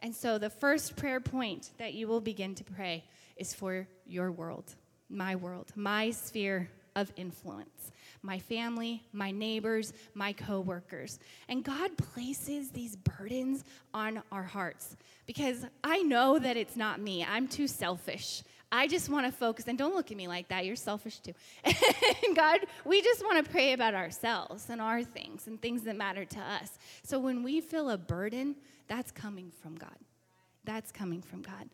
And 0.00 0.14
so, 0.14 0.38
the 0.38 0.50
first 0.50 0.94
prayer 0.94 1.18
point 1.18 1.72
that 1.78 1.94
you 1.94 2.06
will 2.06 2.20
begin 2.20 2.54
to 2.54 2.62
pray 2.62 3.02
is 3.36 3.52
for 3.52 3.88
your 4.06 4.30
world, 4.30 4.76
my 5.08 5.36
world, 5.36 5.72
my 5.76 6.10
sphere 6.10 6.68
of 6.94 7.12
influence 7.16 7.92
my 8.26 8.38
family, 8.38 9.02
my 9.12 9.30
neighbors, 9.30 9.92
my 10.14 10.32
coworkers. 10.32 11.18
And 11.48 11.64
God 11.64 11.96
places 11.96 12.70
these 12.70 12.96
burdens 12.96 13.64
on 13.94 14.22
our 14.32 14.42
hearts 14.42 14.96
because 15.26 15.64
I 15.84 16.02
know 16.02 16.38
that 16.38 16.56
it's 16.56 16.76
not 16.76 17.00
me. 17.00 17.24
I'm 17.24 17.48
too 17.48 17.68
selfish. 17.68 18.42
I 18.72 18.88
just 18.88 19.08
want 19.08 19.26
to 19.26 19.32
focus, 19.32 19.66
and 19.68 19.78
don't 19.78 19.94
look 19.94 20.10
at 20.10 20.16
me 20.16 20.26
like 20.26 20.48
that. 20.48 20.66
You're 20.66 20.74
selfish 20.74 21.20
too. 21.20 21.34
and 21.64 22.34
God, 22.34 22.60
we 22.84 23.00
just 23.00 23.24
want 23.24 23.44
to 23.44 23.50
pray 23.50 23.72
about 23.72 23.94
ourselves 23.94 24.68
and 24.68 24.80
our 24.80 25.04
things 25.04 25.46
and 25.46 25.62
things 25.62 25.82
that 25.82 25.96
matter 25.96 26.24
to 26.24 26.40
us. 26.40 26.70
So 27.04 27.20
when 27.20 27.44
we 27.44 27.60
feel 27.60 27.90
a 27.90 27.96
burden, 27.96 28.56
that's 28.88 29.12
coming 29.12 29.52
from 29.62 29.76
God. 29.76 29.96
That's 30.64 30.90
coming 30.90 31.22
from 31.22 31.42
God. 31.42 31.68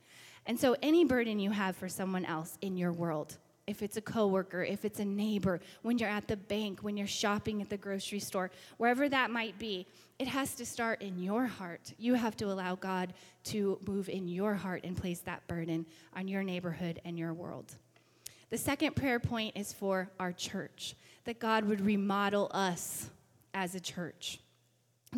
And 0.47 0.59
so 0.59 0.77
any 0.83 1.05
burden 1.05 1.39
you 1.39 1.51
have 1.51 1.77
for 1.77 1.89
someone 1.89 2.25
else 2.25 2.59
in 2.61 2.77
your 2.77 2.93
world, 2.93 3.39
if 3.67 3.81
it's 3.83 3.97
a 3.97 4.01
coworker, 4.01 4.65
if 4.65 4.85
it's 4.85 4.99
a 4.99 5.05
neighbor, 5.05 5.61
when 5.83 5.99
you're 5.99 6.09
at 6.09 6.27
the 6.27 6.37
bank, 6.37 6.81
when 6.81 6.97
you're 6.97 7.07
shopping 7.07 7.63
at 7.63 7.71
the 7.71 7.77
grocery 7.77 8.19
store, 8.19 8.51
wherever 8.77 9.09
that 9.09 9.31
might 9.31 9.57
be, 9.59 9.87
it 10.19 10.27
has 10.27 10.55
to 10.57 10.67
start 10.67 11.01
in 11.01 11.19
your 11.19 11.47
heart. 11.47 11.93
You 11.97 12.15
have 12.15 12.37
to 12.39 12.47
allow 12.47 12.75
God 12.75 13.15
to 13.45 13.79
move 13.87 14.09
in 14.09 14.27
your 14.27 14.55
heart 14.55 14.83
and 14.85 14.97
place 14.97 15.21
that 15.21 15.47
burden 15.47 15.87
on 16.15 16.27
your 16.27 16.43
neighborhood 16.43 17.01
and 17.05 17.17
your 17.17 17.33
world. 17.33 17.77
The 18.51 18.59
second 18.59 18.97
prayer 18.97 19.21
point 19.21 19.57
is 19.57 19.73
for 19.73 20.11
our 20.19 20.33
church, 20.33 20.95
that 21.25 21.39
God 21.39 21.65
would 21.65 21.81
remodel 21.81 22.51
us 22.53 23.11
as 23.55 23.75
a 23.75 23.81
church 23.81 24.41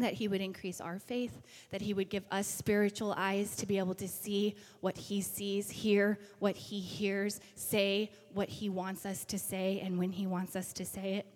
that 0.01 0.14
he 0.14 0.26
would 0.26 0.40
increase 0.40 0.80
our 0.80 0.99
faith, 0.99 1.40
that 1.70 1.80
he 1.80 1.95
would 1.95 2.09
give 2.09 2.24
us 2.30 2.47
spiritual 2.47 3.14
eyes 3.16 3.55
to 3.57 3.66
be 3.66 3.78
able 3.78 3.95
to 3.95 4.09
see 4.09 4.57
what 4.80 4.97
he 4.97 5.20
sees, 5.20 5.70
hear 5.70 6.18
what 6.40 6.57
he 6.57 6.80
hears, 6.80 7.40
say 7.55 8.11
what 8.32 8.49
he 8.49 8.68
wants 8.68 9.07
us 9.07 9.24
to 9.24 9.38
say, 9.38 9.80
and 9.84 9.99
when 9.99 10.11
he 10.11 10.26
wants 10.26 10.57
us 10.57 10.72
to 10.72 10.84
say 10.84 11.14
it. 11.14 11.26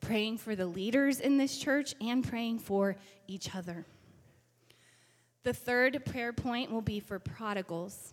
Praying 0.00 0.38
for 0.38 0.54
the 0.54 0.66
leaders 0.66 1.20
in 1.20 1.38
this 1.38 1.56
church 1.56 1.94
and 2.00 2.26
praying 2.26 2.58
for 2.58 2.96
each 3.26 3.54
other. 3.54 3.86
The 5.42 5.54
third 5.54 6.04
prayer 6.04 6.34
point 6.34 6.70
will 6.70 6.82
be 6.82 7.00
for 7.00 7.18
prodigals, 7.18 8.12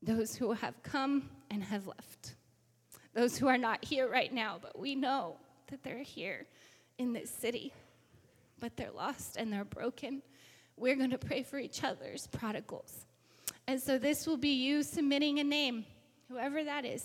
those 0.00 0.34
who 0.34 0.52
have 0.52 0.82
come 0.82 1.28
and 1.50 1.62
have 1.62 1.86
left, 1.86 2.36
those 3.12 3.36
who 3.36 3.48
are 3.48 3.58
not 3.58 3.84
here 3.84 4.08
right 4.08 4.32
now, 4.32 4.58
but 4.60 4.78
we 4.78 4.94
know 4.94 5.36
that 5.68 5.82
they're 5.82 5.98
here 5.98 6.46
in 6.96 7.12
this 7.12 7.30
city 7.30 7.72
but 8.62 8.76
they're 8.76 8.92
lost 8.92 9.36
and 9.36 9.52
they're 9.52 9.64
broken. 9.64 10.22
We're 10.76 10.94
going 10.94 11.10
to 11.10 11.18
pray 11.18 11.42
for 11.42 11.58
each 11.58 11.82
other's 11.82 12.28
prodigals. 12.28 13.06
And 13.66 13.82
so 13.82 13.98
this 13.98 14.24
will 14.24 14.36
be 14.36 14.54
you 14.54 14.84
submitting 14.84 15.40
a 15.40 15.44
name, 15.44 15.84
whoever 16.28 16.62
that 16.62 16.84
is. 16.84 17.04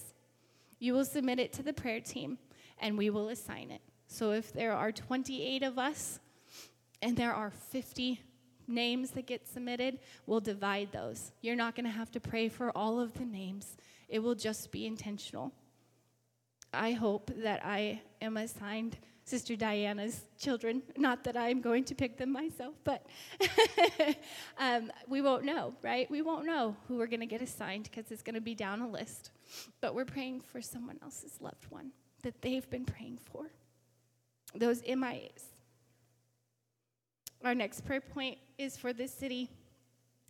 You 0.78 0.94
will 0.94 1.04
submit 1.04 1.40
it 1.40 1.54
to 1.54 1.64
the 1.64 1.74
prayer 1.74 2.00
team 2.00 2.38
and 2.80 2.96
we 2.96 3.10
will 3.10 3.30
assign 3.30 3.72
it. 3.72 3.82
So 4.08 4.34
if 4.34 4.54
there 4.54 4.74
are 4.74 4.92
28 4.92 5.64
of 5.64 5.80
us 5.80 6.20
and 7.02 7.18
there 7.18 7.34
are 7.34 7.50
50 7.50 8.22
names 8.68 9.12
that 9.12 9.26
get 9.26 9.48
submitted, 9.48 9.98
we'll 10.28 10.40
divide 10.40 10.92
those. 10.92 11.32
You're 11.42 11.56
not 11.56 11.76
going 11.76 11.86
to 11.86 11.92
have 11.92 12.12
to 12.12 12.20
pray 12.20 12.50
for 12.50 12.70
all 12.78 13.00
of 13.00 13.16
the 13.16 13.26
names, 13.26 13.78
it 14.08 14.20
will 14.20 14.36
just 14.36 14.72
be 14.72 14.86
intentional. 14.86 15.52
I 16.72 16.92
hope 16.92 17.32
that 17.38 17.66
I 17.66 18.02
am 18.22 18.38
assigned 18.38 18.98
Sister 19.28 19.58
Diana's 19.58 20.22
children. 20.40 20.82
Not 20.96 21.26
that 21.26 21.36
I'm 21.36 21.60
going 21.60 21.84
to 21.84 21.96
pick 21.96 22.18
them 22.18 22.32
myself, 22.32 22.76
but 22.86 23.06
um, 24.58 24.90
we 25.06 25.22
won't 25.22 25.44
know, 25.44 25.74
right? 25.82 26.10
We 26.10 26.22
won't 26.22 26.46
know 26.46 26.78
who 26.88 26.96
we're 26.96 27.08
going 27.08 27.20
to 27.20 27.26
get 27.26 27.42
assigned 27.42 27.90
because 27.92 28.10
it's 28.10 28.24
going 28.24 28.36
to 28.36 28.42
be 28.42 28.56
down 28.56 28.80
a 28.80 28.88
list. 28.88 29.32
But 29.82 29.94
we're 29.94 30.06
praying 30.06 30.42
for 30.42 30.62
someone 30.62 30.98
else's 31.04 31.42
loved 31.42 31.66
one 31.70 31.92
that 32.24 32.42
they've 32.42 32.70
been 32.70 32.86
praying 32.86 33.20
for. 33.26 33.52
Those 34.56 34.82
MIAs. 34.84 35.44
Our 37.44 37.54
next 37.54 37.82
prayer 37.82 38.00
point 38.00 38.38
is 38.58 38.78
for 38.78 38.94
this 38.94 39.14
city, 39.14 39.50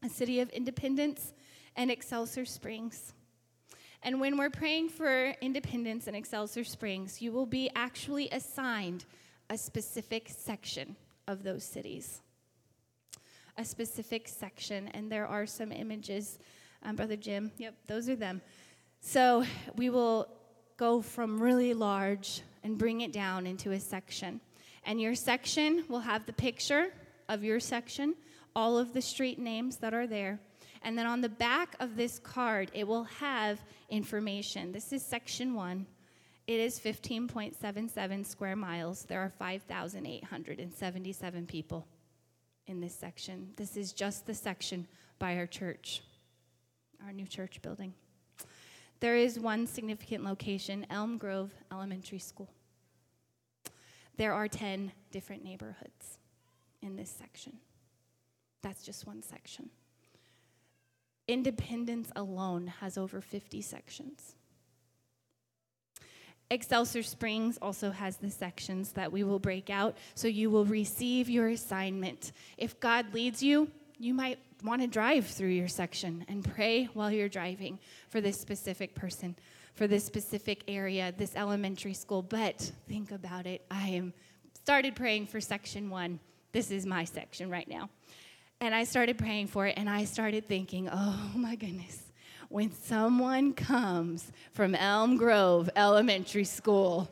a 0.04 0.10
city 0.10 0.39
of 0.39 0.50
independence 0.50 1.34
and 1.76 1.91
Excelsior 1.91 2.45
Springs. 2.45 3.14
And 4.04 4.22
when 4.22 4.38
we're 4.38 4.50
praying 4.50 4.89
for 4.89 5.34
independence 5.41 6.08
in 6.08 6.16
Excelsior 6.16 6.64
Springs, 6.64 7.22
you 7.22 7.32
will 7.32 7.45
be 7.45 7.70
actually 7.76 8.30
assigned 8.30 9.06
a 9.50 9.58
specific 9.58 10.30
section 10.30 10.95
of 11.28 11.43
those 11.43 11.64
cities. 11.64 12.22
A 13.58 13.66
specific 13.66 14.28
section. 14.28 14.88
And 14.89 15.12
there 15.12 15.26
are 15.26 15.45
some 15.45 15.72
images, 15.72 16.39
um, 16.84 16.95
Brother 16.95 17.16
Jim. 17.16 17.52
Yep, 17.58 17.74
those 17.88 18.08
are 18.08 18.16
them. 18.16 18.41
So 19.02 19.43
we 19.76 19.89
will 19.89 20.28
go 20.78 21.02
from 21.02 21.41
really 21.41 21.74
large 21.74 22.41
and 22.64 22.78
bring 22.78 23.02
it 23.02 23.12
down 23.12 23.48
into 23.48 23.72
a 23.72 23.80
section. 23.80 24.41
And 24.86 25.02
your 25.02 25.16
section 25.16 25.84
will 25.89 26.00
have 26.00 26.26
the 26.26 26.34
picture 26.34 26.93
of 27.28 27.43
your 27.43 27.60
section, 27.60 28.16
all 28.56 28.78
of 28.78 28.93
the 28.93 29.02
street 29.02 29.39
names 29.39 29.78
that 29.78 29.93
are 29.93 30.08
there, 30.08 30.39
and 30.88 30.98
then 30.98 31.06
on 31.06 31.20
the 31.20 31.28
back 31.28 31.76
of 31.82 31.98
this 31.98 32.18
card, 32.18 32.72
it 32.74 32.88
will 32.88 33.04
have 33.04 33.60
information. 33.90 34.72
This 34.72 34.94
is 34.94 35.04
section 35.04 35.54
one. 35.54 35.86
It 36.48 36.62
is 36.62 36.80
15.77 36.80 38.26
square 38.26 38.56
miles. 38.56 39.04
There 39.04 39.20
are 39.20 39.34
5,877 39.38 41.46
people 41.46 41.86
in 42.68 42.80
this 42.80 42.96
section. 42.96 43.50
This 43.58 43.76
is 43.76 43.92
just 43.92 44.26
the 44.26 44.34
section 44.34 44.88
by 45.20 45.36
our 45.36 45.46
church, 45.46 46.04
our 47.06 47.12
new 47.12 47.28
church 47.28 47.62
building. 47.62 47.94
There 49.02 49.18
is 49.18 49.38
one 49.38 49.68
significant 49.68 50.24
location, 50.24 50.88
Elm 50.90 51.18
Grove 51.18 51.52
Elementary 51.70 52.20
School. 52.20 52.48
There 54.16 54.32
are 54.32 54.48
10 54.48 54.94
different 55.12 55.44
neighborhoods 55.44 56.20
in 56.82 56.96
this 56.96 57.10
section. 57.10 57.58
That's 58.62 58.84
just 58.84 59.06
one 59.06 59.22
section. 59.22 59.70
Independence 61.28 62.12
alone 62.16 62.68
has 62.80 62.98
over 62.98 63.22
50 63.22 63.62
sections. 63.62 64.36
Excelsior 66.50 67.04
Springs 67.04 67.58
also 67.62 67.92
has 67.92 68.18
the 68.18 68.30
sections 68.30 68.94
that 68.94 69.12
we 69.12 69.24
will 69.24 69.40
break 69.40 69.70
out, 69.70 69.98
so 70.16 70.30
you 70.30 70.50
will 70.50 70.64
receive 70.64 71.30
your 71.30 71.50
assignment. 71.50 72.32
If 72.58 72.80
God 72.80 73.14
leads 73.14 73.44
you, 73.44 73.70
you 74.00 74.14
might 74.14 74.40
want 74.64 74.82
to 74.82 74.88
drive 74.88 75.28
through 75.28 75.50
your 75.50 75.68
section 75.68 76.24
and 76.30 76.44
pray 76.56 76.86
while 76.94 77.12
you're 77.12 77.28
driving 77.28 77.80
for 78.10 78.22
this 78.22 78.40
specific 78.40 78.96
person, 78.96 79.36
for 79.74 79.88
this 79.88 80.06
specific 80.06 80.64
area, 80.70 81.14
this 81.18 81.36
elementary 81.36 81.94
school. 81.94 82.22
But 82.22 82.72
think 82.88 83.12
about 83.12 83.46
it. 83.46 83.66
I 83.70 83.90
am 83.90 84.14
started 84.54 84.96
praying 84.96 85.28
for 85.28 85.42
section 85.42 85.90
one. 85.90 86.20
This 86.54 86.72
is 86.72 86.86
my 86.86 87.04
section 87.04 87.50
right 87.50 87.68
now. 87.68 87.90
And 88.60 88.74
I 88.74 88.86
started 88.86 89.20
praying 89.20 89.47
for 89.47 89.68
it, 89.68 89.76
and 89.78 89.88
I 89.88 90.05
started 90.05 90.47
thinking, 90.47 90.89
oh 90.91 91.32
my 91.36 91.55
goodness, 91.55 92.01
when 92.49 92.72
someone 92.72 93.53
comes 93.53 94.32
from 94.53 94.74
Elm 94.74 95.18
Grove 95.18 95.70
Elementary 95.76 96.43
School, 96.43 97.08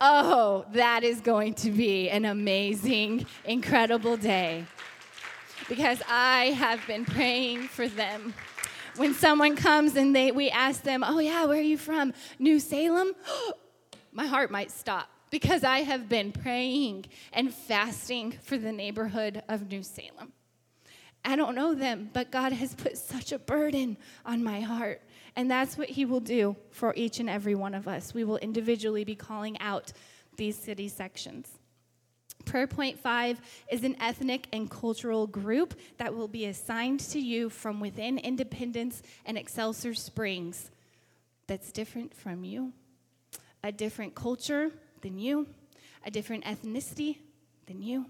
oh, 0.00 0.64
that 0.72 1.02
is 1.02 1.20
going 1.20 1.54
to 1.54 1.70
be 1.70 2.10
an 2.10 2.24
amazing, 2.24 3.26
incredible 3.44 4.16
day. 4.16 4.66
Because 5.68 6.00
I 6.08 6.46
have 6.56 6.86
been 6.86 7.04
praying 7.04 7.68
for 7.68 7.88
them. 7.88 8.34
When 8.96 9.14
someone 9.14 9.56
comes 9.56 9.96
and 9.96 10.14
they, 10.14 10.30
we 10.30 10.50
ask 10.50 10.82
them, 10.82 11.02
oh, 11.04 11.18
yeah, 11.18 11.46
where 11.46 11.58
are 11.58 11.62
you 11.62 11.78
from? 11.78 12.12
New 12.38 12.60
Salem? 12.60 13.12
my 14.12 14.26
heart 14.26 14.52
might 14.52 14.70
stop 14.70 15.08
because 15.30 15.64
I 15.64 15.80
have 15.80 16.08
been 16.08 16.30
praying 16.30 17.06
and 17.32 17.52
fasting 17.52 18.32
for 18.42 18.56
the 18.56 18.70
neighborhood 18.70 19.42
of 19.48 19.68
New 19.68 19.82
Salem. 19.82 20.32
I 21.24 21.36
don't 21.36 21.54
know 21.54 21.74
them, 21.74 22.10
but 22.12 22.30
God 22.30 22.52
has 22.52 22.74
put 22.74 22.98
such 22.98 23.32
a 23.32 23.38
burden 23.38 23.96
on 24.26 24.44
my 24.44 24.60
heart. 24.60 25.00
And 25.36 25.50
that's 25.50 25.76
what 25.76 25.88
He 25.88 26.04
will 26.04 26.20
do 26.20 26.56
for 26.70 26.92
each 26.96 27.18
and 27.18 27.30
every 27.30 27.54
one 27.54 27.74
of 27.74 27.88
us. 27.88 28.14
We 28.14 28.24
will 28.24 28.36
individually 28.36 29.04
be 29.04 29.14
calling 29.14 29.58
out 29.60 29.92
these 30.36 30.56
city 30.56 30.88
sections. 30.88 31.48
Prayer 32.44 32.66
point 32.66 32.98
five 32.98 33.40
is 33.70 33.84
an 33.84 33.96
ethnic 34.00 34.48
and 34.52 34.70
cultural 34.70 35.26
group 35.26 35.74
that 35.96 36.14
will 36.14 36.28
be 36.28 36.44
assigned 36.44 37.00
to 37.00 37.18
you 37.18 37.48
from 37.48 37.80
within 37.80 38.18
Independence 38.18 39.02
and 39.24 39.38
Excelsior 39.38 39.94
Springs 39.94 40.70
that's 41.46 41.72
different 41.72 42.14
from 42.14 42.44
you, 42.44 42.72
a 43.62 43.72
different 43.72 44.14
culture 44.14 44.70
than 45.00 45.18
you, 45.18 45.46
a 46.04 46.10
different 46.10 46.44
ethnicity 46.44 47.18
than 47.66 47.82
you. 47.82 48.06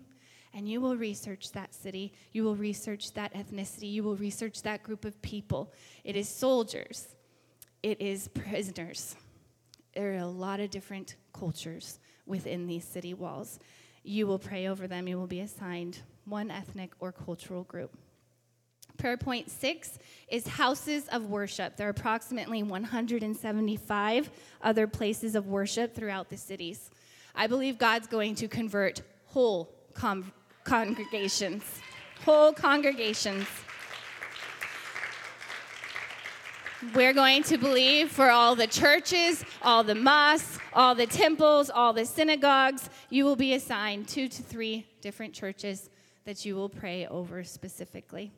And 0.54 0.68
you 0.68 0.80
will 0.80 0.96
research 0.96 1.50
that 1.52 1.74
city, 1.74 2.12
you 2.32 2.44
will 2.44 2.54
research 2.54 3.12
that 3.14 3.34
ethnicity, 3.34 3.92
you 3.92 4.04
will 4.04 4.16
research 4.16 4.62
that 4.62 4.84
group 4.84 5.04
of 5.04 5.20
people. 5.20 5.72
It 6.04 6.16
is 6.16 6.28
soldiers, 6.28 7.08
it 7.82 8.00
is 8.00 8.28
prisoners. 8.28 9.16
There 9.94 10.14
are 10.14 10.18
a 10.18 10.26
lot 10.26 10.60
of 10.60 10.70
different 10.70 11.16
cultures 11.32 11.98
within 12.26 12.66
these 12.66 12.84
city 12.84 13.14
walls. 13.14 13.58
You 14.04 14.26
will 14.26 14.38
pray 14.38 14.68
over 14.68 14.86
them, 14.86 15.08
you 15.08 15.18
will 15.18 15.26
be 15.26 15.40
assigned 15.40 15.98
one 16.24 16.50
ethnic 16.50 16.92
or 17.00 17.12
cultural 17.12 17.64
group. 17.64 17.96
Prayer 18.96 19.16
point 19.16 19.50
six 19.50 19.98
is 20.28 20.46
houses 20.46 21.08
of 21.08 21.28
worship. 21.28 21.76
There 21.76 21.88
are 21.88 21.90
approximately 21.90 22.62
175 22.62 24.30
other 24.62 24.86
places 24.86 25.34
of 25.34 25.48
worship 25.48 25.94
throughout 25.94 26.30
the 26.30 26.36
cities. 26.36 26.90
I 27.34 27.48
believe 27.48 27.76
God's 27.76 28.06
going 28.06 28.36
to 28.36 28.46
convert 28.46 29.02
whole 29.26 29.74
com- 29.94 30.32
congregations, 30.64 31.62
whole 32.24 32.52
congregations. 32.52 33.46
We're 36.94 37.14
going 37.14 37.42
to 37.44 37.56
believe 37.56 38.10
for 38.10 38.30
all 38.30 38.54
the 38.54 38.66
churches, 38.66 39.44
all 39.62 39.84
the 39.84 39.94
mosques, 39.94 40.58
all 40.74 40.94
the 40.94 41.06
temples, 41.06 41.70
all 41.70 41.92
the 41.92 42.04
synagogues, 42.04 42.90
you 43.08 43.24
will 43.24 43.36
be 43.36 43.54
assigned 43.54 44.08
two 44.08 44.28
to 44.28 44.42
three 44.42 44.86
different 45.00 45.32
churches 45.32 45.88
that 46.24 46.44
you 46.44 46.56
will 46.56 46.68
pray 46.68 47.06
over 47.06 47.44
specifically. 47.44 48.32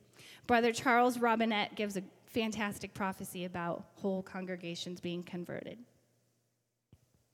Brother 0.46 0.72
Charles 0.72 1.18
Robinette 1.18 1.74
gives 1.74 1.96
a 1.96 2.02
fantastic 2.26 2.94
prophecy 2.94 3.46
about 3.46 3.84
whole 3.96 4.22
congregations 4.22 5.00
being 5.00 5.22
converted. 5.22 5.78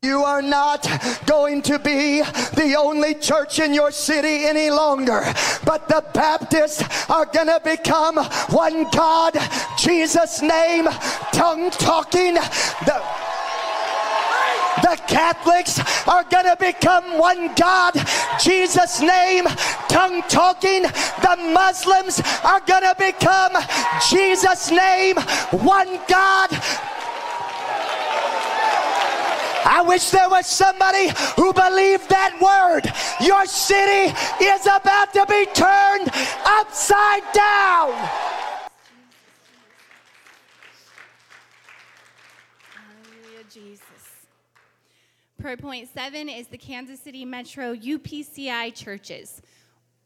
You 0.04 0.24
are 0.24 0.42
not 0.42 0.84
going 1.26 1.62
to 1.62 1.78
be 1.78 2.22
the 2.22 2.74
only 2.76 3.14
church 3.14 3.60
in 3.60 3.72
your 3.72 3.92
city 3.92 4.46
any 4.46 4.68
longer, 4.68 5.22
but 5.64 5.86
the 5.86 6.04
Baptists 6.12 6.82
are 7.08 7.24
going 7.24 7.46
to 7.46 7.60
become 7.62 8.16
one 8.50 8.90
God, 8.90 9.38
Jesus' 9.78 10.42
name, 10.42 10.86
tongue 11.32 11.70
talking. 11.70 12.34
The 12.34 13.00
the 14.82 15.00
Catholics 15.06 15.78
are 16.08 16.24
going 16.24 16.46
to 16.46 16.56
become 16.58 17.16
one 17.16 17.54
God, 17.54 17.94
Jesus' 18.40 19.00
name, 19.00 19.44
tongue 19.88 20.22
talking. 20.22 20.82
The 20.82 21.36
Muslims 21.54 22.20
are 22.42 22.58
going 22.66 22.82
to 22.82 22.96
become 22.98 23.52
Jesus' 24.10 24.72
name, 24.72 25.14
one 25.52 26.00
God, 26.08 26.50
I 29.64 29.82
wish 29.82 30.10
there 30.10 30.28
was 30.28 30.46
somebody 30.46 31.08
who 31.36 31.52
believed 31.52 32.08
that 32.08 32.38
word. 32.40 32.90
Your 33.24 33.46
city 33.46 34.14
is 34.42 34.66
about 34.66 35.12
to 35.14 35.26
be 35.26 35.46
turned 35.54 36.08
upside 36.44 37.22
down. 37.32 37.92
Hallelujah, 42.74 43.44
Jesus. 43.50 43.82
Prayer 45.40 45.56
point 45.56 45.88
seven 45.92 46.28
is 46.28 46.46
the 46.48 46.58
Kansas 46.58 47.00
City 47.00 47.24
Metro 47.24 47.74
UPCI 47.74 48.74
churches. 48.74 49.42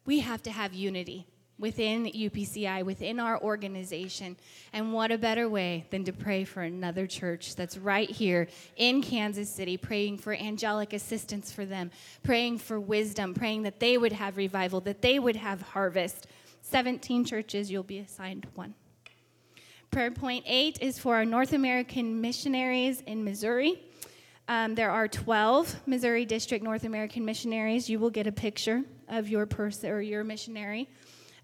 We 0.04 0.20
have 0.20 0.42
to 0.44 0.50
have 0.50 0.72
unity 0.72 1.26
within 1.58 2.04
UPCI, 2.04 2.84
within 2.84 3.18
our 3.18 3.40
organization. 3.40 4.36
And 4.72 4.92
what 4.92 5.10
a 5.10 5.18
better 5.18 5.48
way 5.48 5.86
than 5.90 6.04
to 6.04 6.12
pray 6.12 6.44
for 6.44 6.62
another 6.62 7.06
church 7.06 7.56
that's 7.56 7.78
right 7.78 8.10
here 8.10 8.48
in 8.76 9.02
Kansas 9.02 9.48
City, 9.50 9.76
praying 9.76 10.18
for 10.18 10.34
angelic 10.34 10.92
assistance 10.92 11.50
for 11.50 11.64
them, 11.64 11.90
praying 12.22 12.58
for 12.58 12.78
wisdom, 12.78 13.34
praying 13.34 13.62
that 13.62 13.80
they 13.80 13.96
would 13.96 14.12
have 14.12 14.36
revival, 14.36 14.80
that 14.82 15.02
they 15.02 15.18
would 15.18 15.36
have 15.36 15.62
harvest. 15.62 16.26
17 16.62 17.24
churches, 17.24 17.70
you'll 17.70 17.82
be 17.82 17.98
assigned 17.98 18.46
one. 18.54 18.74
Prayer 19.90 20.10
point 20.10 20.44
eight 20.46 20.78
is 20.82 20.98
for 20.98 21.14
our 21.14 21.24
North 21.24 21.52
American 21.52 22.20
missionaries 22.20 23.00
in 23.02 23.24
Missouri. 23.24 23.80
Um, 24.48 24.74
there 24.74 24.90
are 24.90 25.08
12 25.08 25.82
Missouri 25.86 26.24
District 26.24 26.62
North 26.62 26.84
American 26.84 27.24
missionaries. 27.24 27.88
You 27.88 27.98
will 27.98 28.10
get 28.10 28.26
a 28.26 28.32
picture 28.32 28.82
of 29.08 29.28
your 29.28 29.46
person 29.46 29.90
or 29.90 30.00
your 30.00 30.22
missionary. 30.22 30.88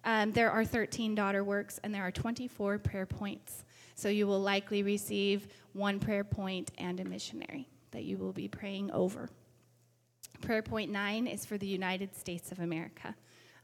Um, 0.05 0.33
there 0.33 0.51
are 0.51 0.65
13 0.65 1.15
daughter 1.15 1.45
works, 1.45 1.79
and 1.83 1.95
there 1.95 2.03
are 2.03 2.11
24 2.11 2.79
prayer 2.79 3.07
points. 3.07 3.65
So 3.95 4.09
you 4.09 4.27
will 4.27 4.41
likely 4.41 4.83
receive 4.83 5.49
one 5.73 6.01
prayer 6.01 6.25
point 6.25 6.73
and 6.79 6.99
a 7.01 7.05
missionary 7.05 7.69
that 7.93 8.05
you 8.05 8.17
will 8.17 8.33
be 8.33 8.49
praying 8.49 8.91
over. 8.91 9.29
Prayer 10.41 10.63
point 10.63 10.91
nine 10.91 11.27
is 11.27 11.45
for 11.45 11.57
the 11.57 11.67
United 11.67 12.17
States 12.17 12.51
of 12.51 12.59
America. 12.59 13.15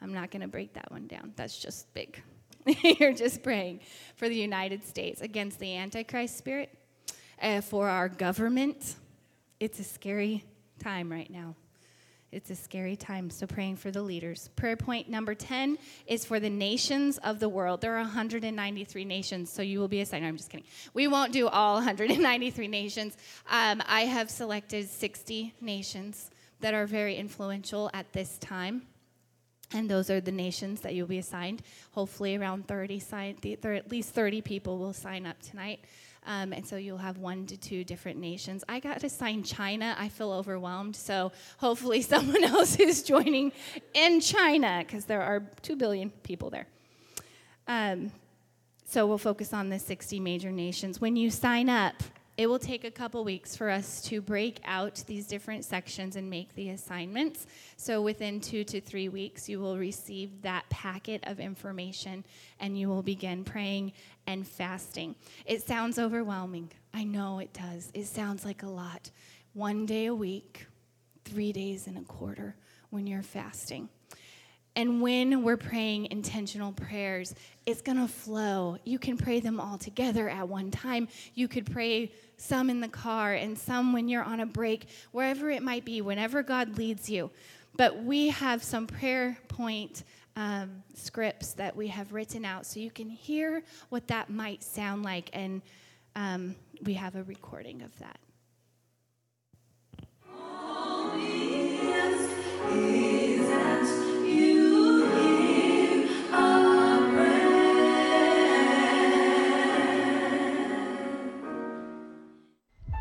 I'm 0.01 0.14
not 0.14 0.30
going 0.30 0.43
to 0.43 0.49
break 0.49 0.74
that 0.74 0.91
one 0.91 1.07
down, 1.09 1.32
that's 1.34 1.59
just 1.59 1.93
big. 1.93 2.22
You're 3.01 3.14
just 3.14 3.43
praying 3.43 3.80
for 4.14 4.28
the 4.28 4.36
United 4.36 4.84
States 4.84 5.22
against 5.22 5.59
the 5.59 5.74
Antichrist 5.76 6.36
spirit, 6.36 6.70
uh, 7.43 7.61
for 7.61 7.89
our 7.89 8.09
government. 8.09 8.97
It's 9.59 9.80
a 9.80 9.84
scary 9.84 10.45
time 10.78 11.11
right 11.11 11.30
now. 11.30 11.57
It's 12.31 12.51
a 12.51 12.55
scary 12.55 12.95
time, 12.95 13.31
so 13.31 13.47
praying 13.47 13.76
for 13.76 13.91
the 13.91 14.03
leaders. 14.03 14.51
Prayer 14.55 14.76
point 14.76 15.09
number 15.09 15.35
10 15.35 15.79
is 16.07 16.26
for 16.26 16.39
the 16.39 16.51
nations 16.51 17.16
of 17.18 17.41
the 17.41 17.49
world. 17.49 17.81
There 17.81 17.95
are 17.95 18.03
193 18.03 19.05
nations, 19.07 19.51
so 19.51 19.62
you 19.62 19.81
will 19.81 19.89
be 19.89 20.03
assigned. 20.03 20.24
No, 20.24 20.29
I'm 20.29 20.37
just 20.37 20.51
kidding. 20.51 20.66
We 20.93 21.09
won't 21.09 21.33
do 21.33 21.49
all 21.49 21.76
193 21.76 22.68
nations. 22.68 23.16
Um, 23.49 23.83
I 23.87 24.03
have 24.03 24.29
selected 24.31 24.91
60 24.91 25.55
nations 25.62 26.31
that 26.61 26.74
are 26.74 26.87
very 26.87 27.16
influential 27.16 27.91
at 27.95 28.12
this 28.12 28.37
time. 28.37 28.83
And 29.72 29.89
those 29.89 30.11
are 30.11 30.20
the 30.20 30.33
nations 30.33 30.83
that 30.83 30.95
you'll 30.95 31.07
be 31.07 31.18
assigned. 31.18 31.62
Hopefully, 31.93 32.37
around 32.37 32.68
30 32.68 33.01
sign, 33.01 33.37
there 33.62 33.74
at 33.74 33.91
least 33.91 34.11
30 34.11 34.43
people 34.43 34.79
will 34.79 34.93
sign 34.93 35.24
up 35.24 35.41
tonight. 35.41 35.81
Um, 36.29 36.53
and 36.53 36.64
so 36.64 36.76
you'll 36.76 36.99
have 36.99 37.16
one 37.16 37.47
to 37.47 37.57
two 37.57 37.85
different 37.85 38.20
nations. 38.20 38.62
I 38.68 38.81
got 38.81 39.01
to 39.01 39.09
sign 39.09 39.43
China. 39.43 39.97
I 39.99 40.11
feel 40.11 40.31
overwhelmed. 40.31 40.95
So 40.95 41.33
hopefully, 41.57 42.03
someone 42.14 42.45
else 42.45 42.79
is 42.79 43.03
joining 43.03 43.51
in 43.95 44.20
China 44.20 44.85
because 44.87 45.07
there 45.07 45.22
are 45.22 45.41
2 45.62 45.74
billion 45.74 46.11
people 46.11 46.51
there. 46.51 46.66
Um, 47.66 48.12
so 48.85 49.07
we'll 49.07 49.18
focus 49.18 49.55
on 49.55 49.70
the 49.70 49.79
60 49.79 50.20
major 50.20 50.53
nations. 50.53 51.01
When 51.01 51.16
you 51.16 51.31
sign 51.31 51.70
up, 51.70 51.95
it 52.39 52.49
will 52.49 52.61
take 52.61 52.84
a 52.84 52.91
couple 52.91 53.24
weeks 53.24 53.57
for 53.57 53.68
us 53.68 54.01
to 54.01 54.20
break 54.20 54.61
out 54.64 55.03
these 55.09 55.26
different 55.26 55.64
sections 55.64 56.14
and 56.14 56.30
make 56.30 56.55
the 56.55 56.70
assignments. 56.70 57.49
So 57.76 58.01
within 58.01 58.41
two 58.41 58.62
to 58.62 58.80
three 58.80 59.09
weeks, 59.09 59.49
you 59.49 59.59
will 59.59 59.76
receive 59.76 60.43
that 60.43 60.70
packet 60.70 61.24
of 61.26 61.41
information 61.41 62.24
and 62.61 62.78
you 62.78 62.89
will 62.89 63.03
begin 63.03 63.43
praying 63.43 63.93
and 64.28 64.47
fasting. 64.47 65.16
It 65.47 65.66
sounds 65.66 65.99
overwhelming. 65.99 66.70
I 66.95 67.03
know 67.03 67.41
it 67.41 67.53
does. 67.53 67.91
It 67.93 68.07
sounds 68.07 68.45
like 68.45 68.62
a 68.62 68.68
lot. 68.68 69.11
One 69.53 69.84
day 69.84 70.07
a 70.07 70.14
week, 70.14 70.66
three 71.24 71.53
days 71.53 71.89
and 71.89 71.99
a 71.99 72.03
quarter 72.03 72.55
when 72.91 73.09
you're 73.09 73.22
fasting. 73.22 73.89
And 74.76 75.03
when 75.03 75.43
we're 75.43 75.57
praying 75.57 76.12
intentional 76.12 76.70
prayers, 76.70 77.34
it's 77.69 77.83
going 77.83 77.99
to 77.99 78.09
flow. 78.09 78.79
You 78.85 78.99
can 78.99 79.19
pray 79.19 79.41
them 79.41 79.61
all 79.61 79.77
together 79.77 80.27
at 80.31 80.49
one 80.49 80.71
time. 80.71 81.07
You 81.35 81.49
could 81.49 81.71
pray 81.71 82.11
some 82.39 82.71
in 82.71 82.81
the 82.81 82.89
car 82.89 83.35
and 83.35 83.59
some 83.59 83.93
when 83.93 84.09
you're 84.09 84.23
on 84.23 84.41
a 84.41 84.47
break, 84.47 84.89
wherever 85.12 85.51
it 85.51 85.62
might 85.62 85.85
be, 85.85 86.01
whenever 86.01 86.43
God 86.43 86.79
leads 86.79 87.11
you. 87.11 87.31
But 87.77 88.03
we 88.05 88.29
have 88.31 88.64
some 88.64 88.87
prayer 88.87 89.37
point 89.49 90.05
um, 90.35 90.83
scripts 90.95 91.53
that 91.55 91.77
we 91.77 91.89
have 91.89 92.14
written 92.14 92.47
out 92.47 92.64
so 92.64 92.81
you 92.81 92.91
can 92.91 93.11
hear 93.11 93.62
what 93.91 94.09
that 94.09 94.31
might 94.31 94.62
sound 94.62 95.03
like. 95.03 95.29
And 95.35 95.61
um, 96.16 96.57
we 96.85 96.95
have 96.95 97.16
a 97.16 97.23
recording 97.25 97.83
of 97.83 97.91
that. 97.99 98.19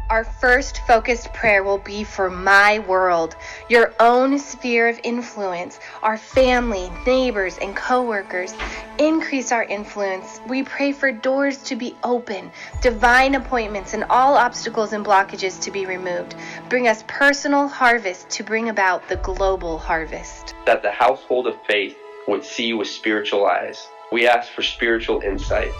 Our 0.10 0.24
first 0.24 0.80
focused 0.88 1.34
prayer 1.34 1.64
will 1.64 1.80
be 1.80 2.06
for 2.06 2.30
my 2.30 2.80
world, 2.80 3.36
your 3.68 3.94
own 4.00 4.40
sphere 4.40 4.88
of 4.88 5.02
influence, 5.04 5.82
our 6.02 6.18
family, 6.18 6.90
neighbors, 7.06 7.58
and 7.58 7.76
coworkers. 7.76 8.56
Increase 9.00 9.52
our 9.52 9.66
influence. 9.66 10.40
We 10.48 10.64
pray 10.64 10.94
for 10.94 11.12
doors 11.12 11.58
to 11.64 11.76
be 11.76 11.94
open, 12.06 12.52
divine 12.82 13.36
appointments, 13.36 13.94
and 13.94 14.06
all 14.06 14.36
obstacles 14.36 14.94
and 14.94 15.06
blockages 15.06 15.62
to 15.64 15.72
be 15.72 15.86
removed. 15.86 16.36
Bring 16.70 16.88
us 16.88 17.04
personal 17.08 17.68
harvest 17.68 18.30
to 18.30 18.44
bring 18.44 18.70
about 18.70 19.10
the 19.10 19.18
global 19.18 19.78
harvest. 19.78 20.56
That 20.66 20.84
the 20.84 20.92
household 20.92 21.48
of 21.48 21.56
faith 21.68 21.98
would 22.30 22.46
see 22.46 22.72
with 22.72 22.88
spiritual 22.88 23.46
eyes. 23.46 23.90
We 24.14 24.26
ask 24.26 24.54
for 24.54 24.62
spiritual 24.62 25.20
insight, 25.20 25.74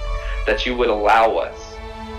that 0.46 0.66
you 0.66 0.76
would 0.76 0.90
allow 0.90 1.38
us 1.38 1.67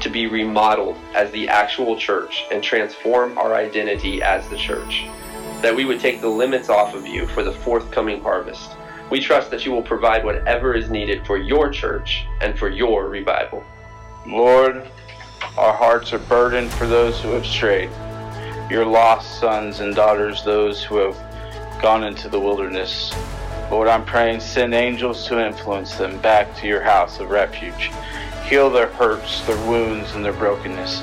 to 0.01 0.09
be 0.09 0.27
remodeled 0.27 0.97
as 1.15 1.31
the 1.33 1.49
actual 1.49 1.97
church 1.97 2.45
and 2.51 2.63
transform 2.63 3.37
our 3.39 3.55
identity 3.55 4.23
as 4.23 4.49
the 4.49 4.57
church. 4.57 5.07
That 5.63 5.75
we 5.75 5.85
would 5.85 6.01
take 6.01 6.21
the 6.21 6.29
limits 6.29 6.69
off 6.69 6.95
of 6.95 7.07
you 7.07 7.27
for 7.27 7.43
the 7.43 7.53
forthcoming 7.53 8.23
harvest. 8.23 8.73
We 9.11 9.21
trust 9.21 9.51
that 9.51 9.65
you 9.65 9.73
will 9.73 9.83
provide 9.83 10.25
whatever 10.25 10.75
is 10.75 10.91
needed 10.91 11.27
for 11.27 11.37
your 11.37 11.71
church 11.71 12.25
and 12.41 12.59
for 12.59 12.69
your 12.69 13.09
revival. 13.09 13.65
Lord, 14.27 14.89
our 15.57 15.73
hearts 15.73 16.13
are 16.13 16.19
burdened 16.19 16.71
for 16.73 16.87
those 16.87 17.21
who 17.21 17.31
have 17.31 17.47
strayed, 17.47 17.91
your 18.71 18.85
lost 18.85 19.41
sons 19.41 19.81
and 19.81 19.95
daughters, 19.95 20.45
those 20.45 20.85
who 20.85 20.97
have 20.97 21.17
gone 21.81 22.05
into 22.05 22.29
the 22.29 22.39
wilderness. 22.39 23.15
Lord, 23.71 23.89
I'm 23.89 24.05
praying, 24.05 24.41
send 24.41 24.75
angels 24.75 25.27
to 25.29 25.45
influence 25.45 25.95
them 25.97 26.21
back 26.21 26.55
to 26.57 26.67
your 26.67 26.83
house 26.83 27.21
of 27.21 27.31
refuge. 27.31 27.91
Heal 28.49 28.71
their 28.71 28.89
hurts, 28.89 29.47
their 29.47 29.59
wounds, 29.69 30.15
and 30.15 30.25
their 30.25 30.33
brokenness. 30.33 31.03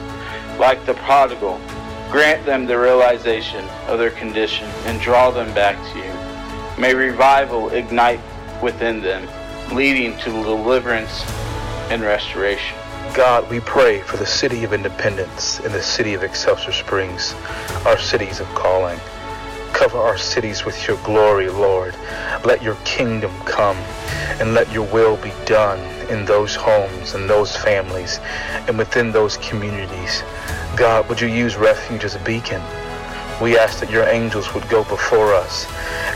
Like 0.57 0.83
the 0.85 0.95
prodigal, 0.95 1.61
grant 2.09 2.43
them 2.43 2.65
the 2.65 2.79
realization 2.79 3.63
of 3.87 3.99
their 3.99 4.09
condition 4.09 4.67
and 4.85 4.99
draw 4.99 5.29
them 5.29 5.53
back 5.53 5.75
to 5.93 5.99
you. 5.99 6.81
May 6.81 6.95
revival 6.95 7.69
ignite 7.69 8.19
within 8.63 8.99
them, 8.99 9.27
leading 9.71 10.17
to 10.19 10.31
deliverance 10.31 11.23
and 11.91 12.01
restoration. 12.01 12.77
God, 13.13 13.47
we 13.49 13.59
pray 13.59 14.01
for 14.01 14.17
the 14.17 14.25
city 14.25 14.63
of 14.63 14.73
independence 14.73 15.59
and 15.59 15.71
the 15.71 15.83
city 15.83 16.15
of 16.15 16.23
Excelsior 16.23 16.71
Springs, 16.71 17.35
our 17.85 17.97
cities 17.99 18.39
of 18.39 18.47
calling. 18.55 18.99
Cover 19.75 19.97
our 19.97 20.17
cities 20.17 20.63
with 20.63 20.87
your 20.87 20.95
glory, 21.03 21.49
Lord. 21.49 21.95
Let 22.45 22.63
your 22.63 22.75
kingdom 22.85 23.37
come 23.41 23.75
and 24.39 24.53
let 24.53 24.71
your 24.71 24.85
will 24.87 25.17
be 25.17 25.33
done 25.45 25.79
in 26.09 26.23
those 26.23 26.55
homes 26.55 27.13
and 27.13 27.29
those 27.29 27.57
families 27.57 28.19
and 28.69 28.77
within 28.77 29.11
those 29.11 29.35
communities. 29.35 30.23
God, 30.77 31.09
would 31.09 31.19
you 31.19 31.27
use 31.27 31.57
refuge 31.57 32.05
as 32.05 32.15
a 32.15 32.19
beacon? 32.19 32.61
We 33.41 33.57
ask 33.57 33.81
that 33.81 33.91
your 33.91 34.05
angels 34.05 34.53
would 34.53 34.67
go 34.69 34.85
before 34.85 35.33
us 35.33 35.67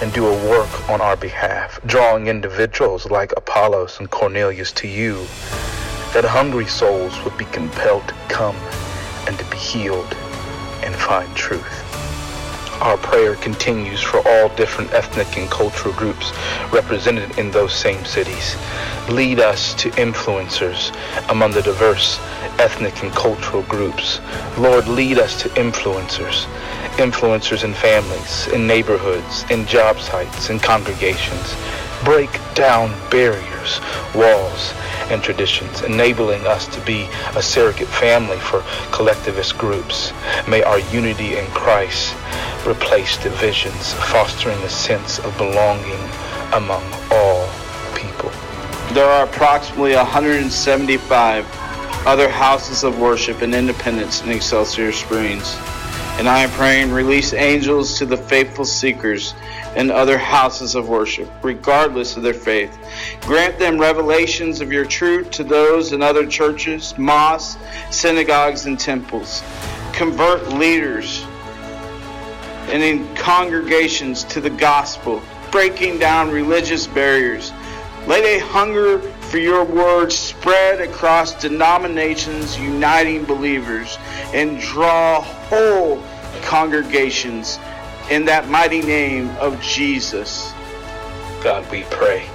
and 0.01 0.13
do 0.13 0.25
a 0.25 0.49
work 0.49 0.89
on 0.89 1.01
our 1.01 1.17
behalf, 1.17 1.81
drawing 1.85 2.27
individuals 2.27 3.11
like 3.11 3.33
Apollos 3.35 3.99
and 3.99 4.09
Cornelius 4.09 4.71
to 4.71 4.87
you, 4.87 5.15
that 6.13 6.23
hungry 6.23 6.65
souls 6.65 7.21
would 7.25 7.37
be 7.37 7.45
compelled 7.45 8.07
to 8.07 8.13
come 8.29 8.55
and 9.27 9.37
to 9.37 9.43
be 9.51 9.57
healed 9.57 10.13
and 10.81 10.95
find 10.95 11.35
truth. 11.35 11.88
Our 12.81 12.95
prayer 12.97 13.35
continues 13.35 14.01
for 14.01 14.25
all 14.25 14.47
different 14.55 14.93
ethnic 14.93 15.37
and 15.37 15.51
cultural 15.51 15.93
groups 15.95 16.31
represented 16.71 17.37
in 17.37 17.51
those 17.51 17.73
same 17.73 18.05
cities. 18.05 18.55
Lead 19.09 19.41
us 19.41 19.73
to 19.75 19.89
influencers 19.91 20.95
among 21.29 21.51
the 21.51 21.61
diverse 21.61 22.19
ethnic 22.57 23.03
and 23.03 23.11
cultural 23.11 23.63
groups. 23.63 24.21
Lord, 24.57 24.87
lead 24.87 25.19
us 25.19 25.41
to 25.41 25.49
influencers. 25.49 26.45
Influencers 26.95 27.65
in 27.65 27.73
families, 27.73 28.47
in 28.47 28.65
neighborhoods, 28.65 29.43
in 29.51 29.65
job 29.65 29.99
sites, 29.99 30.49
in 30.49 30.57
congregations. 30.59 31.55
Break 32.05 32.29
down 32.55 32.91
barriers, 33.09 33.81
walls, 34.15 34.73
and 35.09 35.21
traditions, 35.21 35.81
enabling 35.81 36.45
us 36.47 36.65
to 36.67 36.79
be 36.85 37.09
a 37.35 37.41
surrogate 37.41 37.87
family 37.89 38.37
for 38.37 38.63
collectivist 38.91 39.57
groups. 39.57 40.13
May 40.47 40.63
our 40.63 40.79
unity 40.79 41.37
in 41.37 41.45
Christ 41.47 42.15
replace 42.67 43.17
divisions, 43.17 43.93
fostering 43.93 44.57
a 44.59 44.69
sense 44.69 45.19
of 45.19 45.35
belonging 45.37 45.99
among 46.53 46.83
all 47.11 47.47
people. 47.95 48.31
There 48.93 49.05
are 49.05 49.25
approximately 49.25 49.95
175 49.95 51.45
other 52.05 52.29
houses 52.29 52.83
of 52.83 52.99
worship 52.99 53.41
and 53.41 53.53
independence 53.53 54.23
in 54.23 54.31
Excelsior 54.31 54.91
Springs. 54.91 55.55
And 56.17 56.27
I 56.27 56.39
am 56.39 56.49
praying, 56.51 56.91
release 56.91 57.33
angels 57.33 57.97
to 57.99 58.05
the 58.05 58.17
faithful 58.17 58.65
seekers 58.65 59.33
and 59.75 59.91
other 59.91 60.17
houses 60.17 60.75
of 60.75 60.89
worship, 60.89 61.29
regardless 61.43 62.17
of 62.17 62.23
their 62.23 62.33
faith. 62.33 62.77
Grant 63.21 63.57
them 63.57 63.79
revelations 63.79 64.59
of 64.59 64.71
your 64.71 64.85
truth 64.85 65.31
to 65.31 65.43
those 65.43 65.93
in 65.93 66.01
other 66.01 66.25
churches, 66.25 66.97
mosques, 66.97 67.57
synagogues, 67.89 68.65
and 68.65 68.77
temples. 68.77 69.43
Convert 69.93 70.49
leaders 70.49 71.25
and 72.69 72.83
in 72.83 73.15
congregations 73.15 74.23
to 74.25 74.41
the 74.41 74.49
gospel, 74.49 75.21
breaking 75.51 75.99
down 75.99 76.29
religious 76.29 76.87
barriers. 76.87 77.51
Let 78.07 78.23
a 78.23 78.39
hunger 78.39 78.99
for 78.99 79.37
your 79.37 79.63
word 79.63 80.11
spread 80.11 80.81
across 80.81 81.33
denominations, 81.39 82.57
uniting 82.57 83.25
believers, 83.25 83.97
and 84.33 84.59
draw 84.59 85.21
whole 85.21 86.03
congregations 86.41 87.59
in 88.09 88.25
that 88.25 88.47
mighty 88.47 88.81
name 88.81 89.29
of 89.37 89.61
Jesus. 89.61 90.51
God, 91.43 91.69
we 91.71 91.83
pray 91.91 92.27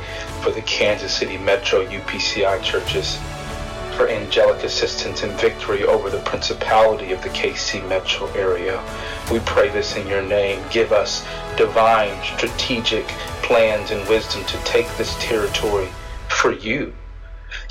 for 0.42 0.50
the 0.50 0.62
Kansas 0.62 1.12
City 1.12 1.38
Metro 1.38 1.84
UPCI 1.86 2.62
churches 2.62 3.18
for 3.96 4.08
angelic 4.08 4.62
assistance 4.64 5.22
and 5.22 5.32
victory 5.40 5.84
over 5.84 6.10
the 6.10 6.18
principality 6.20 7.12
of 7.12 7.22
the 7.22 7.28
KC 7.28 7.88
metro 7.88 8.26
area. 8.32 8.82
We 9.30 9.40
pray 9.40 9.68
this 9.70 9.96
in 9.96 10.06
your 10.06 10.22
name. 10.22 10.62
Give 10.70 10.92
us 10.92 11.26
divine 11.56 12.20
strategic 12.22 13.06
plans 13.42 13.90
and 13.90 14.06
wisdom 14.08 14.44
to 14.46 14.56
take 14.64 14.88
this 14.96 15.16
territory 15.18 15.88
for 16.28 16.52
you. 16.52 16.92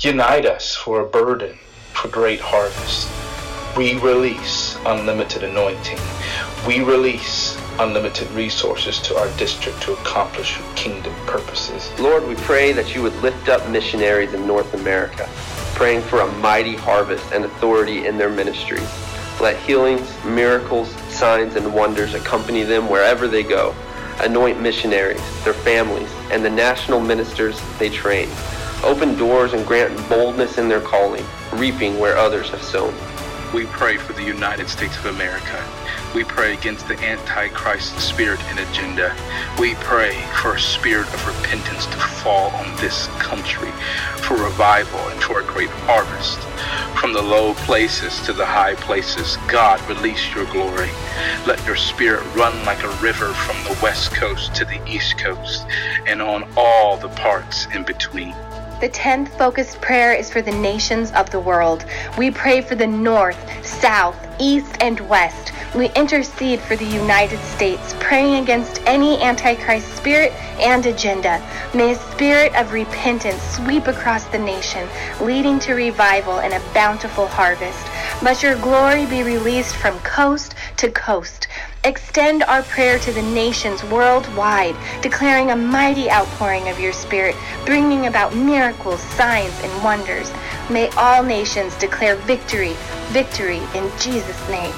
Unite 0.00 0.46
us 0.46 0.74
for 0.74 1.00
a 1.00 1.06
burden 1.06 1.58
for 1.92 2.08
great 2.08 2.40
harvest. 2.40 3.08
We 3.76 3.98
release 3.98 4.76
unlimited 4.86 5.42
anointing. 5.42 5.98
We 6.66 6.80
release 6.80 7.58
unlimited 7.78 8.30
resources 8.30 9.00
to 9.00 9.16
our 9.16 9.28
district 9.36 9.82
to 9.82 9.92
accomplish 9.92 10.58
kingdom 10.76 11.14
purposes. 11.26 11.90
Lord, 11.98 12.26
we 12.26 12.36
pray 12.36 12.72
that 12.72 12.94
you 12.94 13.02
would 13.02 13.16
lift 13.16 13.48
up 13.48 13.68
missionaries 13.68 14.32
in 14.32 14.46
North 14.46 14.72
America 14.74 15.28
praying 15.74 16.02
for 16.02 16.20
a 16.20 16.32
mighty 16.38 16.76
harvest 16.76 17.24
and 17.32 17.44
authority 17.44 18.06
in 18.06 18.16
their 18.16 18.30
ministries. 18.30 18.88
Let 19.40 19.56
healings, 19.56 20.08
miracles, 20.24 20.90
signs, 21.12 21.56
and 21.56 21.74
wonders 21.74 22.14
accompany 22.14 22.62
them 22.62 22.88
wherever 22.88 23.26
they 23.26 23.42
go. 23.42 23.74
Anoint 24.20 24.60
missionaries, 24.60 25.20
their 25.44 25.52
families, 25.52 26.08
and 26.30 26.44
the 26.44 26.50
national 26.50 27.00
ministers 27.00 27.60
they 27.78 27.90
train. 27.90 28.28
Open 28.84 29.16
doors 29.16 29.52
and 29.52 29.66
grant 29.66 29.96
boldness 30.08 30.58
in 30.58 30.68
their 30.68 30.80
calling, 30.80 31.24
reaping 31.54 31.98
where 31.98 32.16
others 32.16 32.48
have 32.50 32.62
sown. 32.62 32.94
We 33.52 33.66
pray 33.66 33.96
for 33.96 34.12
the 34.12 34.22
United 34.22 34.68
States 34.68 34.96
of 34.98 35.06
America. 35.06 35.64
We 36.14 36.22
pray 36.22 36.54
against 36.54 36.86
the 36.86 36.96
Antichrist 37.00 37.98
spirit 37.98 38.40
and 38.44 38.60
agenda. 38.60 39.12
We 39.58 39.74
pray 39.74 40.14
for 40.40 40.54
a 40.54 40.60
spirit 40.60 41.12
of 41.12 41.26
repentance 41.26 41.86
to 41.86 41.96
fall 41.96 42.50
on 42.52 42.76
this 42.76 43.08
country, 43.18 43.72
for 44.18 44.36
revival 44.36 45.00
and 45.08 45.20
for 45.20 45.40
a 45.40 45.44
great 45.44 45.70
harvest. 45.70 46.38
From 47.00 47.14
the 47.14 47.20
low 47.20 47.54
places 47.54 48.20
to 48.26 48.32
the 48.32 48.46
high 48.46 48.76
places, 48.76 49.36
God, 49.48 49.80
release 49.88 50.32
your 50.36 50.44
glory. 50.52 50.90
Let 51.48 51.66
your 51.66 51.74
spirit 51.74 52.22
run 52.36 52.64
like 52.64 52.84
a 52.84 52.96
river 53.02 53.34
from 53.34 53.56
the 53.64 53.76
west 53.82 54.14
coast 54.14 54.54
to 54.54 54.64
the 54.64 54.80
east 54.88 55.18
coast 55.18 55.66
and 56.06 56.22
on 56.22 56.48
all 56.56 56.96
the 56.96 57.08
parts 57.08 57.66
in 57.74 57.82
between. 57.82 58.36
The 58.80 58.88
10th 58.90 59.36
focused 59.36 59.80
prayer 59.80 60.12
is 60.14 60.30
for 60.30 60.42
the 60.42 60.52
nations 60.52 61.10
of 61.12 61.30
the 61.30 61.40
world. 61.40 61.84
We 62.16 62.30
pray 62.30 62.60
for 62.60 62.76
the 62.76 62.86
north, 62.86 63.66
south, 63.66 64.23
east, 64.38 64.76
and 64.80 65.00
west. 65.08 65.52
We 65.74 65.90
intercede 65.94 66.60
for 66.60 66.76
the 66.76 66.84
United 66.84 67.40
States, 67.40 67.94
praying 68.00 68.42
against 68.42 68.80
any 68.86 69.20
Antichrist 69.20 69.96
spirit 69.96 70.32
and 70.60 70.84
agenda. 70.86 71.42
May 71.74 71.92
a 71.92 71.96
spirit 71.96 72.54
of 72.54 72.72
repentance 72.72 73.42
sweep 73.42 73.86
across 73.86 74.24
the 74.26 74.38
nation, 74.38 74.88
leading 75.20 75.58
to 75.60 75.74
revival 75.74 76.40
and 76.40 76.54
a 76.54 76.74
bountiful 76.74 77.26
harvest. 77.26 77.86
Let 78.22 78.42
your 78.42 78.56
glory 78.56 79.06
be 79.06 79.22
released 79.22 79.76
from 79.76 79.98
coast 80.00 80.54
to 80.76 80.90
coast. 80.90 81.48
Extend 81.86 82.42
our 82.44 82.62
prayer 82.62 82.98
to 83.00 83.12
the 83.12 83.20
nations 83.20 83.84
worldwide, 83.84 84.74
declaring 85.02 85.50
a 85.50 85.56
mighty 85.56 86.10
outpouring 86.10 86.66
of 86.70 86.80
your 86.80 86.94
Spirit, 86.94 87.36
bringing 87.66 88.06
about 88.06 88.34
miracles, 88.34 89.00
signs, 89.00 89.52
and 89.62 89.84
wonders. 89.84 90.32
May 90.70 90.88
all 90.96 91.22
nations 91.22 91.76
declare 91.76 92.16
victory, 92.16 92.72
victory 93.08 93.58
in 93.74 93.90
Jesus' 93.98 94.48
name. 94.48 94.72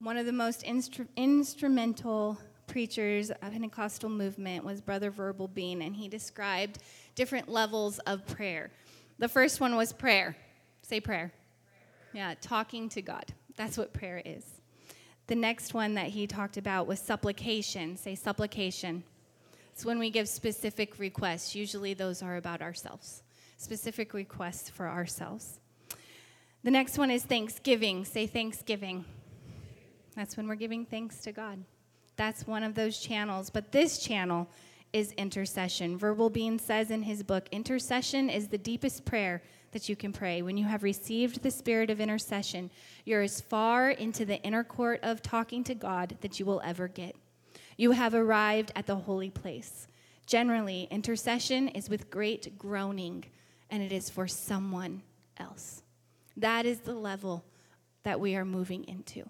One 0.00 0.18
of 0.18 0.26
the 0.26 0.32
most 0.32 0.66
instru- 0.66 1.08
instrumental 1.16 2.36
preachers 2.66 3.30
of 3.30 3.40
Pentecostal 3.40 4.10
movement 4.10 4.66
was 4.66 4.82
Brother 4.82 5.10
Verbal 5.10 5.48
Bean, 5.48 5.80
and 5.80 5.96
he 5.96 6.08
described 6.08 6.78
different 7.14 7.48
levels 7.48 8.00
of 8.00 8.26
prayer. 8.26 8.70
The 9.18 9.28
first 9.28 9.60
one 9.60 9.76
was 9.76 9.94
prayer. 9.94 10.36
Say 10.84 11.00
prayer. 11.00 11.32
Yeah, 12.12 12.34
talking 12.42 12.90
to 12.90 13.00
God. 13.00 13.32
That's 13.56 13.78
what 13.78 13.94
prayer 13.94 14.20
is. 14.22 14.44
The 15.28 15.34
next 15.34 15.72
one 15.72 15.94
that 15.94 16.08
he 16.08 16.26
talked 16.26 16.58
about 16.58 16.86
was 16.86 17.00
supplication. 17.00 17.96
Say 17.96 18.14
supplication. 18.14 19.02
It's 19.72 19.86
when 19.86 19.98
we 19.98 20.10
give 20.10 20.28
specific 20.28 20.98
requests. 20.98 21.54
Usually 21.54 21.94
those 21.94 22.22
are 22.22 22.36
about 22.36 22.60
ourselves, 22.60 23.22
specific 23.56 24.12
requests 24.12 24.68
for 24.68 24.86
ourselves. 24.86 25.58
The 26.64 26.70
next 26.70 26.98
one 26.98 27.10
is 27.10 27.24
thanksgiving. 27.24 28.04
Say 28.04 28.26
thanksgiving. 28.26 29.06
That's 30.14 30.36
when 30.36 30.46
we're 30.46 30.54
giving 30.54 30.84
thanks 30.84 31.22
to 31.22 31.32
God. 31.32 31.64
That's 32.16 32.46
one 32.46 32.62
of 32.62 32.74
those 32.74 32.98
channels. 32.98 33.48
But 33.48 33.72
this 33.72 33.98
channel 33.98 34.48
is 34.92 35.12
intercession. 35.12 35.96
Verbal 35.96 36.28
Bean 36.28 36.58
says 36.58 36.90
in 36.90 37.02
his 37.02 37.22
book 37.22 37.48
intercession 37.50 38.28
is 38.28 38.48
the 38.48 38.58
deepest 38.58 39.06
prayer 39.06 39.42
that 39.74 39.88
you 39.88 39.94
can 39.94 40.12
pray. 40.12 40.40
When 40.40 40.56
you 40.56 40.64
have 40.64 40.82
received 40.82 41.42
the 41.42 41.50
spirit 41.50 41.90
of 41.90 42.00
intercession, 42.00 42.70
you're 43.04 43.20
as 43.20 43.42
far 43.42 43.90
into 43.90 44.24
the 44.24 44.40
inner 44.42 44.64
court 44.64 45.00
of 45.02 45.20
talking 45.20 45.62
to 45.64 45.74
God 45.74 46.16
that 46.22 46.40
you 46.40 46.46
will 46.46 46.62
ever 46.64 46.88
get. 46.88 47.14
You 47.76 47.90
have 47.90 48.14
arrived 48.14 48.72
at 48.74 48.86
the 48.86 48.96
holy 48.96 49.30
place. 49.30 49.86
Generally, 50.26 50.88
intercession 50.90 51.68
is 51.68 51.90
with 51.90 52.10
great 52.10 52.58
groaning, 52.58 53.24
and 53.68 53.82
it 53.82 53.92
is 53.92 54.08
for 54.08 54.26
someone 54.26 55.02
else. 55.36 55.82
That 56.36 56.64
is 56.64 56.80
the 56.80 56.94
level 56.94 57.44
that 58.04 58.20
we 58.20 58.36
are 58.36 58.44
moving 58.44 58.84
into 58.84 59.28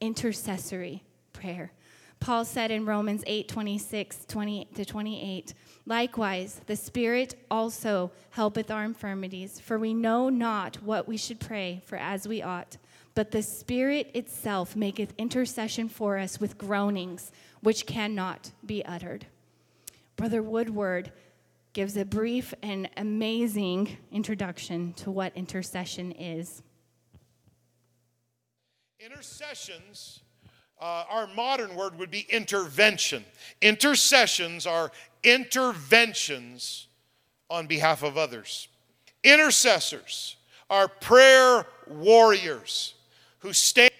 intercessory 0.00 1.02
prayer. 1.32 1.72
Paul 2.20 2.44
said 2.44 2.70
in 2.70 2.86
Romans 2.86 3.22
8 3.26 3.48
26 3.48 4.24
20 4.26 4.68
to 4.74 4.84
28, 4.84 5.54
likewise, 5.86 6.60
the 6.66 6.76
Spirit 6.76 7.34
also 7.50 8.10
helpeth 8.30 8.70
our 8.70 8.84
infirmities, 8.84 9.58
for 9.60 9.78
we 9.78 9.94
know 9.94 10.28
not 10.28 10.82
what 10.82 11.08
we 11.08 11.16
should 11.16 11.40
pray 11.40 11.82
for 11.86 11.96
as 11.96 12.28
we 12.28 12.42
ought. 12.42 12.76
But 13.14 13.30
the 13.30 13.42
Spirit 13.42 14.10
itself 14.12 14.76
maketh 14.76 15.14
intercession 15.16 15.88
for 15.88 16.18
us 16.18 16.38
with 16.38 16.58
groanings 16.58 17.32
which 17.60 17.86
cannot 17.86 18.52
be 18.64 18.84
uttered. 18.84 19.26
Brother 20.16 20.42
Woodward 20.42 21.12
gives 21.72 21.96
a 21.96 22.04
brief 22.04 22.54
and 22.62 22.88
amazing 22.96 23.96
introduction 24.10 24.92
to 24.94 25.10
what 25.10 25.36
intercession 25.36 26.12
is. 26.12 26.62
Intercessions, 28.98 30.20
uh, 30.80 31.04
our 31.08 31.26
modern 31.28 31.74
word 31.74 31.98
would 31.98 32.10
be 32.10 32.26
intervention. 32.28 33.24
Intercessions 33.62 34.66
are 34.66 34.90
interventions 35.22 36.86
on 37.48 37.66
behalf 37.66 38.02
of 38.02 38.18
others. 38.18 38.68
Intercessors 39.24 40.36
are 40.68 40.88
prayer 40.88 41.66
warriors 41.88 42.94
who 43.38 43.52
stand. 43.52 43.90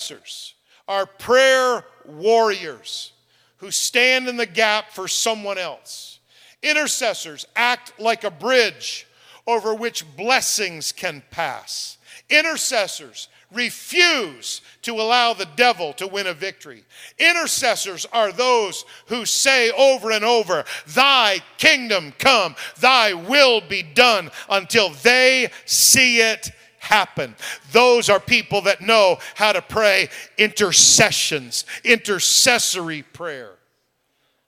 Intercessors 0.00 0.54
Are 0.88 1.06
prayer 1.06 1.84
warriors 2.06 3.12
who 3.58 3.70
stand 3.70 4.28
in 4.28 4.36
the 4.36 4.46
gap 4.46 4.90
for 4.90 5.08
someone 5.08 5.56
else. 5.56 6.18
Intercessors 6.62 7.46
act 7.56 7.98
like 7.98 8.24
a 8.24 8.30
bridge 8.30 9.06
over 9.46 9.74
which 9.74 10.04
blessings 10.16 10.92
can 10.92 11.22
pass. 11.30 11.98
Intercessors 12.30 13.28
refuse 13.52 14.60
to 14.82 14.94
allow 14.94 15.32
the 15.34 15.48
devil 15.56 15.92
to 15.94 16.06
win 16.06 16.26
a 16.26 16.34
victory. 16.34 16.84
Intercessors 17.18 18.06
are 18.12 18.32
those 18.32 18.84
who 19.06 19.24
say 19.24 19.70
over 19.70 20.10
and 20.10 20.24
over, 20.24 20.64
Thy 20.86 21.40
kingdom 21.58 22.12
come, 22.18 22.56
Thy 22.80 23.12
will 23.12 23.60
be 23.60 23.82
done, 23.82 24.30
until 24.48 24.90
they 24.90 25.50
see 25.64 26.18
it 26.18 26.50
happen. 26.78 27.34
Those 27.72 28.08
are 28.08 28.20
people 28.20 28.62
that 28.62 28.80
know 28.80 29.18
how 29.34 29.52
to 29.52 29.62
pray 29.62 30.08
intercessions, 30.36 31.64
intercessory 31.82 33.02
prayer. 33.02 33.52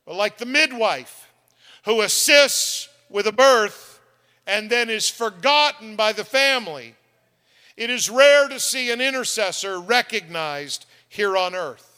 Like 0.06 0.38
the 0.38 0.46
midwife 0.46 1.30
who 1.84 2.02
assists 2.02 2.88
with 3.08 3.26
a 3.26 3.32
birth 3.32 4.00
and 4.46 4.70
then 4.70 4.90
is 4.90 5.08
forgotten 5.08 5.96
by 5.96 6.12
the 6.12 6.24
family. 6.24 6.94
It 7.76 7.90
is 7.90 8.08
rare 8.08 8.48
to 8.48 8.58
see 8.58 8.90
an 8.90 9.00
intercessor 9.00 9.80
recognized 9.80 10.86
here 11.08 11.36
on 11.36 11.54
earth. 11.54 11.95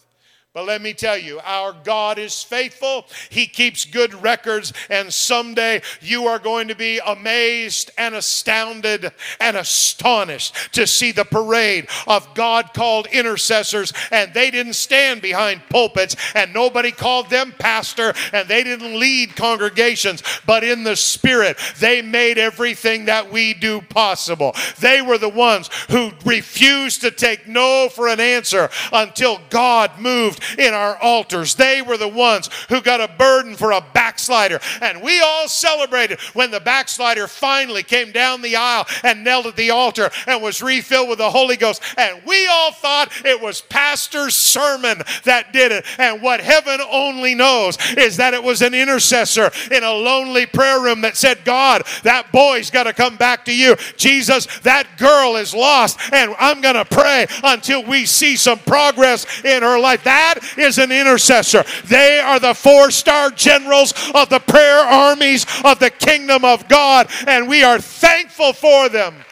But 0.58 0.66
let 0.66 0.82
me 0.82 0.92
tell 0.92 1.16
you, 1.16 1.38
our 1.44 1.72
God 1.72 2.18
is 2.18 2.42
faithful. 2.42 3.06
He 3.30 3.46
keeps 3.46 3.84
good 3.84 4.12
records, 4.12 4.72
and 4.90 5.14
someday 5.14 5.82
you 6.00 6.26
are 6.26 6.40
going 6.40 6.66
to 6.66 6.74
be 6.74 6.98
amazed 7.06 7.92
and 7.96 8.16
astounded 8.16 9.12
and 9.38 9.56
astonished 9.56 10.72
to 10.72 10.84
see 10.84 11.12
the 11.12 11.24
parade 11.24 11.86
of 12.08 12.34
God 12.34 12.74
called 12.74 13.06
intercessors. 13.06 13.92
And 14.10 14.34
they 14.34 14.50
didn't 14.50 14.72
stand 14.72 15.22
behind 15.22 15.62
pulpits, 15.70 16.16
and 16.34 16.52
nobody 16.52 16.90
called 16.90 17.30
them 17.30 17.54
pastor, 17.56 18.12
and 18.32 18.48
they 18.48 18.64
didn't 18.64 18.98
lead 18.98 19.36
congregations, 19.36 20.24
but 20.44 20.64
in 20.64 20.82
the 20.82 20.96
Spirit, 20.96 21.56
they 21.78 22.02
made 22.02 22.36
everything 22.36 23.04
that 23.04 23.30
we 23.30 23.54
do 23.54 23.80
possible. 23.80 24.56
They 24.80 25.02
were 25.02 25.18
the 25.18 25.28
ones 25.28 25.70
who 25.88 26.10
refused 26.24 27.02
to 27.02 27.12
take 27.12 27.46
no 27.46 27.88
for 27.88 28.08
an 28.08 28.18
answer 28.18 28.70
until 28.92 29.40
God 29.50 29.92
moved 30.00 30.42
in 30.56 30.74
our 30.74 30.96
altars. 30.98 31.54
They 31.54 31.82
were 31.82 31.96
the 31.96 32.08
ones 32.08 32.48
who 32.68 32.80
got 32.80 33.00
a 33.00 33.08
burden 33.08 33.56
for 33.56 33.72
a 33.72 33.84
backslider. 33.92 34.60
And 34.80 35.02
we 35.02 35.20
all 35.20 35.48
celebrated 35.48 36.20
when 36.34 36.50
the 36.50 36.60
backslider 36.60 37.26
finally 37.26 37.82
came 37.82 38.12
down 38.12 38.42
the 38.42 38.56
aisle 38.56 38.86
and 39.02 39.24
knelt 39.24 39.46
at 39.46 39.56
the 39.56 39.70
altar 39.70 40.10
and 40.26 40.42
was 40.42 40.62
refilled 40.62 41.08
with 41.08 41.18
the 41.18 41.30
Holy 41.30 41.56
Ghost. 41.56 41.82
And 41.96 42.20
we 42.26 42.46
all 42.46 42.72
thought 42.72 43.12
it 43.24 43.40
was 43.40 43.60
Pastor's 43.60 44.36
sermon 44.36 45.02
that 45.24 45.52
did 45.52 45.72
it. 45.72 45.84
And 45.98 46.22
what 46.22 46.40
heaven 46.40 46.80
only 46.90 47.34
knows 47.34 47.78
is 47.96 48.16
that 48.16 48.34
it 48.34 48.42
was 48.42 48.62
an 48.62 48.74
intercessor 48.74 49.50
in 49.70 49.82
a 49.82 49.92
lonely 49.92 50.46
prayer 50.46 50.80
room 50.80 51.00
that 51.02 51.16
said, 51.16 51.44
God, 51.44 51.82
that 52.02 52.30
boy's 52.32 52.70
got 52.70 52.84
to 52.84 52.92
come 52.92 53.16
back 53.16 53.44
to 53.46 53.54
you. 53.54 53.76
Jesus, 53.96 54.46
that 54.60 54.86
girl 54.98 55.36
is 55.36 55.54
lost. 55.54 55.98
And 56.12 56.34
I'm 56.38 56.60
going 56.60 56.74
to 56.74 56.84
pray 56.84 57.26
until 57.42 57.84
we 57.84 58.06
see 58.06 58.36
some 58.36 58.58
progress 58.60 59.44
in 59.44 59.62
her 59.62 59.78
life. 59.78 60.04
That 60.04 60.37
is 60.56 60.78
an 60.78 60.92
intercessor. 60.92 61.64
They 61.86 62.20
are 62.20 62.38
the 62.38 62.54
four 62.54 62.90
star 62.90 63.30
generals 63.30 63.92
of 64.14 64.28
the 64.28 64.40
prayer 64.40 64.80
armies 64.80 65.46
of 65.64 65.78
the 65.78 65.90
kingdom 65.90 66.44
of 66.44 66.68
God, 66.68 67.10
and 67.26 67.48
we 67.48 67.62
are 67.62 67.78
thankful 67.78 68.52
for 68.52 68.88
them. 68.88 69.24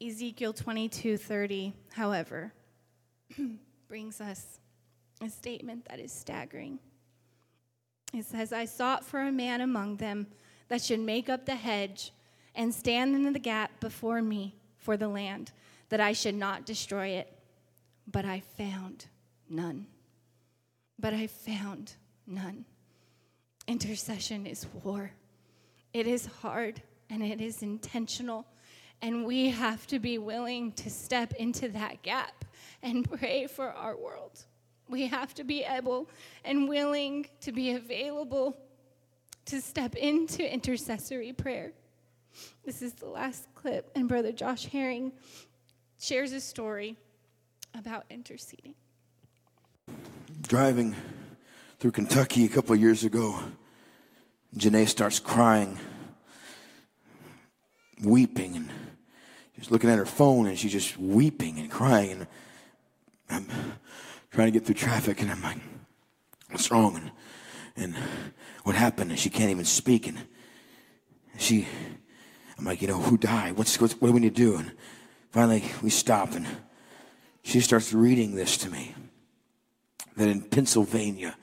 Ezekiel 0.00 0.54
22:30, 0.54 1.72
however, 1.92 2.52
brings 3.88 4.20
us 4.20 4.60
a 5.20 5.28
statement 5.28 5.86
that 5.88 5.98
is 5.98 6.12
staggering. 6.12 6.78
It 8.14 8.24
says, 8.24 8.52
I 8.52 8.64
sought 8.64 9.04
for 9.04 9.20
a 9.20 9.32
man 9.32 9.60
among 9.60 9.96
them 9.96 10.28
that 10.68 10.82
should 10.82 11.00
make 11.00 11.28
up 11.28 11.44
the 11.44 11.56
hedge 11.56 12.12
and 12.54 12.74
stand 12.74 13.14
in 13.14 13.32
the 13.32 13.38
gap 13.38 13.80
before 13.80 14.22
me 14.22 14.54
for 14.78 14.96
the 14.96 15.08
land, 15.08 15.52
that 15.90 16.00
I 16.00 16.12
should 16.12 16.34
not 16.34 16.64
destroy 16.64 17.08
it 17.08 17.37
but 18.10 18.24
I 18.24 18.40
found 18.40 19.06
none. 19.48 19.86
But 20.98 21.14
I 21.14 21.26
found 21.26 21.94
none. 22.26 22.64
Intercession 23.66 24.46
is 24.46 24.66
war. 24.82 25.12
It 25.92 26.06
is 26.06 26.26
hard 26.26 26.82
and 27.10 27.22
it 27.22 27.40
is 27.40 27.62
intentional. 27.62 28.46
And 29.02 29.24
we 29.24 29.50
have 29.50 29.86
to 29.88 29.98
be 29.98 30.18
willing 30.18 30.72
to 30.72 30.90
step 30.90 31.34
into 31.34 31.68
that 31.68 32.02
gap 32.02 32.44
and 32.82 33.08
pray 33.08 33.46
for 33.46 33.70
our 33.70 33.96
world. 33.96 34.44
We 34.88 35.06
have 35.06 35.34
to 35.34 35.44
be 35.44 35.62
able 35.62 36.08
and 36.44 36.68
willing 36.68 37.26
to 37.42 37.52
be 37.52 37.72
available 37.72 38.56
to 39.46 39.60
step 39.60 39.94
into 39.94 40.50
intercessory 40.50 41.32
prayer. 41.32 41.72
This 42.64 42.82
is 42.82 42.94
the 42.94 43.08
last 43.08 43.48
clip, 43.54 43.90
and 43.94 44.08
Brother 44.08 44.32
Josh 44.32 44.66
Herring 44.66 45.12
shares 45.98 46.32
a 46.32 46.40
story 46.40 46.96
about 47.74 48.04
interceding. 48.10 48.74
Driving 50.42 50.94
through 51.78 51.92
Kentucky 51.92 52.44
a 52.44 52.48
couple 52.48 52.74
years 52.76 53.04
ago, 53.04 53.38
Janae 54.56 54.88
starts 54.88 55.18
crying, 55.18 55.78
weeping, 58.02 58.56
and 58.56 58.70
she's 59.56 59.70
looking 59.70 59.90
at 59.90 59.98
her 59.98 60.06
phone 60.06 60.46
and 60.46 60.58
she's 60.58 60.72
just 60.72 60.98
weeping 60.98 61.58
and 61.58 61.70
crying. 61.70 62.10
And 62.10 62.26
I'm 63.30 63.46
trying 64.30 64.48
to 64.48 64.52
get 64.52 64.64
through 64.64 64.74
traffic, 64.74 65.20
and 65.20 65.30
I'm 65.30 65.42
like, 65.42 65.58
what's 66.50 66.70
wrong? 66.70 66.96
And, 66.96 67.10
and 67.76 68.04
what 68.64 68.74
happened? 68.74 69.10
And 69.10 69.18
she 69.20 69.30
can't 69.30 69.50
even 69.50 69.64
speak. 69.64 70.06
And 70.06 70.18
she, 71.38 71.68
I'm 72.58 72.64
like, 72.64 72.82
you 72.82 72.88
know, 72.88 73.00
who 73.00 73.16
died? 73.16 73.56
What's, 73.56 73.80
what's 73.80 73.94
what 73.94 74.08
do 74.08 74.14
we 74.14 74.20
need 74.20 74.34
to 74.34 74.42
do? 74.42 74.56
And 74.56 74.72
finally, 75.30 75.64
we 75.82 75.90
stop, 75.90 76.32
and 76.32 76.46
she 77.48 77.60
starts 77.60 77.94
reading 77.94 78.34
this 78.34 78.58
to 78.58 78.70
me. 78.70 78.94
That 80.16 80.28
in 80.28 80.42
Pennsylvania, 80.42 81.34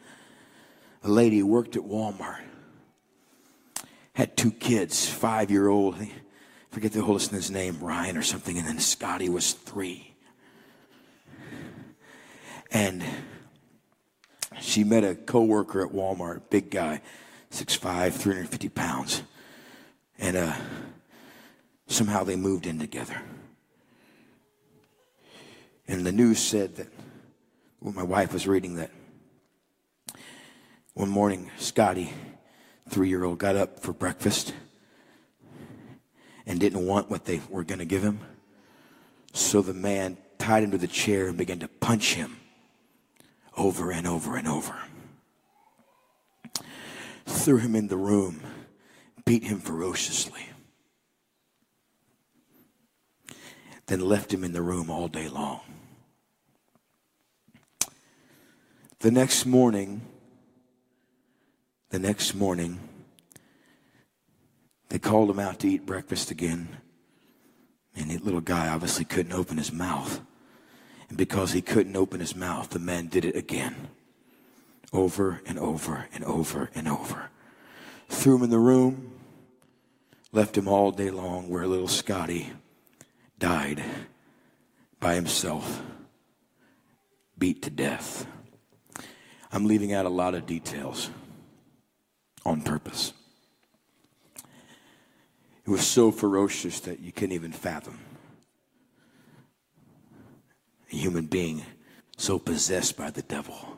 a 1.04 1.10
lady 1.10 1.42
worked 1.42 1.76
at 1.76 1.82
Walmart 1.82 2.42
had 4.14 4.38
two 4.38 4.52
kids, 4.52 5.10
five 5.10 5.50
year 5.50 5.68
old, 5.68 5.98
forget 6.70 6.92
the 6.92 7.02
oldest 7.02 7.32
his 7.32 7.50
name, 7.50 7.80
Ryan 7.80 8.18
or 8.18 8.22
something, 8.22 8.58
and 8.58 8.68
then 8.68 8.80
Scotty 8.80 9.30
was 9.30 9.54
three. 9.54 10.14
And 12.72 13.04
she 14.62 14.84
met 14.84 15.04
a 15.04 15.16
coworker 15.16 15.86
at 15.86 15.92
Walmart, 15.92 16.50
big 16.50 16.70
guy, 16.70 17.02
6'5, 17.52 18.14
350 18.14 18.70
pounds. 18.70 19.24
And 20.20 20.38
uh, 20.38 20.54
somehow 21.88 22.24
they 22.24 22.36
moved 22.36 22.68
in 22.68 22.80
together. 22.80 23.22
And 25.88 26.06
the 26.06 26.12
news 26.12 26.40
said 26.40 26.76
that, 26.78 26.88
well, 27.80 27.94
my 27.94 28.04
wife 28.04 28.34
was 28.34 28.48
reading 28.48 28.76
that 28.76 28.92
one 30.96 31.10
morning, 31.10 31.52
Scotty, 31.58 32.14
three 32.90 33.10
year 33.10 33.26
old, 33.26 33.38
got 33.38 33.58
up 33.58 33.82
for 33.82 33.92
breakfast 33.92 34.54
and 36.46 36.60
didn't 36.60 36.86
want 36.86 37.10
what 37.10 37.26
they 37.26 37.42
were 37.50 37.64
going 37.66 37.80
to 37.80 37.86
give 37.86 38.02
him. 38.02 38.20
So 39.34 39.62
the 39.62 39.74
man 39.74 40.18
tied 40.40 40.64
him 40.64 40.72
to 40.72 40.78
the 40.78 40.88
chair 40.88 41.28
and 41.28 41.38
began 41.38 41.60
to 41.60 41.68
punch 41.68 42.14
him 42.14 42.38
over 43.58 43.92
and 43.92 44.08
over 44.08 44.38
and 44.38 44.48
over. 44.48 44.76
Threw 47.26 47.58
him 47.58 47.76
in 47.76 47.90
the 47.90 47.98
room, 47.98 48.42
beat 49.26 49.44
him 49.44 49.60
ferociously. 49.60 50.48
Then 53.88 54.00
left 54.00 54.34
him 54.34 54.44
in 54.44 54.54
the 54.54 54.62
room 54.62 54.90
all 54.90 55.08
day 55.08 55.28
long. 55.28 55.62
The 59.00 59.12
next 59.12 59.46
morning, 59.46 60.02
the 61.90 62.00
next 62.00 62.34
morning, 62.34 62.80
they 64.90 64.98
called 64.98 65.30
him 65.30 65.40
out 65.40 65.60
to 65.60 65.70
eat 65.70 65.86
breakfast 65.86 66.32
again. 66.32 66.78
And 67.96 68.10
the 68.10 68.18
little 68.18 68.42
guy 68.42 68.70
obviously 68.70 69.06
couldn't 69.06 69.34
open 69.34 69.58
his 69.58 69.72
mouth. 69.72 70.22
And 71.10 71.18
because 71.18 71.54
he 71.54 71.62
couldn't 71.62 71.96
open 71.96 72.20
his 72.20 72.36
mouth, 72.36 72.70
the 72.70 72.80
man 72.80 73.08
did 73.08 73.26
it 73.26 73.36
again. 73.36 73.90
Over 74.92 75.42
and 75.46 75.60
over 75.60 76.08
and 76.14 76.24
over 76.24 76.72
and 76.74 76.88
over. 76.88 77.30
Threw 78.10 78.38
him 78.38 78.44
in 78.44 78.50
the 78.50 78.60
room, 78.60 79.12
left 80.32 80.58
him 80.58 80.68
all 80.68 80.92
day 80.92 81.12
long 81.12 81.50
where 81.50 81.68
little 81.68 81.88
Scotty 81.88 82.52
died 83.46 83.84
by 85.00 85.14
himself, 85.14 85.84
beat 87.38 87.62
to 87.62 87.70
death. 87.70 88.26
I'm 89.52 89.68
leaving 89.68 89.94
out 89.94 90.08
a 90.08 90.10
lot 90.10 90.34
of 90.34 90.48
details 90.48 91.12
on 92.44 92.64
purpose. 92.64 93.14
It 95.64 95.70
was 95.70 95.86
so 95.86 96.10
ferocious 96.10 96.80
that 96.80 97.02
you 97.02 97.12
couldn't 97.12 97.34
even 97.34 97.52
fathom. 97.52 98.00
A 100.92 100.96
human 100.96 101.28
being 101.28 101.62
so 102.18 102.40
possessed 102.40 102.98
by 102.98 103.12
the 103.12 103.22
devil. 103.22 103.78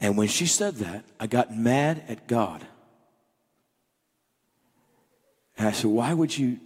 And 0.00 0.18
when 0.18 0.26
she 0.26 0.46
said 0.46 0.74
that, 0.78 1.04
I 1.20 1.28
got 1.28 1.56
mad 1.56 2.02
at 2.08 2.26
God. 2.26 2.66
And 5.56 5.68
I 5.68 5.70
said, 5.70 5.88
Why 5.88 6.12
would 6.14 6.36
you? 6.36 6.58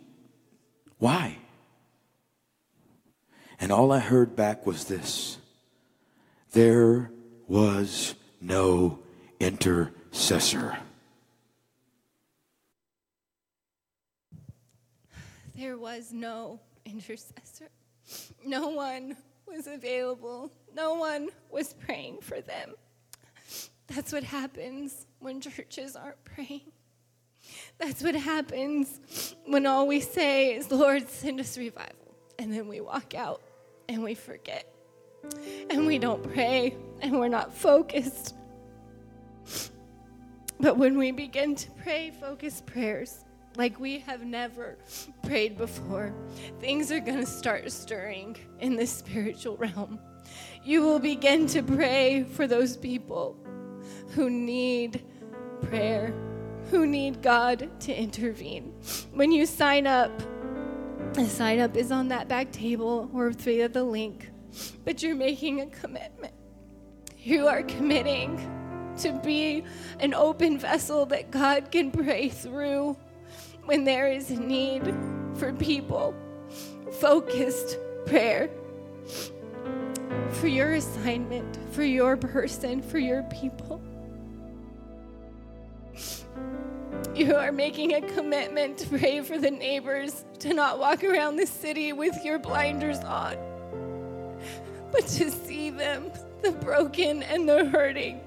Why? 0.99 1.39
And 3.61 3.73
all 3.73 3.93
I 3.93 4.01
heard 4.01 4.37
back 4.37 4.67
was 4.67 4.85
this 4.85 5.39
there 6.53 7.11
was 7.49 8.15
no 8.41 9.01
intercessor. 9.41 10.79
There 15.55 15.79
was 15.79 16.13
no 16.13 16.61
intercessor. 16.85 17.69
No 18.45 18.69
one 18.69 19.17
was 19.47 19.67
available. 19.67 20.53
No 20.75 20.95
one 20.95 21.29
was 21.51 21.73
praying 21.73 22.19
for 22.21 22.41
them. 22.41 22.75
That's 23.87 24.13
what 24.13 24.25
happens 24.25 25.07
when 25.19 25.41
churches 25.41 25.97
aren't 25.97 26.23
praying. 26.25 26.73
That's 27.79 28.03
what 28.03 28.15
happens 28.15 29.35
when 29.45 29.67
all 29.67 29.87
we 29.87 30.01
say 30.01 30.55
is, 30.55 30.71
Lord, 30.71 31.09
send 31.09 31.41
us 31.41 31.59
revival. 31.59 32.15
And 32.39 32.53
then 32.53 32.69
we 32.69 32.81
walk 32.81 33.15
out 33.15 33.43
and 33.89 34.03
we 34.03 34.15
forget. 34.15 34.73
And 35.71 35.87
we 35.87 35.99
don't 35.99 36.23
pray 36.23 36.77
and 37.01 37.19
we're 37.19 37.29
not 37.29 37.55
focused. 37.55 38.35
But 40.59 40.79
when 40.79 40.97
we 40.97 41.11
begin 41.11 41.55
to 41.55 41.71
pray 41.83 42.13
focused 42.19 42.65
prayers, 42.67 43.25
like 43.57 43.79
we 43.79 43.99
have 44.01 44.25
never 44.25 44.79
prayed 45.23 45.57
before, 45.57 46.15
things 46.61 46.91
are 46.93 47.01
going 47.01 47.19
to 47.19 47.27
start 47.27 47.71
stirring 47.71 48.37
in 48.61 48.77
the 48.77 48.87
spiritual 48.87 49.57
realm. 49.57 49.99
You 50.65 50.83
will 50.83 50.99
begin 50.99 51.47
to 51.49 51.63
pray 51.63 52.25
for 52.25 52.47
those 52.47 52.77
people 52.77 53.37
who 54.11 54.31
need 54.31 55.05
prayer, 55.63 56.15
who 56.71 56.87
need 56.87 57.23
God 57.23 57.69
to 57.81 57.95
intervene. 57.95 58.73
When 59.13 59.31
you 59.33 59.47
sign 59.47 59.87
up, 59.87 60.11
the 61.15 61.27
sign 61.27 61.61
up 61.61 61.77
is 61.77 61.93
on 61.93 62.09
that 62.09 62.29
back 62.29 62.53
table 62.53 63.11
or 63.15 63.31
via 63.31 63.69
the 63.69 63.85
link, 63.85 64.31
but 64.85 65.03
you're 65.03 65.15
making 65.15 65.61
a 65.61 65.67
commitment. 65.67 66.35
You 67.19 67.47
are 67.49 67.63
committing 67.63 68.39
to 68.99 69.13
be 69.25 69.65
an 70.01 70.15
open 70.15 70.59
vessel 70.59 71.07
that 71.07 71.31
God 71.31 71.71
can 71.71 71.91
pray 71.91 72.29
through 72.29 72.97
when 73.65 73.85
there 73.85 74.09
is 74.09 74.31
a 74.31 74.37
need 74.37 74.95
for 75.35 75.53
people. 75.53 76.15
Focused 77.01 77.79
prayer 78.07 78.51
for 80.31 80.47
your 80.47 80.75
assignment, 80.75 81.59
for 81.73 81.83
your 81.83 82.17
person, 82.17 82.83
for 82.83 82.99
your 82.99 83.23
people. 83.25 83.83
You 87.17 87.35
are 87.35 87.51
making 87.51 87.95
a 87.95 88.03
commitment 88.03 88.77
to 88.77 88.89
pray 88.89 89.23
for 89.23 89.39
the 89.39 89.51
neighbors, 89.51 90.27
to 90.41 90.53
not 90.53 90.79
walk 90.79 91.03
around 91.03 91.37
the 91.37 91.47
city 91.47 91.95
with 91.95 92.23
your 92.23 92.39
blinders 92.39 92.99
on, 92.99 93.39
but 94.93 95.07
to 95.07 95.31
see 95.31 95.71
them, 95.71 96.13
the 96.43 96.53
broken 96.53 97.23
and 97.23 97.49
the 97.49 97.65
hurting. 97.65 98.21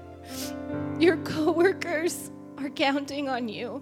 Your 0.98 1.18
coworkers 1.18 2.32
are 2.58 2.68
counting 2.68 3.28
on 3.28 3.48
you. 3.48 3.80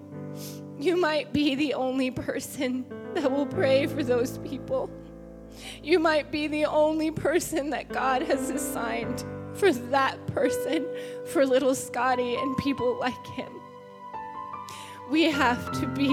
You 0.78 1.00
might 1.00 1.32
be 1.32 1.54
the 1.54 1.72
only 1.72 2.10
person 2.10 2.84
that 3.14 3.32
will 3.32 3.46
pray 3.46 3.86
for 3.86 4.04
those 4.04 4.36
people. 4.36 4.90
You 5.82 5.98
might 5.98 6.30
be 6.30 6.48
the 6.48 6.66
only 6.66 7.10
person 7.12 7.70
that 7.70 7.88
God 7.88 8.20
has 8.24 8.50
assigned 8.50 9.24
for 9.54 9.72
that 9.72 10.26
person, 10.26 10.86
for 11.28 11.46
little 11.46 11.74
Scotty 11.74 12.34
and 12.34 12.54
people 12.58 12.98
like 13.00 13.26
him. 13.28 13.57
We 15.10 15.30
have 15.30 15.72
to 15.80 15.86
be 15.86 16.08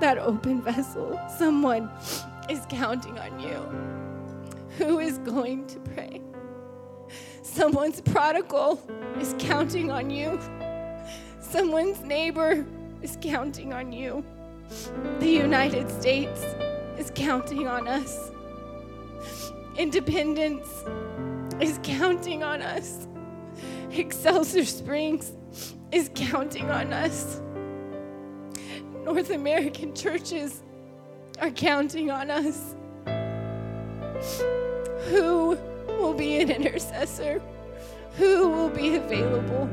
that 0.00 0.18
open 0.18 0.62
vessel. 0.62 1.20
Someone 1.38 1.88
is 2.50 2.66
counting 2.68 3.18
on 3.18 3.38
you. 3.38 3.56
Who 4.78 4.98
is 4.98 5.18
going 5.18 5.66
to 5.68 5.78
pray? 5.78 6.20
Someone's 7.42 8.00
prodigal 8.00 8.80
is 9.20 9.36
counting 9.38 9.92
on 9.92 10.10
you. 10.10 10.40
Someone's 11.38 12.00
neighbor 12.00 12.66
is 13.00 13.16
counting 13.20 13.72
on 13.72 13.92
you. 13.92 14.24
The 15.20 15.28
United 15.28 15.88
States 15.90 16.42
is 16.98 17.12
counting 17.14 17.68
on 17.68 17.86
us. 17.86 18.32
Independence 19.76 20.68
is 21.60 21.78
counting 21.82 22.42
on 22.42 22.60
us. 22.60 23.06
Excelsior 23.92 24.64
Springs 24.64 25.32
is 25.92 26.10
counting 26.14 26.70
on 26.70 26.92
us. 26.92 27.40
North 29.04 29.30
American 29.30 29.94
churches 29.94 30.62
are 31.40 31.50
counting 31.50 32.10
on 32.10 32.30
us. 32.30 32.74
Who 35.08 35.58
will 35.88 36.14
be 36.14 36.40
an 36.40 36.50
intercessor? 36.50 37.42
Who 38.16 38.48
will 38.48 38.70
be 38.70 38.94
available? 38.94 39.68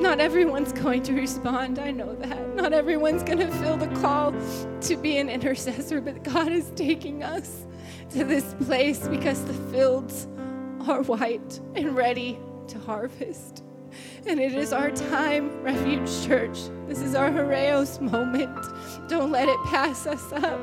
Not 0.00 0.20
everyone's 0.20 0.72
going 0.72 1.02
to 1.04 1.14
respond. 1.14 1.78
I 1.78 1.90
know 1.90 2.14
that. 2.14 2.54
Not 2.54 2.72
everyone's 2.72 3.22
going 3.24 3.38
to 3.38 3.50
feel 3.50 3.76
the 3.76 3.88
call 4.00 4.32
to 4.82 4.96
be 4.96 5.18
an 5.18 5.28
intercessor, 5.28 6.00
but 6.00 6.22
God 6.22 6.52
is 6.52 6.70
taking 6.76 7.24
us 7.24 7.66
to 8.10 8.24
this 8.24 8.54
place 8.66 9.08
because 9.08 9.44
the 9.44 9.54
fields 9.72 10.28
are 10.86 11.02
white 11.02 11.60
and 11.74 11.96
ready 11.96 12.38
to 12.68 12.78
harvest. 12.78 13.64
And 14.24 14.38
it 14.38 14.54
is 14.54 14.72
our 14.72 14.90
time, 14.90 15.62
Refuge 15.62 16.24
Church. 16.24 16.58
This 16.86 17.00
is 17.00 17.16
our 17.16 17.30
kairos 17.30 18.00
moment. 18.00 18.56
Don't 19.08 19.32
let 19.32 19.48
it 19.48 19.58
pass 19.64 20.06
us 20.06 20.32
up. 20.32 20.60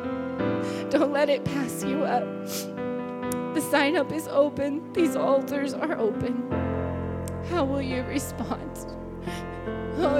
Don't 0.89 1.11
let 1.11 1.29
it 1.29 1.43
pass 1.43 1.83
you 1.83 2.05
up. 2.05 2.23
The 3.53 3.61
sign 3.69 3.97
up 3.97 4.13
is 4.13 4.27
open, 4.29 4.93
these 4.93 5.17
altars 5.17 5.73
are 5.73 5.97
open. 5.97 6.49
How 7.49 7.65
will 7.65 7.81
you 7.81 8.03
respond? 8.03 8.85
Oh, 9.97 10.19